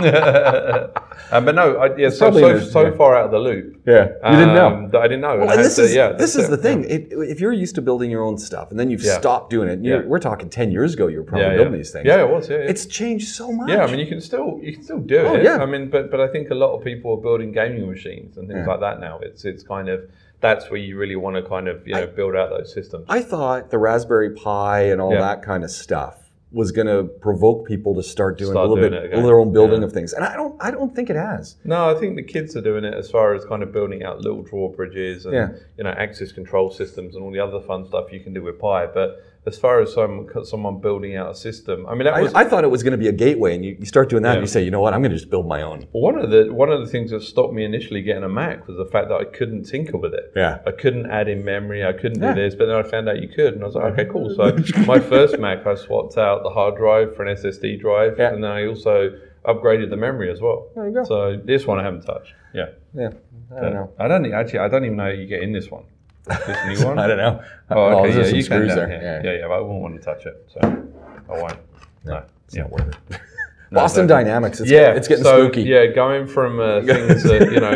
um, 1.33 1.45
but 1.45 1.55
no, 1.55 1.77
I, 1.77 1.97
yeah, 1.97 2.09
so, 2.11 2.31
so, 2.33 2.59
so 2.61 2.83
yeah. 2.87 2.97
far 2.97 3.17
out 3.17 3.27
of 3.27 3.31
the 3.33 3.39
loop. 3.39 3.81
Yeah, 3.87 4.09
you 4.31 4.37
didn't 4.39 4.55
know. 4.55 4.69
um, 4.69 4.91
I 4.97 5.03
didn't 5.09 5.21
know. 5.21 5.39
Well, 5.39 5.51
and 5.51 5.59
this 5.61 5.77
to- 5.77 5.83
is 5.83 5.95
yeah, 5.95 6.13
this 6.13 6.37
is 6.37 6.49
the 6.49 6.57
thing. 6.57 6.85
It, 6.85 7.09
if 7.13 7.41
you're 7.41 7.53
used 7.53 7.75
to 7.75 7.83
building 7.83 8.11
your 8.11 8.23
own 8.23 8.39
stuff 8.39 8.71
and 8.71 8.79
then 8.81 8.89
you've 8.91 9.03
Yeah. 9.03 9.19
stopped 9.19 9.51
doing 9.51 9.69
it, 9.69 9.81
Yeah. 9.83 10.03
we're 10.07 10.19
talking 10.21 10.49
ten 10.49 10.71
years 10.71 10.95
ago. 10.95 11.09
You 11.09 11.19
were 11.19 11.25
probably 11.25 11.47
Yeah, 11.47 11.51
yeah. 11.53 11.57
building 11.59 11.73
these 11.75 11.91
things. 11.91 12.07
Yeah, 12.07 12.21
it 12.23 12.31
was. 12.31 12.49
Yeah, 12.49 12.59
yeah. 12.59 12.71
It's 12.71 12.87
changed 12.87 13.29
so 13.29 13.53
much. 13.53 13.69
Yeah, 13.69 13.85
I 13.85 13.91
mean, 13.91 13.99
you 14.01 14.07
can 14.07 14.21
still 14.21 14.59
you 14.63 14.73
can 14.75 14.83
still 14.83 15.01
do 15.01 15.19
Oh, 15.19 15.35
it. 15.35 15.43
yeah. 15.45 15.59
I 15.59 15.67
mean, 15.67 15.91
but 15.91 16.11
but 16.11 16.21
I 16.21 16.29
think 16.29 16.51
a 16.51 16.55
lot 16.55 16.75
of 16.77 16.83
people 16.85 17.13
are 17.13 17.21
building 17.21 17.53
gaming 17.53 17.87
machines 17.89 18.39
and 18.39 18.49
things 18.49 18.61
Yeah. 18.65 18.67
like 18.73 18.81
that 18.81 19.01
now. 19.01 19.19
It's 19.23 19.45
it's 19.45 19.63
kind 19.63 19.89
of 19.89 20.09
that's 20.41 20.71
where 20.71 20.79
you 20.81 20.97
really 20.97 21.17
want 21.17 21.37
to 21.37 21.43
kind 21.43 21.69
of 21.69 21.87
you 21.87 21.95
know 21.95 22.07
build 22.07 22.37
out 22.37 22.51
those 22.51 22.73
systems. 22.73 23.07
I 23.09 23.21
thought 23.23 23.71
the 23.71 23.79
Raspberry 23.79 24.31
Pi 24.35 24.83
and 24.83 25.01
all 25.01 25.13
Yeah. 25.13 25.21
that 25.21 25.43
kind 25.43 25.65
of 25.65 25.71
stuff 25.71 26.25
was 26.51 26.73
going 26.73 26.87
to 26.87 27.05
provoke 27.05 27.67
people 27.67 27.95
to 27.95 28.03
start 28.03 28.39
doing 28.39 28.53
Start 28.53 28.67
a 28.67 28.69
little 28.73 28.89
doing 28.89 29.03
bit 29.03 29.23
their 29.23 29.39
own 29.39 29.53
building 29.53 29.81
Yeah. 29.83 29.87
of 29.89 29.93
things, 29.93 30.15
and 30.15 30.25
I 30.25 30.35
don't. 30.35 30.57
I 30.61 30.71
don't 30.71 30.95
think 30.97 31.11
it 31.11 31.17
has. 31.17 31.57
No, 31.65 31.91
I 31.95 31.99
think 32.01 32.17
the 32.17 32.23
kids 32.23 32.57
are 32.57 32.63
doing 32.63 32.85
it 32.85 32.95
as 32.95 33.11
far 33.11 33.35
as 33.35 33.45
kind 33.45 33.63
of 33.63 33.71
building 33.73 34.03
out 34.03 34.21
little 34.23 34.43
drawbridges 34.43 35.27
and 35.27 35.35
Yeah. 35.35 35.49
you 35.77 35.85
know 35.85 35.91
access 35.91 36.33
control 36.33 36.71
systems 36.71 37.15
and 37.15 37.23
all 37.25 37.31
the 37.31 37.41
other 37.41 37.61
fun 37.61 37.85
stuff 37.87 38.13
you 38.13 38.21
can 38.21 38.33
do 38.33 38.43
with 38.43 38.59
Pi. 38.59 38.87
But 38.87 39.23
as 39.47 39.59
far 39.59 39.81
as 39.81 39.95
some 39.95 40.29
someone 40.45 40.79
building 40.81 41.17
out 41.17 41.31
a 41.31 41.35
system, 41.35 41.87
I 41.87 41.95
mean 41.95 42.05
that 42.05 42.15
I, 42.15 42.23
was 42.23 42.35
I 42.35 42.45
thought 42.45 42.65
it 42.65 42.69
was 42.71 42.83
going 42.83 42.93
to 42.93 42.99
be 42.99 43.09
a 43.09 43.13
gateway, 43.13 43.55
and 43.55 43.65
you, 43.65 43.77
you 43.79 43.87
start 43.87 44.09
doing 44.11 44.23
that, 44.25 44.35
and 44.37 44.43
you 44.43 44.47
say, 44.47 44.63
you 44.63 44.71
know 44.71 44.81
what, 44.81 44.93
I'm 44.95 45.01
going 45.01 45.11
to 45.13 45.17
just 45.17 45.31
build 45.31 45.47
my 45.47 45.63
own. 45.63 45.87
Well, 45.93 46.03
one 46.03 46.19
of 46.19 46.31
the 46.31 46.53
one 46.53 46.71
of 46.71 46.81
the 46.81 46.87
things 46.87 47.11
that 47.13 47.23
stopped 47.23 47.55
me 47.55 47.65
initially 47.65 48.03
getting 48.03 48.25
a 48.25 48.29
Mac 48.29 48.67
was 48.67 48.77
the 48.77 48.85
fact 48.85 49.09
that 49.09 49.15
I 49.17 49.25
couldn't 49.25 49.65
tinker 49.65 49.97
with 49.97 50.13
it. 50.15 50.33
Yeah. 50.37 50.59
I 50.67 50.73
couldn't 50.73 51.11
add 51.11 51.29
in 51.29 51.45
memory. 51.45 51.85
I 51.85 51.93
couldn't 51.93 52.21
Yeah. 52.23 52.35
do 52.35 52.43
this, 52.43 52.55
but 52.55 52.67
then 52.67 52.77
I 52.77 52.83
found 52.83 53.09
out 53.09 53.23
you 53.23 53.29
could, 53.29 53.55
and 53.55 53.63
I 53.63 53.67
was 53.67 53.75
like, 53.75 53.93
okay, 53.93 54.05
cool. 54.11 54.29
So 54.35 54.57
my 54.87 55.01
first 55.01 55.39
Mac, 55.39 55.67
I 55.67 55.75
swapped 55.75 56.19
out 56.19 56.43
the 56.43 56.51
hard 56.51 56.77
drive 56.77 57.17
for 57.17 57.25
an 57.25 57.35
SSD 57.37 57.81
drive, 57.81 58.17
Yeah. 58.19 58.33
and 58.35 58.45
then 58.45 58.51
I 58.51 58.67
also 58.67 59.19
upgraded 59.45 59.89
the 59.91 59.97
memory 59.97 60.31
as 60.31 60.41
well. 60.41 60.69
There 60.75 60.89
you 60.89 60.95
go. 60.95 61.05
So 61.05 61.41
this 61.43 61.67
one 61.67 61.79
I 61.79 61.85
haven't 61.85 62.03
touched. 62.03 62.35
Yeah. 62.55 62.67
Yeah, 62.95 63.11
I 63.57 63.61
don't 63.61 63.75
know. 63.75 63.91
I 63.99 64.09
don't 64.09 64.33
actually. 64.33 64.59
I 64.61 64.69
don't 64.69 64.85
even 64.85 64.97
know 64.97 65.05
how 65.05 65.11
you 65.11 65.27
get 65.27 65.43
in 65.43 65.53
this 65.53 65.71
one. 65.71 65.85
This 66.29 66.81
new 66.81 66.87
one. 66.87 66.99
I 66.99 67.07
don't 67.07 67.19
know. 67.19 67.43
Oh, 67.71 67.83
okay. 68.05 68.13
there's 68.13 68.17
yeah, 68.17 68.25
some 68.31 68.37
you 68.37 68.45
can 68.45 68.45
screws 68.45 68.75
there. 68.75 68.89
Yeah. 68.91 69.21
Yeah. 69.33 69.39
yeah, 69.41 69.49
But 69.49 69.55
I 69.55 69.61
won't 69.61 69.83
want 69.83 69.95
to 69.97 70.03
touch 70.03 70.27
it, 70.27 70.49
so 70.53 70.61
I 70.63 71.33
won't. 71.43 71.59
No. 72.05 72.23
It's 72.47 72.57
Yeah. 72.57 72.63
not 72.63 72.71
worth 72.73 72.97
it. 73.11 73.21
Boston 73.71 74.07
but- 74.07 74.15
Dynamics. 74.15 74.61
It's, 74.61 74.71
yeah, 74.71 74.95
it's 74.95 75.09
getting 75.09 75.25
so, 75.25 75.45
spooky. 75.45 75.63
Yeah, 75.63 75.87
going 75.89 76.27
from 76.27 76.59
uh, 76.59 76.81
things 76.81 77.23
that 77.25 77.53
you 77.53 77.61
know 77.61 77.73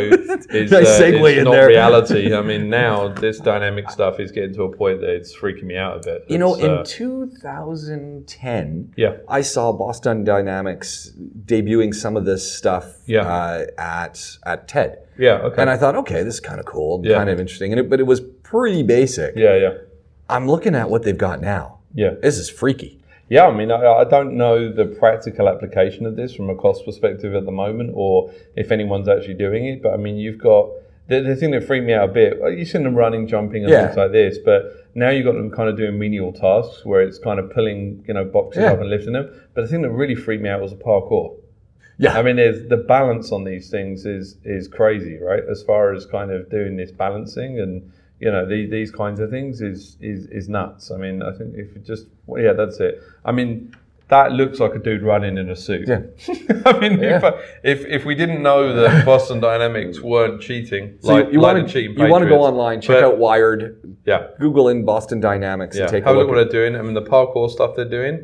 is, 0.49 0.71
Nice 0.71 0.87
uh, 0.99 1.03
is 1.05 1.43
not 1.43 1.51
there. 1.51 1.67
reality. 1.67 2.33
I 2.33 2.41
mean, 2.41 2.67
now 2.67 3.09
this 3.09 3.37
dynamic 3.39 3.91
stuff 3.91 4.19
is 4.19 4.31
getting 4.31 4.55
to 4.55 4.63
a 4.63 4.75
point 4.75 5.01
that 5.01 5.11
it's 5.11 5.37
freaking 5.37 5.65
me 5.65 5.77
out 5.77 5.97
a 5.97 5.99
bit. 5.99 6.25
You 6.29 6.39
know, 6.39 6.55
in 6.55 6.71
uh, 6.79 6.83
2010, 6.83 8.93
yeah, 8.97 9.17
I 9.27 9.41
saw 9.41 9.71
Boston 9.71 10.23
Dynamics 10.23 11.11
debuting 11.45 11.93
some 11.93 12.17
of 12.17 12.25
this 12.25 12.51
stuff 12.57 12.95
Yeah. 13.05 13.21
uh, 13.21 13.65
at 13.77 14.37
at 14.45 14.67
TED, 14.67 14.97
yeah, 15.17 15.33
okay, 15.43 15.61
and 15.61 15.69
I 15.69 15.77
thought, 15.77 15.95
okay, 15.97 16.23
this 16.23 16.35
is 16.35 16.39
kind 16.39 16.59
of 16.59 16.65
cool, 16.65 17.01
Yeah. 17.05 17.17
kind 17.17 17.29
of 17.29 17.39
interesting, 17.39 17.71
and 17.71 17.79
it, 17.79 17.89
but 17.89 17.99
it 17.99 18.07
was 18.07 18.21
pretty 18.53 18.83
basic. 18.83 19.35
yeah, 19.35 19.55
yeah, 19.55 19.73
I'm 20.29 20.47
looking 20.47 20.75
at 20.75 20.89
what 20.89 21.03
they've 21.03 21.17
got 21.29 21.41
now. 21.41 21.79
yeah. 21.93 22.11
This 22.21 22.37
is 22.37 22.49
freaky. 22.49 22.99
Yeah, 23.29 23.47
I 23.47 23.53
mean, 23.59 23.71
I, 23.71 23.81
I 24.03 24.03
don't 24.03 24.33
know 24.37 24.71
the 24.71 24.85
practical 24.85 25.47
application 25.49 26.05
of 26.05 26.15
this 26.15 26.35
from 26.35 26.49
a 26.49 26.55
cost 26.55 26.85
perspective 26.85 27.33
at 27.33 27.45
the 27.45 27.51
moment, 27.51 27.91
or 27.95 28.31
if 28.55 28.71
anyone's 28.71 29.07
actually 29.07 29.33
doing 29.35 29.65
it. 29.65 29.81
But 29.81 29.93
I 29.93 29.97
mean, 29.97 30.17
you've 30.17 30.37
got 30.37 30.69
the, 31.07 31.21
the 31.21 31.35
thing 31.35 31.51
that 31.51 31.63
freaked 31.65 31.85
me 31.85 31.93
out 31.93 32.09
a 32.09 32.13
bit. 32.13 32.37
You've 32.57 32.67
seen 32.67 32.83
them 32.83 32.95
running, 32.95 33.25
jumping, 33.27 33.63
and 33.63 33.71
Yeah. 33.71 33.85
things 33.87 33.97
like 33.97 34.11
this, 34.11 34.37
but 34.37 34.59
now 34.93 35.09
you've 35.09 35.25
got 35.25 35.33
them 35.33 35.49
kind 35.49 35.67
of 35.69 35.75
doing 35.77 35.97
menial 35.97 36.31
tasks 36.31 36.85
where 36.85 37.01
it's 37.01 37.17
kind 37.17 37.39
of 37.39 37.49
pulling, 37.51 38.03
you 38.07 38.13
know, 38.13 38.25
boxes 38.25 38.61
Yeah. 38.63 38.73
up 38.73 38.81
and 38.81 38.89
lifting 38.89 39.13
them. 39.13 39.27
But 39.55 39.61
the 39.61 39.67
thing 39.67 39.81
that 39.81 39.89
really 39.89 40.15
freaked 40.15 40.43
me 40.43 40.49
out 40.49 40.61
was 40.61 40.71
the 40.71 40.77
parkour. 40.77 41.35
Yeah. 41.97 42.17
I 42.17 42.21
mean, 42.21 42.35
the 42.35 42.83
balance 42.87 43.31
on 43.31 43.43
these 43.45 43.69
things 43.69 44.05
is 44.05 44.37
is 44.43 44.67
crazy, 44.67 45.17
right? 45.19 45.43
As 45.49 45.63
far 45.63 45.93
as 45.93 46.05
kind 46.05 46.29
of 46.31 46.49
doing 46.49 46.75
this 46.77 46.91
balancing 46.91 47.59
and 47.59 47.91
you 48.23 48.31
know 48.33 48.43
the, 48.51 48.59
these 48.77 48.91
kinds 49.01 49.19
of 49.23 49.27
things 49.35 49.61
is 49.71 49.79
is 50.11 50.19
is 50.39 50.45
nuts. 50.57 50.83
I 50.95 50.97
mean, 51.03 51.15
I 51.29 51.31
think 51.37 51.49
if 51.63 51.67
you 51.75 51.81
just 51.93 52.05
well, 52.27 52.41
yeah, 52.45 52.53
that's 52.61 52.77
it. 52.87 52.93
I 53.29 53.31
mean, 53.37 53.49
that 54.13 54.27
looks 54.39 54.57
like 54.63 54.73
a 54.79 54.81
dude 54.87 55.03
running 55.11 55.35
in 55.41 55.47
a 55.55 55.55
suit. 55.67 55.85
Yeah. 55.93 56.01
I 56.71 56.73
mean, 56.81 56.93
if, 57.03 57.21
Yeah. 57.23 57.29
I, 57.29 57.31
if 57.73 57.79
if 57.97 58.01
we 58.09 58.15
didn't 58.21 58.41
know 58.49 58.59
that 58.81 59.05
Boston 59.11 59.39
Dynamics 59.49 59.97
weren't 60.11 60.37
cheating, 60.47 60.85
So 61.01 61.13
like 61.15 61.25
you, 61.27 61.33
you 61.33 61.41
like 61.41 61.55
want 61.57 61.69
to 61.69 61.81
you 61.81 62.07
want 62.13 62.23
to 62.23 62.29
go 62.29 62.41
online, 62.49 62.79
check 62.81 62.97
but- 62.97 63.03
out 63.07 63.17
Wired, 63.25 63.61
yeah. 64.05 64.27
Google 64.39 64.67
in 64.73 64.85
Boston 64.85 65.19
Dynamics, 65.19 65.75
Yeah, 65.75 65.83
and 65.83 65.91
take 65.91 66.03
have 66.05 66.15
a 66.15 66.19
look. 66.19 66.27
what 66.29 66.35
they're 66.35 66.57
doing. 66.61 66.75
I 66.79 66.81
mean, 66.85 66.93
the 67.01 67.07
parkour 67.15 67.49
stuff 67.57 67.75
they're 67.75 67.93
doing 67.99 68.15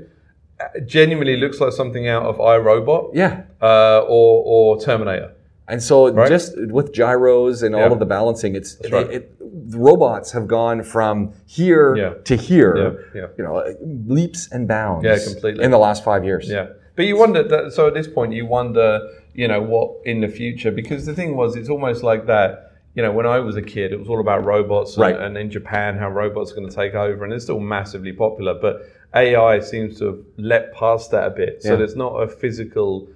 uh, 0.61 0.79
genuinely 0.85 1.37
looks 1.43 1.59
like 1.63 1.73
something 1.81 2.07
out 2.15 2.23
of 2.31 2.37
iRobot 2.37 3.03
Yeah. 3.23 3.33
uh, 3.61 3.99
or 4.17 4.31
or 4.53 4.79
Terminator. 4.87 5.31
And 5.69 5.81
so 5.83 6.11
Right? 6.11 6.27
just 6.27 6.55
with 6.71 6.91
gyros 6.93 7.61
and 7.63 7.75
all 7.75 7.91
of 7.93 7.99
the 7.99 8.05
balancing, 8.05 8.55
it's 8.55 8.77
right. 8.91 9.09
it, 9.11 9.71
the 9.71 9.77
robots 9.77 10.31
have 10.31 10.47
gone 10.47 10.81
from 10.83 11.31
here 11.45 11.95
Yeah. 11.95 12.13
to 12.23 12.35
here, 12.35 12.75
Yeah, 12.75 12.91
yeah. 13.21 13.27
you 13.37 13.43
know, 13.43 13.63
leaps 14.07 14.51
and 14.51 14.67
bounds. 14.67 15.05
Yeah, 15.05 15.17
completely. 15.23 15.63
In 15.63 15.71
the 15.71 15.77
last 15.77 16.03
five 16.03 16.25
years. 16.25 16.49
Yeah, 16.49 16.67
but 16.95 17.05
you 17.05 17.17
wonder. 17.17 17.43
That, 17.43 17.71
so 17.73 17.87
at 17.87 17.93
this 17.93 18.07
point, 18.07 18.33
you 18.33 18.45
wonder, 18.47 18.99
you 19.33 19.47
know, 19.47 19.61
what 19.61 19.91
in 20.05 20.21
the 20.21 20.27
future? 20.27 20.71
Because 20.71 21.05
the 21.05 21.13
thing 21.13 21.35
was, 21.35 21.55
it's 21.55 21.69
almost 21.69 22.03
like 22.03 22.25
that. 22.25 22.65
You 22.95 23.03
know, 23.03 23.11
when 23.11 23.27
I 23.27 23.39
was 23.39 23.55
a 23.55 23.61
kid, 23.61 23.93
it 23.93 23.99
was 23.99 24.09
all 24.09 24.19
about 24.19 24.43
robots, 24.43 24.95
and, 24.95 25.01
Right. 25.03 25.15
and 25.15 25.37
in 25.37 25.51
Japan, 25.51 25.95
how 25.97 26.09
robots 26.09 26.51
are 26.51 26.55
going 26.55 26.67
to 26.67 26.75
take 26.75 26.95
over, 26.95 27.23
and 27.23 27.31
it's 27.31 27.43
still 27.43 27.59
massively 27.59 28.11
popular. 28.11 28.55
But 28.59 28.81
AI 29.15 29.59
seems 29.59 29.99
to 29.99 30.05
have 30.07 30.17
leapt 30.37 30.73
past 30.75 31.11
that 31.11 31.27
a 31.27 31.29
bit. 31.29 31.61
So 31.61 31.69
Yeah. 31.71 31.75
there's 31.77 31.95
not 31.95 32.13
a 32.23 32.27
physical. 32.27 33.07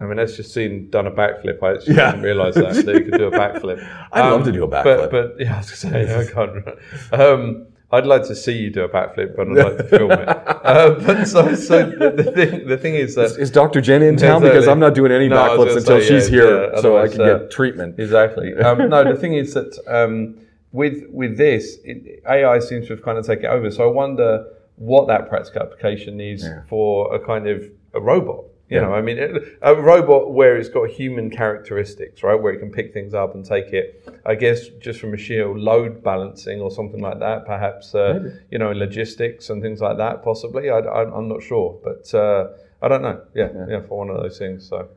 I 0.00 0.04
mean, 0.06 0.16
that's 0.16 0.36
just 0.36 0.52
seen 0.52 0.90
done 0.90 1.06
a 1.06 1.10
backflip. 1.10 1.62
I 1.62 1.74
actually 1.74 1.94
Yeah. 1.96 2.10
didn't 2.10 2.24
realise 2.24 2.54
that, 2.56 2.74
that 2.86 2.94
you 2.94 3.04
could 3.04 3.18
do 3.18 3.26
a 3.28 3.30
backflip. 3.30 3.78
I'd 4.12 4.20
love 4.30 4.40
Um, 4.40 4.44
to 4.46 4.52
do 4.52 4.64
a 4.64 4.68
backflip. 4.68 5.10
but 5.10 5.36
yeah, 5.38 5.54
I 5.54 5.58
was 5.58 5.82
going 5.82 5.94
to 5.94 6.08
say, 6.08 6.20
I 6.20 6.32
can't. 7.12 7.20
Um, 7.20 7.66
I'd 7.92 8.06
like 8.06 8.24
to 8.24 8.34
see 8.34 8.52
you 8.58 8.70
do 8.70 8.82
a 8.82 8.88
backflip, 8.88 9.36
but 9.36 9.46
I'd 9.48 9.64
like 9.64 9.76
to 9.78 9.84
film 9.84 10.10
it. 10.12 10.28
Uh, 10.64 10.94
but 11.06 11.26
so, 11.28 11.54
so 11.54 11.84
the, 11.90 12.10
the 12.10 12.32
thing, 12.32 12.66
the 12.66 12.78
thing 12.78 12.94
is 12.94 13.14
that 13.16 13.32
Is 13.38 13.50
Dr. 13.50 13.82
Jen 13.82 14.00
in 14.02 14.16
town? 14.16 14.36
Exactly. 14.38 14.48
Because 14.48 14.66
I'm 14.66 14.78
not 14.80 14.94
doing 14.94 15.12
any 15.12 15.28
No, 15.28 15.36
backflips 15.36 15.76
until 15.76 16.00
say, 16.00 16.08
she's 16.08 16.30
yeah, 16.30 16.40
here, 16.40 16.70
yeah, 16.74 16.80
so 16.80 16.96
I 16.96 17.06
can 17.08 17.20
uh, 17.20 17.38
get 17.38 17.50
treatment. 17.50 18.00
Exactly. 18.00 18.54
Um, 18.56 18.88
no, 18.88 19.04
the 19.04 19.14
thing 19.20 19.34
is 19.34 19.52
that 19.52 19.78
um, 19.86 20.38
with 20.72 21.04
with 21.10 21.36
this, 21.36 21.76
it, 21.84 22.22
AI 22.26 22.60
seems 22.60 22.86
to 22.86 22.94
have 22.94 23.02
kind 23.04 23.18
of 23.18 23.26
taken 23.26 23.44
over. 23.46 23.70
So 23.70 23.84
I 23.86 23.92
wonder 23.92 24.46
what 24.76 25.06
that 25.08 25.28
practical 25.28 25.60
application 25.62 26.18
is 26.18 26.48
for 26.66 27.14
a 27.14 27.18
kind 27.24 27.46
of 27.46 27.62
a 27.92 28.00
robot. 28.00 28.44
You 28.70 28.78
Yeah. 28.78 28.84
know, 28.86 28.94
I 28.94 29.02
mean, 29.02 29.18
it- 29.18 29.42
a 29.60 29.74
robot 29.74 30.32
where 30.32 30.56
it's 30.56 30.70
got 30.70 30.88
human 30.88 31.28
characteristics, 31.30 32.22
right? 32.22 32.34
Where 32.40 32.52
it 32.52 32.58
can 32.58 32.70
pick 32.70 32.94
things 32.94 33.12
up 33.12 33.34
and 33.34 33.44
take 33.44 33.72
it. 33.74 34.08
I 34.24 34.34
guess 34.36 34.68
just 34.80 35.00
from 35.00 35.12
a 35.12 35.18
sheer 35.18 35.46
load 35.48 36.02
balancing 36.02 36.60
or 36.62 36.70
something 36.70 37.00
like 37.00 37.18
that, 37.20 37.44
perhaps, 37.44 37.94
uh, 37.94 38.30
you 38.50 38.58
know, 38.58 38.72
logistics 38.72 39.50
and 39.50 39.60
things 39.62 39.80
like 39.82 39.98
that, 39.98 40.22
possibly. 40.22 40.70
I, 40.70 40.78
am 40.78 41.28
not 41.28 41.42
sure, 41.42 41.78
but 41.84 42.12
uh, 42.14 42.48
I 42.80 42.88
don't 42.88 43.02
know. 43.02 43.20
Yeah, 43.34 43.50
yeah, 43.68 43.80
for 43.80 43.98
one 43.98 44.08
of 44.08 44.16
those 44.22 44.38
things. 44.38 44.66
So, 44.68 44.88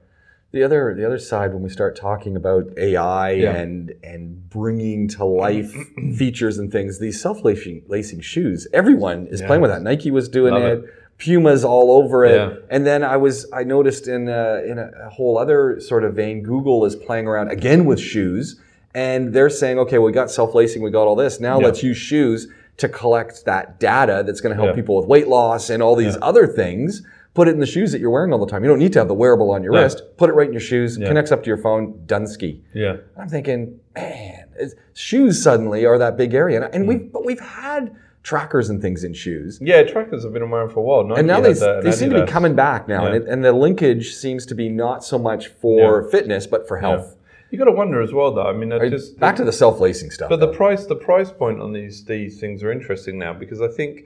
The 0.54 0.64
other, 0.64 0.96
the 0.96 1.06
other 1.06 1.20
side, 1.20 1.54
when 1.54 1.62
we 1.62 1.70
start 1.70 1.98
talking 1.98 2.38
about 2.38 2.64
AI 2.78 3.32
Yeah. 3.32 3.52
and 3.62 3.94
and 4.02 4.50
bringing 4.50 5.10
to 5.10 5.26
life 5.26 5.72
features 6.18 6.58
and 6.58 6.72
things, 6.72 7.00
these 7.00 7.20
self-lacing 7.22 8.22
shoes, 8.22 8.66
everyone 8.74 9.28
is 9.28 9.42
playing 9.42 9.62
with 9.62 9.72
that. 9.72 9.82
Nike 9.82 10.10
was 10.10 10.30
doing 10.30 10.54
Love 10.54 10.64
it. 10.64 10.86
Puma's 11.18 11.64
all 11.64 11.92
over 11.92 12.26
it. 12.26 12.36
Yeah. 12.36 12.60
And 12.70 12.86
then 12.86 13.04
I 13.04 13.18
was, 13.18 13.50
I 13.52 13.64
noticed 13.64 14.08
in 14.08 14.30
uh, 14.30 14.62
a, 14.64 14.72
in 14.72 14.78
a, 14.78 15.10
whole 15.10 15.38
other 15.38 15.80
sort 15.80 16.04
of 16.04 16.14
vein, 16.14 16.44
Google 16.44 16.86
is 16.86 16.96
playing 16.96 17.28
around 17.28 17.50
again 17.50 17.86
with 17.86 18.00
shoes, 18.00 18.60
and 18.94 19.34
they're 19.34 19.50
saying, 19.50 19.80
okay, 19.80 19.98
we 19.98 20.12
got 20.12 20.30
self-lacing, 20.30 20.82
we 20.82 20.92
got 20.92 21.08
all 21.08 21.16
this. 21.16 21.40
Now 21.40 21.60
Yeah. 21.60 21.68
let's 21.68 21.82
use 21.82 21.98
shoes 21.98 22.48
to 22.78 22.88
collect 22.88 23.46
that 23.46 23.80
data 23.80 24.24
that's 24.26 24.42
going 24.42 24.56
to 24.56 24.62
help 24.62 24.76
Yeah. 24.76 24.82
people 24.82 24.96
with 24.96 25.08
weight 25.08 25.28
loss 25.28 25.72
and 25.72 25.82
all 25.82 25.96
these 25.96 26.18
other 26.22 26.46
things. 26.46 27.02
Put 27.34 27.48
it 27.48 27.52
in 27.52 27.60
the 27.60 27.68
shoes 27.68 27.92
that 27.92 28.02
you're 28.02 28.10
wearing 28.10 28.34
all 28.34 28.44
the 28.44 28.52
time. 28.52 28.64
You 28.64 28.70
don't 28.70 28.80
need 28.80 28.94
to 28.94 29.00
have 29.00 29.08
the 29.08 29.14
wearable 29.14 29.52
on 29.52 29.64
your 29.64 29.74
wrist. 29.74 30.02
Put 30.18 30.30
it 30.30 30.34
right 30.34 30.48
in 30.48 30.54
your 30.54 30.60
shoes. 30.60 30.98
Connects 30.98 31.32
up 31.32 31.44
to 31.44 31.48
your 31.48 31.58
phone. 31.58 31.94
Dunsky. 32.08 32.62
yeah. 32.74 32.98
I'm 33.16 33.30
thinking, 33.30 33.80
man, 33.96 34.48
shoes 34.94 35.42
suddenly 35.42 35.86
are 35.86 35.98
that 36.00 36.18
big 36.18 36.34
area, 36.34 36.64
and, 36.64 36.74
and 36.74 36.84
hmm. 36.84 36.90
we've 36.90 37.12
but 37.12 37.26
we've 37.26 37.40
had 37.40 37.96
trackers 38.28 38.70
and 38.70 38.82
things 38.82 39.06
in 39.06 39.14
shoes, 39.14 39.58
Yeah, 39.62 39.84
trackers 39.84 40.26
have 40.26 40.34
been 40.34 40.42
around 40.42 40.72
for 40.72 40.82
a 40.82 40.84
while. 40.84 41.06
Nike 41.06 41.20
and 41.20 41.28
now 41.30 41.40
they, 41.40 41.54
that, 41.54 41.82
they 41.82 41.94
seem 41.94 42.10
to 42.10 42.26
be 42.26 42.30
coming 42.30 42.56
back 42.56 42.86
now, 42.86 43.06
and, 43.06 43.16
it, 43.16 43.26
and 43.26 43.42
the 43.42 43.54
linkage 43.54 44.14
seems 44.14 44.46
to 44.48 44.54
be 44.54 44.68
not 44.68 45.02
so 45.02 45.18
much 45.18 45.48
for 45.48 46.04
fitness 46.10 46.46
but 46.46 46.68
for 46.68 46.78
health. 46.78 47.16
You 47.52 47.58
got 47.58 47.66
to 47.66 47.72
wonder 47.72 48.02
as 48.02 48.12
well, 48.12 48.34
though. 48.34 48.46
I 48.46 48.52
mean, 48.52 48.74
I 48.74 48.90
just 48.90 49.18
Back 49.18 49.38
to 49.38 49.46
the 49.46 49.54
self-lacing 49.54 50.12
stuff. 50.12 50.28
But 50.30 50.42
the 50.42 50.50
price, 50.52 50.86
the 50.86 50.98
price 50.98 51.32
point 51.32 51.62
on 51.62 51.72
these 51.72 52.04
these 52.04 52.38
things 52.42 52.62
are 52.64 52.72
interesting 52.78 53.18
now 53.18 53.32
because 53.32 53.62
I 53.62 53.70
think, 53.70 54.04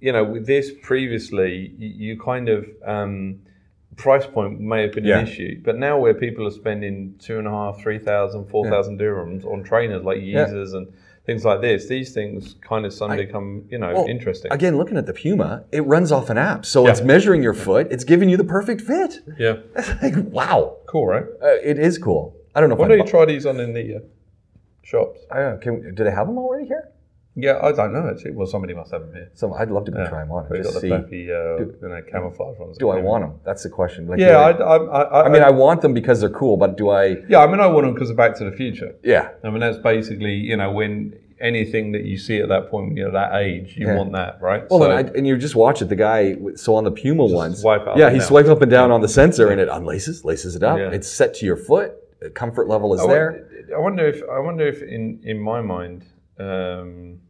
you 0.00 0.12
know, 0.12 0.22
with 0.22 0.44
this 0.46 0.70
previously, 0.82 1.72
you, 1.78 1.88
you 1.88 2.20
kind 2.20 2.50
of 2.50 2.68
um, 2.84 3.40
price 3.96 4.26
point 4.26 4.60
may 4.60 4.82
have 4.82 4.92
been 4.92 5.06
Yeah. 5.06 5.20
an 5.20 5.26
issue, 5.28 5.62
but 5.64 5.78
now 5.78 5.98
where 5.98 6.12
people 6.12 6.46
are 6.46 6.50
spending 6.50 7.14
two 7.18 7.38
and 7.38 7.48
a 7.48 7.50
half, 7.50 7.80
three 7.80 7.98
thousand, 7.98 8.50
four 8.50 8.68
thousand 8.68 9.00
dirhams 9.00 9.46
on 9.46 9.62
trainers 9.64 10.04
like 10.04 10.18
Yeezers 10.18 10.74
and 10.74 10.92
things 11.24 11.44
like 11.44 11.60
this, 11.60 11.86
these 11.88 12.12
things 12.12 12.56
kind 12.60 12.84
of 12.84 12.92
suddenly 12.92 13.24
become, 13.26 13.64
you 13.70 13.78
know, 13.78 13.92
Well, 13.94 14.06
interesting. 14.06 14.50
Again, 14.52 14.76
looking 14.76 14.96
at 14.96 15.06
the 15.06 15.12
Puma, 15.12 15.64
it 15.70 15.82
runs 15.86 16.10
off 16.10 16.30
an 16.30 16.38
app, 16.38 16.66
so 16.66 16.84
Yeah. 16.84 16.90
it's 16.92 17.00
measuring 17.00 17.42
your 17.42 17.54
foot. 17.54 17.88
It's 17.90 18.04
giving 18.04 18.28
you 18.28 18.36
the 18.36 18.44
perfect 18.44 18.80
fit. 18.80 19.20
yeah, 19.38 19.58
like 20.02 20.14
wow, 20.16 20.76
cool, 20.86 21.06
right? 21.06 21.24
uh, 21.42 21.46
it 21.62 21.78
is 21.78 21.98
cool. 21.98 22.34
I 22.54 22.60
don't 22.60 22.68
know 22.68 22.74
if 22.74 22.80
Why 22.80 22.88
don't 22.88 22.98
you 22.98 23.04
try 23.06 23.24
these 23.24 23.46
on 23.46 23.60
in 23.60 23.72
the 23.72 23.96
uh, 23.96 23.98
shops? 24.82 25.20
I, 25.30 25.42
uh, 25.42 25.56
can, 25.58 25.94
do 25.94 26.04
they 26.04 26.10
have 26.10 26.26
them 26.26 26.38
already 26.38 26.66
here? 26.66 26.88
Yeah, 27.34 27.58
I 27.62 27.72
don't 27.72 27.92
know 27.94 28.08
actually. 28.10 28.32
Well, 28.32 28.46
somebody 28.46 28.74
must 28.74 28.92
have 28.92 29.02
them 29.02 29.14
here. 29.14 29.30
So 29.34 29.54
I'd 29.54 29.70
love 29.70 29.86
to 29.86 29.92
Yeah. 29.92 30.08
try 30.08 30.20
them 30.20 30.32
on. 30.32 30.48
Just 30.54 30.74
got 30.74 30.82
the 30.82 31.06
see. 31.08 31.32
uh, 31.32 31.58
you 31.58 31.88
know, 31.88 32.02
camouflage 32.10 32.58
ones. 32.58 32.76
Do 32.78 32.90
I 32.90 33.00
want 33.00 33.24
them? 33.24 33.40
That's 33.44 33.62
the 33.62 33.70
question. 33.70 34.06
Like, 34.06 34.18
Yeah, 34.20 34.38
I- 34.38 34.50
I, 34.50 34.76
I, 34.76 35.02
I, 35.02 35.24
I 35.24 35.28
mean, 35.30 35.42
I 35.42 35.50
want 35.50 35.80
them 35.80 35.94
because 35.94 36.20
they're 36.20 36.28
cool, 36.30 36.56
but 36.58 36.76
do 36.76 36.90
I? 36.90 37.16
Yeah, 37.28 37.38
I 37.40 37.46
mean, 37.46 37.60
I 37.60 37.66
want 37.68 37.86
them 37.86 37.94
because 37.94 38.10
of 38.10 38.16
Back 38.16 38.36
to 38.36 38.44
the 38.44 38.52
Future. 38.52 38.94
Yeah. 39.02 39.30
I 39.42 39.48
mean, 39.50 39.60
that's 39.60 39.78
basically, 39.78 40.34
you 40.34 40.56
know, 40.58 40.70
when 40.72 41.14
anything 41.40 41.92
that 41.92 42.04
you 42.04 42.18
see 42.18 42.38
at 42.38 42.48
that 42.50 42.70
point, 42.70 42.96
you 42.96 43.04
know, 43.04 43.10
that 43.10 43.34
age, 43.34 43.76
you 43.78 43.86
Yeah. 43.86 43.96
want 43.96 44.12
that, 44.12 44.38
right? 44.42 44.68
Well, 44.70 44.80
So- 44.80 44.90
and, 44.90 45.08
I, 45.08 45.12
and 45.16 45.26
you 45.26 45.36
just 45.38 45.56
watch 45.56 45.80
it. 45.82 45.86
The 45.88 45.96
guy, 45.96 46.36
so 46.54 46.74
on 46.74 46.84
the 46.84 46.90
Puma 46.92 47.24
ones, 47.24 47.64
yeah, 47.64 48.10
he 48.10 48.18
down. 48.18 48.26
swipes 48.26 48.48
up 48.50 48.60
and 48.62 48.70
down 48.70 48.90
on 48.90 49.00
the 49.00 49.08
sensor, 49.08 49.48
and 49.48 49.58
it 49.60 49.68
unlaces, 49.68 50.24
laces 50.24 50.54
it 50.54 50.62
up. 50.62 50.78
It's 50.78 51.08
set 51.08 51.32
to 51.36 51.46
your 51.46 51.56
foot. 51.56 51.94
The 52.20 52.30
comfort 52.30 52.68
level 52.68 52.94
is 52.94 53.00
I 53.00 53.06
there. 53.08 53.30
wonder, 53.30 53.74
I 53.74 53.78
wonder 53.80 54.06
if, 54.06 54.22
I 54.30 54.38
wonder 54.38 54.66
if, 54.68 54.82
in 54.82 55.18
in 55.24 55.40
my 55.40 55.60
mind, 55.60 56.04
um, 56.38 57.20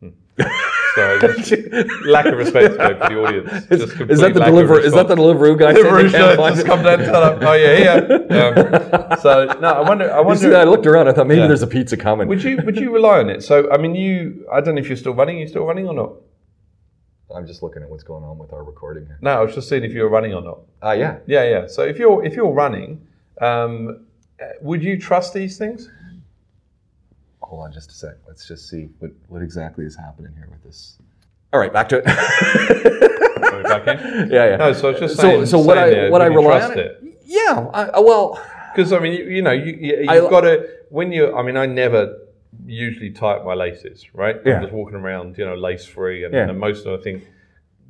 hmm. 0.00 0.08
sorry, 0.94 1.18
lack 2.06 2.26
of 2.26 2.38
respect 2.38 2.74
for 2.74 3.08
the 3.08 3.22
audience. 3.22 3.66
Is, 3.70 4.20
that 4.20 4.34
the 4.34 4.40
deliver? 4.44 4.80
Is 4.80 4.92
that 4.94 5.08
the. 5.08 5.14
Deliveroo 5.14 5.58
guy? 5.58 5.72
Deliveroo 5.74 6.04
they 6.04 6.10
can't 6.10 6.12
shirt 6.12 6.36
find 6.36 6.54
just 6.54 6.66
come 6.66 6.82
down 6.82 7.00
and 7.00 7.04
tell 7.10 7.20
them, 7.20 7.48
oh 7.48 7.52
yeah, 7.54 7.78
yeah. 7.78 9.10
Um, 9.12 9.18
so 9.20 9.44
no, 9.60 9.68
I 9.68 9.80
wonder. 9.88 10.12
I 10.12 10.18
You 10.18 10.36
see 10.36 10.46
wonder. 10.46 10.56
I 10.56 10.64
looked 10.64 10.86
around. 10.86 11.08
I 11.08 11.12
thought 11.12 11.26
maybe 11.26 11.40
Yeah. 11.40 11.46
there's 11.46 11.62
a 11.62 11.66
pizza 11.66 11.96
coming. 11.96 12.28
Would 12.28 12.42
you 12.42 12.58
would 12.64 12.76
you 12.76 12.92
rely 12.92 13.18
on 13.20 13.30
it? 13.30 13.42
So 13.42 13.70
I 13.70 13.76
mean, 13.78 13.94
you. 13.94 14.46
I 14.52 14.60
don't 14.60 14.74
know 14.74 14.80
if 14.80 14.88
you're 14.88 14.96
still 14.96 15.14
running. 15.14 15.36
Are 15.36 15.40
you 15.40 15.48
still 15.48 15.64
running 15.64 15.86
or 15.86 15.94
not? 15.94 16.12
I'm 17.34 17.46
just 17.46 17.62
looking 17.62 17.82
at 17.82 17.88
what's 17.88 18.02
going 18.02 18.24
on 18.24 18.38
with 18.38 18.52
our 18.52 18.64
recording 18.64 19.06
here. 19.06 19.18
No, 19.20 19.30
I 19.30 19.40
was 19.44 19.54
just 19.54 19.68
seeing 19.68 19.84
if 19.84 19.92
you 19.92 20.02
were 20.02 20.08
running 20.08 20.34
or 20.34 20.42
not. 20.42 20.60
Ah, 20.82 20.92
yeah. 20.92 21.18
Yeah, 21.26 21.44
yeah. 21.44 21.66
So 21.68 21.82
if 21.82 21.96
you're 21.98 22.24
if 22.24 22.34
you're 22.34 22.50
running, 22.52 23.06
um, 23.40 24.06
uh, 24.42 24.46
would 24.62 24.82
you 24.82 24.98
trust 24.98 25.32
these 25.32 25.56
things? 25.56 25.88
Hold 27.50 27.64
on 27.64 27.72
just 27.72 27.90
a 27.90 27.94
sec. 27.94 28.14
Let's 28.28 28.46
just 28.46 28.68
see 28.68 28.88
what, 29.00 29.10
what 29.26 29.42
exactly 29.42 29.84
is 29.84 29.96
happening 29.96 30.32
here 30.36 30.46
with 30.48 30.62
this. 30.62 30.98
All 31.52 31.58
right, 31.58 31.72
back 31.72 31.88
to 31.88 31.96
it. 31.98 32.04
Back 32.04 33.88
in? 33.88 34.30
yeah, 34.30 34.50
yeah. 34.50 34.56
No, 34.56 34.72
so 34.72 34.88
I 34.88 34.90
was 34.92 35.00
just 35.00 35.16
so, 35.16 35.22
saying. 35.22 35.46
so 35.46 35.58
what 35.58 35.76
saying 35.76 36.06
I 36.06 36.10
what 36.10 36.22
I 36.22 36.26
rely 36.26 36.58
trust 36.58 36.72
on 36.72 36.78
it? 36.78 37.18
Yeah. 37.24 37.68
I, 37.74 37.84
I- 37.86 37.98
well, 37.98 38.40
Because 38.72 38.92
I 38.92 39.00
mean, 39.00 39.14
you, 39.14 39.24
you 39.24 39.42
know, 39.42 39.50
you, 39.50 39.72
you 39.72 39.96
you've 40.12 40.30
got 40.30 40.42
to 40.42 40.68
when 40.90 41.10
you. 41.10 41.34
I 41.36 41.42
mean, 41.42 41.56
I 41.56 41.66
never 41.66 42.18
usually 42.66 43.10
tighten 43.10 43.44
my 43.44 43.54
laces, 43.54 44.06
right? 44.14 44.36
Yeah. 44.46 44.58
I'm 44.58 44.62
just 44.62 44.72
walking 44.72 44.94
around, 44.94 45.36
you 45.36 45.44
know, 45.44 45.56
lace 45.56 45.84
free, 45.84 46.22
and, 46.24 46.32
Yeah. 46.32 46.48
and 46.48 46.56
most 46.56 46.86
of 46.86 47.00
I 47.00 47.02
think 47.02 47.24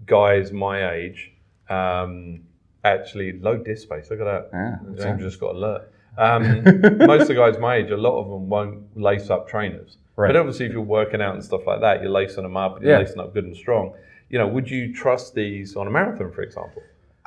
guys 0.07 0.53
my 0.53 0.90
age 0.92 1.33
um, 1.68 2.40
actually 2.83 3.38
low 3.38 3.59
disc 3.59 3.83
space. 3.83 4.11
Look 4.11 4.20
at 4.20 4.25
that. 4.25 4.49
Yeah, 4.55 4.77
that's 4.85 5.03
James 5.03 5.20
just 5.23 5.38
got 5.38 5.55
alert. 5.55 5.92
Um, 6.20 6.62
most 7.06 7.22
of 7.22 7.28
the 7.28 7.35
guys 7.35 7.59
my 7.59 7.76
age, 7.76 7.90
a 7.90 7.96
lot 7.96 8.20
of 8.20 8.28
them 8.28 8.48
won't 8.48 8.96
lace 8.96 9.30
up 9.30 9.48
trainers. 9.48 9.96
Right. 10.16 10.28
But 10.28 10.37
obviously, 10.37 10.66
if 10.66 10.72
you're 10.72 10.83
working 10.83 11.22
out 11.22 11.35
and 11.35 11.42
stuff 11.42 11.66
like 11.66 11.80
that, 11.80 12.02
you're 12.02 12.11
lacing 12.11 12.42
them 12.42 12.56
up 12.56 12.76
and 12.76 12.85
you're 12.85 12.92
Yeah. 12.92 12.98
lacing 13.04 13.20
up 13.20 13.33
good 13.33 13.44
and 13.44 13.56
strong. 13.56 13.94
You 14.28 14.38
know, 14.38 14.46
would 14.46 14.70
you 14.70 14.92
trust 14.92 15.35
these 15.35 15.76
on 15.76 15.87
a 15.87 15.90
marathon, 15.90 16.30
for 16.30 16.42
example? 16.42 16.83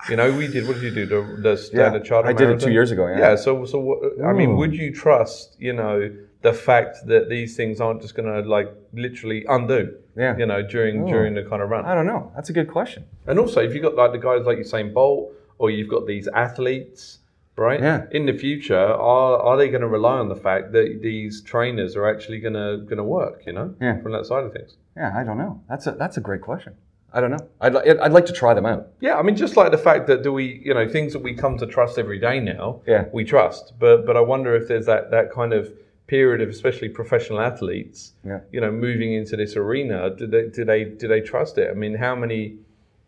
You 0.10 0.16
know, 0.18 0.32
we 0.32 0.48
did. 0.48 0.68
What 0.68 0.76
did 0.76 0.84
you 0.84 0.92
do? 0.92 1.06
The, 1.06 1.42
the 1.42 1.58
standard 1.58 2.04
charter. 2.06 2.28
I 2.30 2.34
did 2.34 2.50
it 2.50 2.60
two 2.60 2.72
years 2.72 2.92
ago, 2.92 3.08
yeah. 3.08 3.20
Yeah. 3.20 3.36
So, 3.36 3.66
so 3.66 3.80
what, 3.80 4.00
I 4.24 4.34
mean, 4.34 4.58
would 4.58 4.76
you 4.76 4.94
trust? 4.94 5.56
You 5.60 5.74
know, 5.74 6.14
the 6.42 6.54
fact 6.54 6.98
that 7.08 7.30
these 7.30 7.56
things 7.56 7.80
aren't 7.82 8.02
just 8.02 8.14
going 8.16 8.28
to 8.32 8.48
like 8.48 8.70
literally 8.94 9.46
undo. 9.48 9.96
Yeah. 10.16 10.38
You 10.38 10.46
know, 10.46 10.62
during 10.62 11.04
Ooh. 11.04 11.12
during 11.12 11.34
the 11.34 11.44
kind 11.44 11.62
of 11.64 11.70
run. 11.70 11.86
I 11.86 11.96
don't 11.96 12.06
know. 12.06 12.32
That's 12.36 12.50
a 12.50 12.54
good 12.54 12.68
question. 12.70 13.06
And 13.28 13.40
also, 13.40 13.62
if 13.62 13.74
you've 13.74 13.82
got 13.84 13.96
like 13.96 14.12
the 14.12 14.18
guys 14.20 14.46
like 14.46 14.58
Usain 14.60 14.94
Bolt, 14.94 15.32
or 15.58 15.72
you've 15.72 15.90
got 15.90 16.06
these 16.06 16.28
athletes, 16.28 17.20
right? 17.56 17.80
Yeah. 17.80 18.06
In 18.12 18.26
the 18.26 18.34
future, 18.34 18.78
are 18.78 19.38
are 19.40 19.58
they 19.58 19.70
going 19.70 19.82
to 19.82 19.88
rely 19.88 20.18
on 20.20 20.30
the 20.30 20.36
fact 20.36 20.72
that 20.74 21.00
these 21.02 21.42
trainers 21.42 21.96
are 21.96 22.08
actually 22.08 22.40
going 22.40 22.54
to 22.56 22.78
going 22.86 22.98
to 22.98 23.04
work? 23.04 23.44
You 23.46 23.54
know, 23.54 23.76
Yeah. 23.82 24.00
from 24.02 24.12
that 24.14 24.26
side 24.26 24.44
of 24.44 24.54
things. 24.54 24.78
Yeah, 24.98 25.12
I 25.16 25.24
don't 25.24 25.38
know. 25.38 25.62
That's 25.70 25.88
a 25.88 25.92
that's 25.92 26.18
a 26.18 26.22
great 26.22 26.42
question. 26.42 26.74
I 27.16 27.22
don't 27.22 27.30
know. 27.30 27.48
I'd, 27.62 27.76
li- 27.76 27.88
I'd 28.02 28.12
like 28.12 28.26
to 28.26 28.34
try 28.34 28.56
them 28.56 28.66
out. 28.66 28.88
Yeah, 29.00 29.20
I 29.20 29.22
mean, 29.22 29.36
just 29.36 29.56
like 29.56 29.70
the 29.72 29.78
fact 29.78 30.08
that 30.08 30.24
do 30.24 30.34
we, 30.34 30.60
you 30.66 30.74
know, 30.74 30.90
things 30.90 31.14
that 31.14 31.22
we 31.22 31.36
come 31.36 31.60
to 31.60 31.68
trust 31.68 32.00
every 32.00 32.18
day 32.18 32.40
now, 32.40 32.82
Yeah. 32.88 33.06
we 33.14 33.24
trust. 33.24 33.74
But 33.78 34.08
but 34.08 34.18
I 34.18 34.22
wonder 34.22 34.56
if 34.56 34.68
there's 34.68 34.88
that 34.88 35.12
that 35.12 35.32
kind 35.32 35.54
of 35.54 35.72
period 36.08 36.42
of 36.42 36.50
especially 36.50 36.90
professional 36.90 37.40
athletes, 37.40 38.14
Yeah. 38.26 38.40
you 38.52 38.60
know, 38.62 38.72
moving 38.72 39.14
into 39.14 39.36
this 39.38 39.56
arena. 39.56 40.10
Do 40.10 40.26
they 40.26 40.48
do 40.50 40.66
they 40.66 40.86
do 40.86 41.08
they 41.08 41.22
trust 41.22 41.58
it? 41.60 41.70
I 41.70 41.76
mean, 41.76 41.94
how 41.96 42.16
many? 42.16 42.58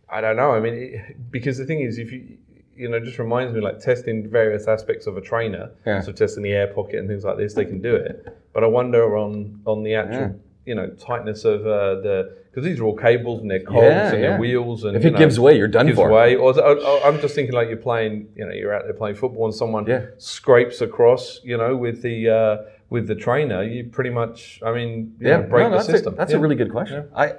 I 0.08 0.22
don't 0.22 0.36
know. 0.38 0.52
I 0.52 0.60
mean, 0.60 0.76
it, 0.76 1.32
because 1.32 1.58
the 1.58 1.66
thing 1.66 1.82
is, 1.82 1.98
if 1.98 2.12
you 2.12 2.38
you 2.76 2.90
know, 2.90 3.00
just 3.00 3.20
reminds 3.20 3.54
me 3.54 3.62
like 3.62 3.80
testing 3.80 4.30
various 4.30 4.68
aspects 4.68 5.08
of 5.08 5.18
a 5.18 5.22
trainer. 5.22 5.72
Yeah. 5.86 6.02
So 6.02 6.12
testing 6.12 6.44
the 6.44 6.52
air 6.52 6.68
pocket 6.68 6.96
and 7.00 7.08
things 7.08 7.24
like 7.24 7.38
this, 7.38 7.54
they 7.54 7.66
can 7.66 7.82
do 7.82 7.96
it. 7.96 8.38
But 8.54 8.64
I 8.64 8.68
wonder 8.68 9.18
on 9.18 9.62
on 9.66 9.84
the 9.84 9.96
actual. 9.96 10.20
Yeah. 10.20 10.30
You 10.68 10.74
know, 10.74 10.90
tightness 10.90 11.46
of 11.46 11.62
uh, 11.68 12.02
the 12.02 12.38
because 12.50 12.64
these 12.66 12.80
are 12.80 12.86
all 12.86 12.96
cables 12.98 13.40
and 13.40 13.52
they're 13.52 13.60
cogs 13.60 13.84
Yeah, 13.84 14.14
and 14.14 14.24
they're 14.24 14.40
wheels 14.40 14.84
and 14.84 14.98
If 14.98 15.04
you 15.04 15.10
it 15.10 15.14
know, 15.14 15.20
gives 15.20 15.40
way, 15.40 15.56
you're 15.56 15.68
done 15.68 15.86
gives 15.86 15.96
for. 16.00 16.10
way. 16.10 16.36
Or, 16.36 16.60
or, 16.60 16.80
or 16.84 17.06
I'm 17.06 17.22
just 17.22 17.36
thinking 17.36 17.54
like 17.54 17.68
you're 17.68 17.78
playing, 17.78 18.30
you 18.36 18.44
know, 18.48 18.52
you're 18.52 18.74
out 18.74 18.86
there 18.86 18.96
playing 18.96 19.16
football 19.16 19.46
and 19.46 19.54
someone 19.54 19.86
scrapes 20.18 20.82
across, 20.82 21.40
you 21.44 21.56
know, 21.56 21.78
with 21.78 22.02
the 22.02 22.30
uh, 22.30 22.58
with 22.90 23.06
the 23.08 23.14
trainer. 23.14 23.62
You 23.62 23.84
pretty 23.84 24.10
much, 24.10 24.60
I 24.66 24.72
mean, 24.72 25.16
you 25.20 25.28
Yeah, 25.30 25.38
know, 25.42 25.44
break 25.50 25.66
no, 25.66 25.70
the 25.70 25.76
that's 25.78 25.86
system. 25.88 26.14
A, 26.16 26.18
that's 26.18 26.34
a 26.34 26.40
really 26.40 26.56
good 26.56 26.72
question. 26.72 27.10
I 27.16 27.34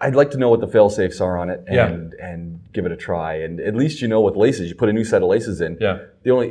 I'd 0.00 0.14
like 0.14 0.30
to 0.32 0.38
know 0.38 0.50
what 0.50 0.60
the 0.60 0.66
fail 0.66 0.90
safes 0.90 1.20
are 1.20 1.38
on 1.38 1.48
it 1.48 1.64
Yeah. 1.70 1.86
and 1.88 2.12
and 2.14 2.60
give 2.72 2.84
it 2.86 2.92
a 2.92 2.96
try. 2.96 3.34
And 3.34 3.60
at 3.60 3.74
least 3.74 4.02
you 4.02 4.08
know 4.08 4.20
with 4.20 4.36
laces, 4.36 4.68
you 4.68 4.74
put 4.74 4.88
a 4.88 4.92
new 4.92 5.04
set 5.04 5.22
of 5.22 5.28
laces 5.28 5.60
in. 5.60 5.78
Yeah. 5.80 5.98
The 6.24 6.30
only 6.30 6.48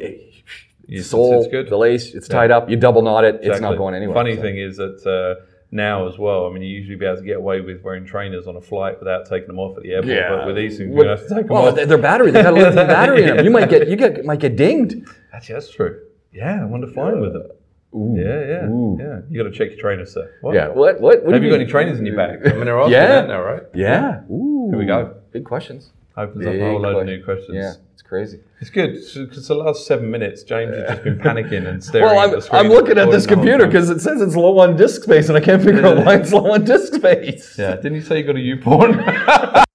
It's- 0.87 1.05
sole, 1.07 1.39
it's 1.41 1.47
good. 1.51 1.69
the 1.69 1.77
lace, 1.77 2.13
it's 2.15 2.27
tied 2.27 2.51
up. 2.51 2.69
You 2.69 2.77
double 2.77 3.01
knot 3.01 3.23
it. 3.23 3.39
It's 3.43 3.59
not 3.61 3.77
going 3.77 3.93
anywhere. 3.95 4.15
Funny 4.15 4.35
So- 4.35 4.41
thing 4.41 4.57
is 4.57 4.77
that 4.77 5.05
uh, 5.05 5.43
now 5.71 6.07
as 6.07 6.17
well, 6.17 6.47
I 6.47 6.49
mean, 6.53 6.63
you 6.63 6.69
usually 6.75 6.95
be 6.97 7.05
able 7.05 7.17
to 7.17 7.23
get 7.23 7.37
away 7.37 7.61
with 7.61 7.81
wearing 7.83 8.05
trainers 8.05 8.47
on 8.47 8.55
a 8.55 8.61
flight 8.61 8.99
without 8.99 9.25
taking 9.27 9.47
them 9.47 9.59
off 9.59 9.77
at 9.77 9.83
the 9.83 9.93
airport. 9.93 10.13
Yeah. 10.13 10.35
But 10.35 10.47
with 10.47 10.55
these 10.55 10.77
things, 10.77 10.93
you 10.95 11.03
have 11.07 11.21
to 11.21 11.29
take 11.29 11.47
them 11.47 11.55
well, 11.55 11.67
off. 11.69 11.75
they're 11.75 11.85
they're 11.85 11.97
battery. 11.97 12.31
They've 12.31 12.43
got 12.43 12.53
a 12.53 12.55
lithium 12.57 12.87
battery 12.97 13.23
in 13.23 13.35
them. 13.37 13.45
You 13.45 13.51
might 13.51 13.69
get 13.69 13.87
you 13.87 13.95
get 13.95 14.25
might 14.25 14.39
get 14.39 14.55
dinged. 14.55 14.95
Actually, 15.33 15.53
that's 15.55 15.69
true. 15.71 15.99
Yeah, 16.33 16.61
I 16.61 16.65
wonder 16.65 16.87
flying 16.87 17.19
with 17.21 17.33
them. 17.33 17.47
Ooh. 17.93 18.15
Yeah, 18.17 18.23
yeah, 18.25 18.65
Ooh. 18.67 18.97
yeah. 18.99 19.19
You 19.29 19.43
got 19.43 19.49
to 19.49 19.55
check 19.55 19.71
your 19.71 19.79
trainers, 19.79 20.13
sir. 20.13 20.33
What? 20.41 20.55
Yeah. 20.55 20.69
What? 20.69 21.01
What? 21.01 21.23
what 21.23 21.33
Have 21.33 21.41
do 21.41 21.47
you 21.47 21.53
got 21.53 21.59
any 21.61 21.69
trainers 21.69 21.99
in 21.99 22.05
your 22.05 22.15
bag? 22.15 22.39
I 22.47 22.53
mean, 22.53 22.65
they're 22.65 22.79
asking 22.79 22.93
Yeah. 22.99 23.07
that 23.07 23.27
now, 23.27 23.41
right? 23.41 23.63
Yeah. 23.73 24.21
Ooh. 24.31 24.67
Here 24.69 24.79
we 24.79 24.85
go. 24.85 25.15
Big 25.31 25.43
questions. 25.45 25.91
Opens 26.17 26.45
up 26.45 26.53
a 26.53 26.59
whole 26.59 26.81
load 26.81 26.99
of 27.01 27.05
new 27.05 27.23
questions. 27.23 27.55
Yeah, 27.55 27.73
it's 27.93 28.01
crazy. 28.01 28.41
It's 28.59 28.69
good 28.69 28.95
because 29.15 29.47
the 29.47 29.55
last 29.55 29.87
seven 29.87 30.11
minutes, 30.11 30.43
James 30.43 30.75
has 30.75 30.89
just 30.89 31.03
been 31.05 31.17
panicking 31.19 31.65
and 31.67 31.81
staring 31.89 32.05
Well, 32.07 32.19
at 32.19 32.25
I'm, 32.25 32.31
the 32.35 32.41
screen. 32.41 32.65
I'm 32.65 32.67
looking 32.69 32.97
at 32.97 33.09
this 33.11 33.25
computer 33.25 33.65
because 33.65 33.89
it 33.89 34.01
says 34.01 34.21
it's 34.21 34.35
low 34.35 34.59
on 34.59 34.75
disk 34.75 35.03
space, 35.03 35.29
and 35.29 35.37
I 35.37 35.41
can't 35.41 35.63
figure 35.63 35.85
out 35.85 36.05
why 36.05 36.15
it's 36.15 36.33
low 36.33 36.51
on 36.51 36.65
disk 36.65 36.93
space. 36.95 37.57
Yeah, 37.57 37.75
didn't 37.77 37.95
you 37.95 38.01
say 38.01 38.17
you 38.19 38.23
got 38.25 38.35
a 38.35 38.41
U-porn? 38.41 38.99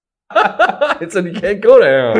it 1.01 1.11
said 1.11 1.25
you 1.25 1.33
can't 1.33 1.59
go 1.59 1.79
down. 1.79 2.17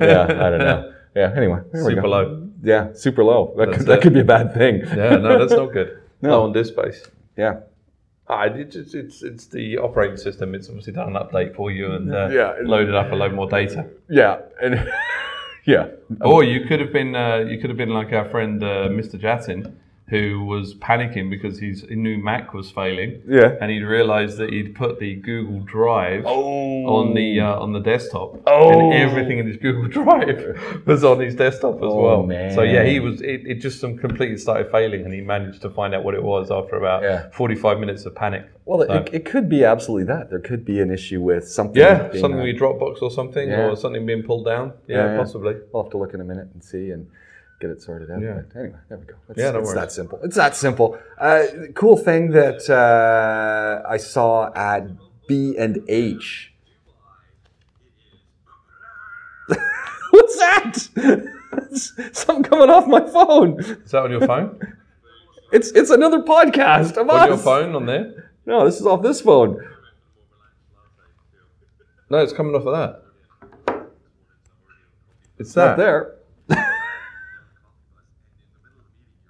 yeah, 0.00 0.22
I 0.24 0.50
don't 0.50 0.58
know. 0.60 0.92
Yeah. 1.14 1.32
Anyway, 1.36 1.60
Super 1.74 2.08
low. 2.08 2.47
Yeah, 2.62 2.92
super 2.94 3.22
low. 3.24 3.54
That 3.56 3.66
That's 3.66 3.78
could, 3.78 3.86
that 3.86 4.02
could 4.02 4.14
be 4.14 4.20
a 4.20 4.24
bad 4.24 4.52
thing. 4.54 4.80
Yeah, 4.86 5.16
no, 5.16 5.38
that's 5.38 5.52
not 5.52 5.72
good. 5.72 6.02
No. 6.20 6.30
Low 6.30 6.42
on 6.46 6.52
disk 6.52 6.72
space. 6.72 7.06
Yeah. 7.36 7.60
Ah, 8.28 8.42
it's, 8.46 8.74
it's, 8.74 8.92
it's, 8.92 9.22
it's 9.22 9.46
the 9.46 9.78
operating 9.78 10.16
system. 10.16 10.52
It's 10.52 10.66
obviously 10.68 10.92
done 10.92 11.14
an 11.14 11.22
update 11.22 11.54
for 11.54 11.70
you 11.70 11.92
and 11.92 12.12
uh, 12.12 12.28
Yeah. 12.32 12.54
loaded 12.64 12.92
up 12.96 13.12
a 13.12 13.14
load 13.14 13.34
more 13.34 13.48
data. 13.48 13.86
Yeah. 14.10 14.40
And 14.60 14.90
yeah. 15.64 15.86
Or 16.20 16.42
you 16.42 16.66
could 16.66 16.80
have 16.80 16.92
been 16.92 17.14
uh, 17.14 17.36
you 17.48 17.58
could 17.60 17.70
have 17.70 17.76
been 17.76 17.90
like 17.90 18.12
our 18.12 18.28
friend 18.30 18.60
uh, 18.64 18.88
Mr. 18.88 19.14
Jatin, 19.14 19.72
who 20.10 20.42
was 20.44 20.74
panicking 20.74 21.28
because 21.28 21.58
his 21.58 21.84
new 21.90 22.16
Mac 22.16 22.54
was 22.54 22.70
failing. 22.70 23.20
Yeah. 23.28 23.56
And 23.60 23.70
he'd 23.70 23.82
realised 23.82 24.38
that 24.38 24.50
he'd 24.50 24.74
put 24.74 24.98
the 24.98 25.16
Google 25.16 25.60
Drive 25.60 26.24
Oh. 26.26 26.86
on 26.86 27.12
the 27.14 27.40
uh, 27.40 27.58
on 27.60 27.72
the 27.74 27.80
desktop, 27.80 28.40
Oh. 28.46 28.80
and 28.80 28.94
everything 28.94 29.38
in 29.38 29.46
his 29.46 29.58
Google 29.58 29.86
Drive 30.02 30.82
was 30.86 31.04
on 31.04 31.20
his 31.20 31.34
desktop 31.34 31.76
as 31.76 31.82
Oh, 31.82 32.02
well. 32.02 32.22
man. 32.22 32.54
So 32.54 32.62
yeah, 32.62 32.84
he 32.84 33.00
was. 33.00 33.20
It, 33.20 33.42
it 33.46 33.54
just 33.60 33.80
some 33.80 33.98
completely 33.98 34.38
started 34.38 34.70
failing, 34.70 35.04
and 35.04 35.12
he 35.12 35.20
managed 35.20 35.60
to 35.62 35.70
find 35.70 35.94
out 35.94 36.04
what 36.04 36.14
it 36.14 36.22
was 36.22 36.50
after 36.50 36.76
about 36.76 37.02
Yeah. 37.02 37.28
forty 37.32 37.54
five 37.54 37.78
minutes 37.78 38.06
of 38.06 38.14
panic. 38.14 38.46
Well, 38.64 38.86
So- 38.86 38.92
it, 38.94 39.10
it 39.12 39.24
could 39.24 39.48
be 39.48 39.64
absolutely 39.64 40.04
that. 40.14 40.30
There 40.30 40.40
could 40.40 40.64
be 40.64 40.80
an 40.80 40.90
issue 40.90 41.20
with 41.20 41.48
something. 41.48 41.80
yeah, 41.80 42.10
something 42.12 42.32
on- 42.40 42.42
with 42.46 42.56
your 42.56 42.58
Dropbox 42.74 43.02
or 43.02 43.10
something, 43.10 43.48
Yeah. 43.48 43.68
or 43.68 43.76
something 43.76 44.04
being 44.06 44.22
pulled 44.22 44.44
down. 44.46 44.72
Yeah, 44.86 44.96
Yeah, 44.96 45.12
yeah. 45.12 45.16
possibly. 45.18 45.54
We'll 45.72 45.82
have 45.84 45.90
to 45.92 45.98
look 45.98 46.14
in 46.14 46.20
a 46.20 46.24
minute 46.24 46.48
and 46.54 46.62
see 46.64 46.90
and 46.90 47.06
get 47.60 47.70
it 47.70 47.82
sorted 47.82 48.10
out. 48.10 48.20
Yeah. 48.22 48.42
But 48.52 48.58
anyway, 48.60 48.78
there 48.88 48.98
we 48.98 49.04
go. 49.06 49.14
It's, 49.28 49.38
Yeah, 49.38 49.50
no 49.50 49.58
it's 49.58 49.66
worries. 49.68 49.80
that 49.80 49.92
simple. 49.92 50.20
It's 50.22 50.36
that 50.36 50.56
simple. 50.56 50.98
Uh, 51.18 51.42
cool 51.74 51.96
thing 51.96 52.30
that 52.30 52.68
uh, 52.70 53.82
I 53.88 53.96
saw 53.96 54.52
at 54.54 54.88
B 55.26 55.56
and 55.58 55.82
H. 55.88 56.52
What's 60.10 60.38
that? 60.38 60.74
Something 62.12 62.44
coming 62.44 62.70
off 62.70 62.86
my 62.86 63.06
phone. 63.06 63.60
Is 63.60 63.90
that 63.90 64.02
on 64.04 64.10
your 64.10 64.26
phone? 64.26 64.58
It's 65.50 65.70
it's 65.70 65.88
another 65.88 66.18
podcast 66.20 66.98
on 66.98 67.26
your 67.26 67.38
phone 67.38 67.74
on 67.74 67.86
there? 67.86 68.32
No, 68.44 68.66
this 68.66 68.78
is 68.78 68.84
off 68.86 69.00
this 69.02 69.22
phone. 69.22 69.66
No, 72.10 72.18
it's 72.18 72.34
coming 72.34 72.54
off 72.54 72.66
of 72.66 72.74
that. 73.66 73.80
It's 75.38 75.56
Not 75.56 75.68
that. 75.68 75.76
there. 75.78 76.16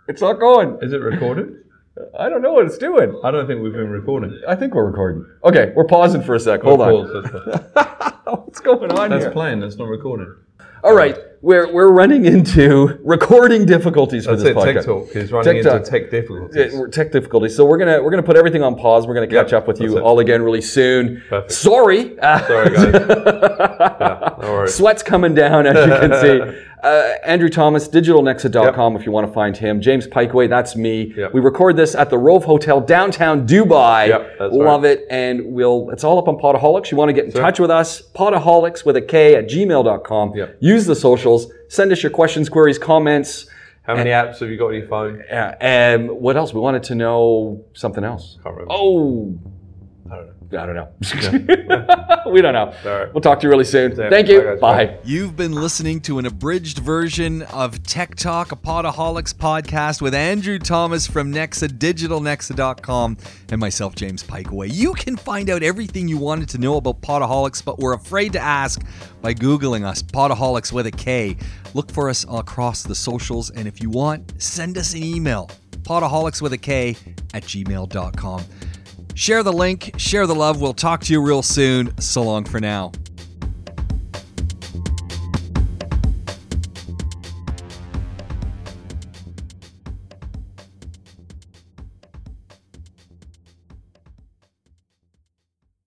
It's 0.09 0.21
not 0.21 0.35
going. 0.41 0.79
Is 0.83 0.93
it 0.93 1.01
recorded? 1.01 1.65
I 2.19 2.29
don't 2.29 2.43
know 2.43 2.53
what 2.53 2.67
it's 2.67 2.79
doing. 2.79 3.19
I 3.25 3.31
don't 3.31 3.47
think 3.47 3.61
we've 3.63 3.73
been 3.73 3.91
recording. 3.91 4.41
I 4.47 4.55
think 4.55 4.75
we're 4.75 4.87
recording. 4.87 5.27
Okay, 5.45 5.73
we're 5.75 5.85
pausing 5.87 6.23
for 6.23 6.35
a 6.37 6.41
sec. 6.41 6.63
Hold 6.63 6.81
on. 6.81 6.89
Pause, 7.07 7.33
that's- 7.75 8.15
What's 8.27 8.61
going 8.61 8.93
on 8.93 9.11
That's 9.11 9.25
here? 9.25 9.31
playing. 9.33 9.61
That's 9.61 9.77
not 9.77 9.89
recording. 9.89 10.35
All 10.85 10.95
right, 10.95 11.17
we're 11.41 11.73
we're 11.73 11.89
running 11.93 12.25
into 12.25 12.99
recording 13.05 13.65
difficulties 13.67 14.27
for 14.27 14.37
this 14.37 14.45
it. 14.47 14.57
podcast. 14.57 14.75
Tech 14.75 14.85
Talk 14.85 15.17
is 15.17 15.33
running 15.33 15.55
TikTok. 15.55 15.77
into 15.79 15.91
tech 15.91 16.11
difficulties. 16.11 16.75
we're 16.75 16.89
tech 16.89 17.13
difficulties. 17.13 17.55
So 17.57 17.65
we're 17.65 17.79
gonna 17.79 18.03
we're 18.03 18.11
gonna 18.11 18.23
put 18.23 18.37
everything 18.37 18.63
on 18.63 18.75
pause. 18.77 19.07
We're 19.07 19.15
gonna 19.15 19.27
catch 19.27 19.53
Yep, 19.53 19.63
up 19.63 19.69
with 19.69 19.81
you 19.81 19.99
it. 19.99 20.03
all 20.03 20.19
again 20.19 20.43
really 20.43 20.61
soon. 20.63 21.23
Perfect. 21.29 21.53
Sorry. 21.53 22.17
Sorry, 22.23 22.71
guys. 22.71 22.95
yeah, 22.95 24.35
no 24.41 24.53
worries. 24.53 24.75
Sweat's 24.75 25.03
coming 25.03 25.35
down, 25.35 25.67
as 25.67 25.77
you 25.87 26.09
can 26.09 26.21
see. 26.21 26.63
Uh, 26.81 27.15
Andrew 27.25 27.49
Thomas, 27.49 27.89
digitalnexa.com 27.89 28.95
if 28.95 29.05
you 29.05 29.11
want 29.11 29.27
to 29.27 29.33
find 29.33 29.57
him. 29.57 29.81
James 29.81 30.07
Pikeway, 30.07 30.49
that's 30.49 30.77
me. 30.77 31.13
Yep. 31.17 31.35
We 31.35 31.41
record 31.41 31.77
this 31.77 31.97
at 31.97 32.09
the 32.09 32.17
Rove 32.19 32.45
Hotel, 32.45 32.81
downtown 32.81 33.49
Dubai. 33.49 34.07
Yep, 34.07 34.53
Love 34.53 34.85
it. 34.85 35.05
And 35.11 35.47
we'll 35.47 35.91
it's 35.91 36.05
all 36.05 36.19
up 36.21 36.29
on 36.29 36.37
Podaholics. 36.37 36.93
You 36.93 36.97
want 36.97 37.09
to 37.09 37.13
get 37.15 37.25
in 37.25 37.33
Sure. 37.33 37.43
touch 37.43 37.59
with 37.59 37.73
us, 37.73 38.01
podaholics 38.15 38.87
with 38.87 38.95
a 38.97 39.03
K 39.03 39.35
at 39.35 39.49
gmail.com. 39.49 40.37
Yep. 40.37 40.59
Use 40.61 40.87
the 40.87 40.95
socials. 41.29 41.53
Send 41.69 41.93
us 41.93 42.03
your 42.03 42.11
questions, 42.11 42.49
queries, 42.49 42.79
comments. 42.79 43.47
How 43.83 43.97
many 43.97 44.11
apps 44.11 44.41
have 44.41 44.51
you 44.51 44.59
got 44.59 44.67
on 44.67 44.75
your 44.75 44.87
phone? 44.87 45.23
Uh, 45.23 45.57
and 45.61 46.11
what 46.11 46.37
else? 46.37 46.53
We 46.53 46.61
wanted 46.61 46.83
to 46.85 46.95
know 46.95 47.65
something 47.73 48.05
else. 48.05 48.39
Can't 48.43 48.55
remember. 48.55 48.75
Oh, 48.75 49.39
I 50.13 50.17
don't 50.17 50.27
know. 50.27 50.35
I 50.53 50.67
don't 50.67 50.75
know. 50.75 50.89
we 52.31 52.41
don't 52.41 52.55
know. 52.55 52.73
All 52.85 52.99
right. 52.99 53.13
We'll 53.13 53.21
talk 53.21 53.41
to 53.41 53.47
you 53.47 53.51
really 53.51 53.65
soon. 53.65 53.95
Yeah. 53.95 54.09
Thank 54.09 54.29
you. 54.29 54.41
Bye. 54.41 54.57
Bye. 54.57 54.87
Bye. 54.87 54.99
You've 55.05 55.37
been 55.37 55.53
listening 55.53 56.01
to 56.03 56.19
an 56.19 56.27
abridged 56.27 56.79
version 56.79 57.43
of 57.43 57.83
Tech 57.83 58.15
Talk, 58.15 58.53
a 58.53 58.57
Podaholics 58.57 59.35
podcast 59.35 60.01
with 60.01 60.15
Andrew 60.15 60.59
Thomas 60.59 61.07
from 61.07 61.33
Nexa, 61.33 61.69
digitalnexa.com, 61.69 63.17
and 63.51 63.61
myself, 63.61 63.95
James 63.95 64.23
Pikeway. 64.23 64.73
You 64.73 64.95
can 64.95 65.17
find 65.17 65.51
out 65.51 65.63
everything 65.63 66.09
you 66.09 66.19
wanted 66.19 66.49
to 66.51 66.59
know 66.59 66.77
about 66.77 67.03
Podaholics, 67.03 67.63
but 67.63 67.79
we're 67.79 67.95
afraid 67.95 68.33
to 68.33 68.41
ask 68.41 68.83
by 69.21 69.35
Googling 69.35 69.85
us, 69.85 70.03
Podaholics 70.03 70.73
with 70.73 70.87
a 70.87 70.93
K. 70.93 71.37
Look 71.75 71.91
for 71.91 72.09
us 72.09 72.25
across 72.31 72.83
the 72.83 72.95
socials, 72.95 73.51
and 73.51 73.69
if 73.69 73.83
you 73.83 73.91
want, 73.91 74.41
send 74.41 74.79
us 74.79 74.95
an 74.95 75.03
email, 75.03 75.51
podaholics 75.83 76.41
with 76.41 76.53
a 76.53 76.59
K 76.59 76.97
at 77.35 77.43
gmail.com. 77.43 78.45
Share 79.19 79.43
the 79.43 79.53
link, 79.53 79.95
share 79.97 80.29
the 80.29 80.35
love. 80.37 80.61
We'll 80.61 80.73
talk 80.73 81.01
to 81.01 81.13
you 81.13 81.21
real 81.21 81.43
soon. 81.43 81.93
So 82.01 82.23
long 82.23 82.45
for 82.45 82.61
now. 82.61 82.93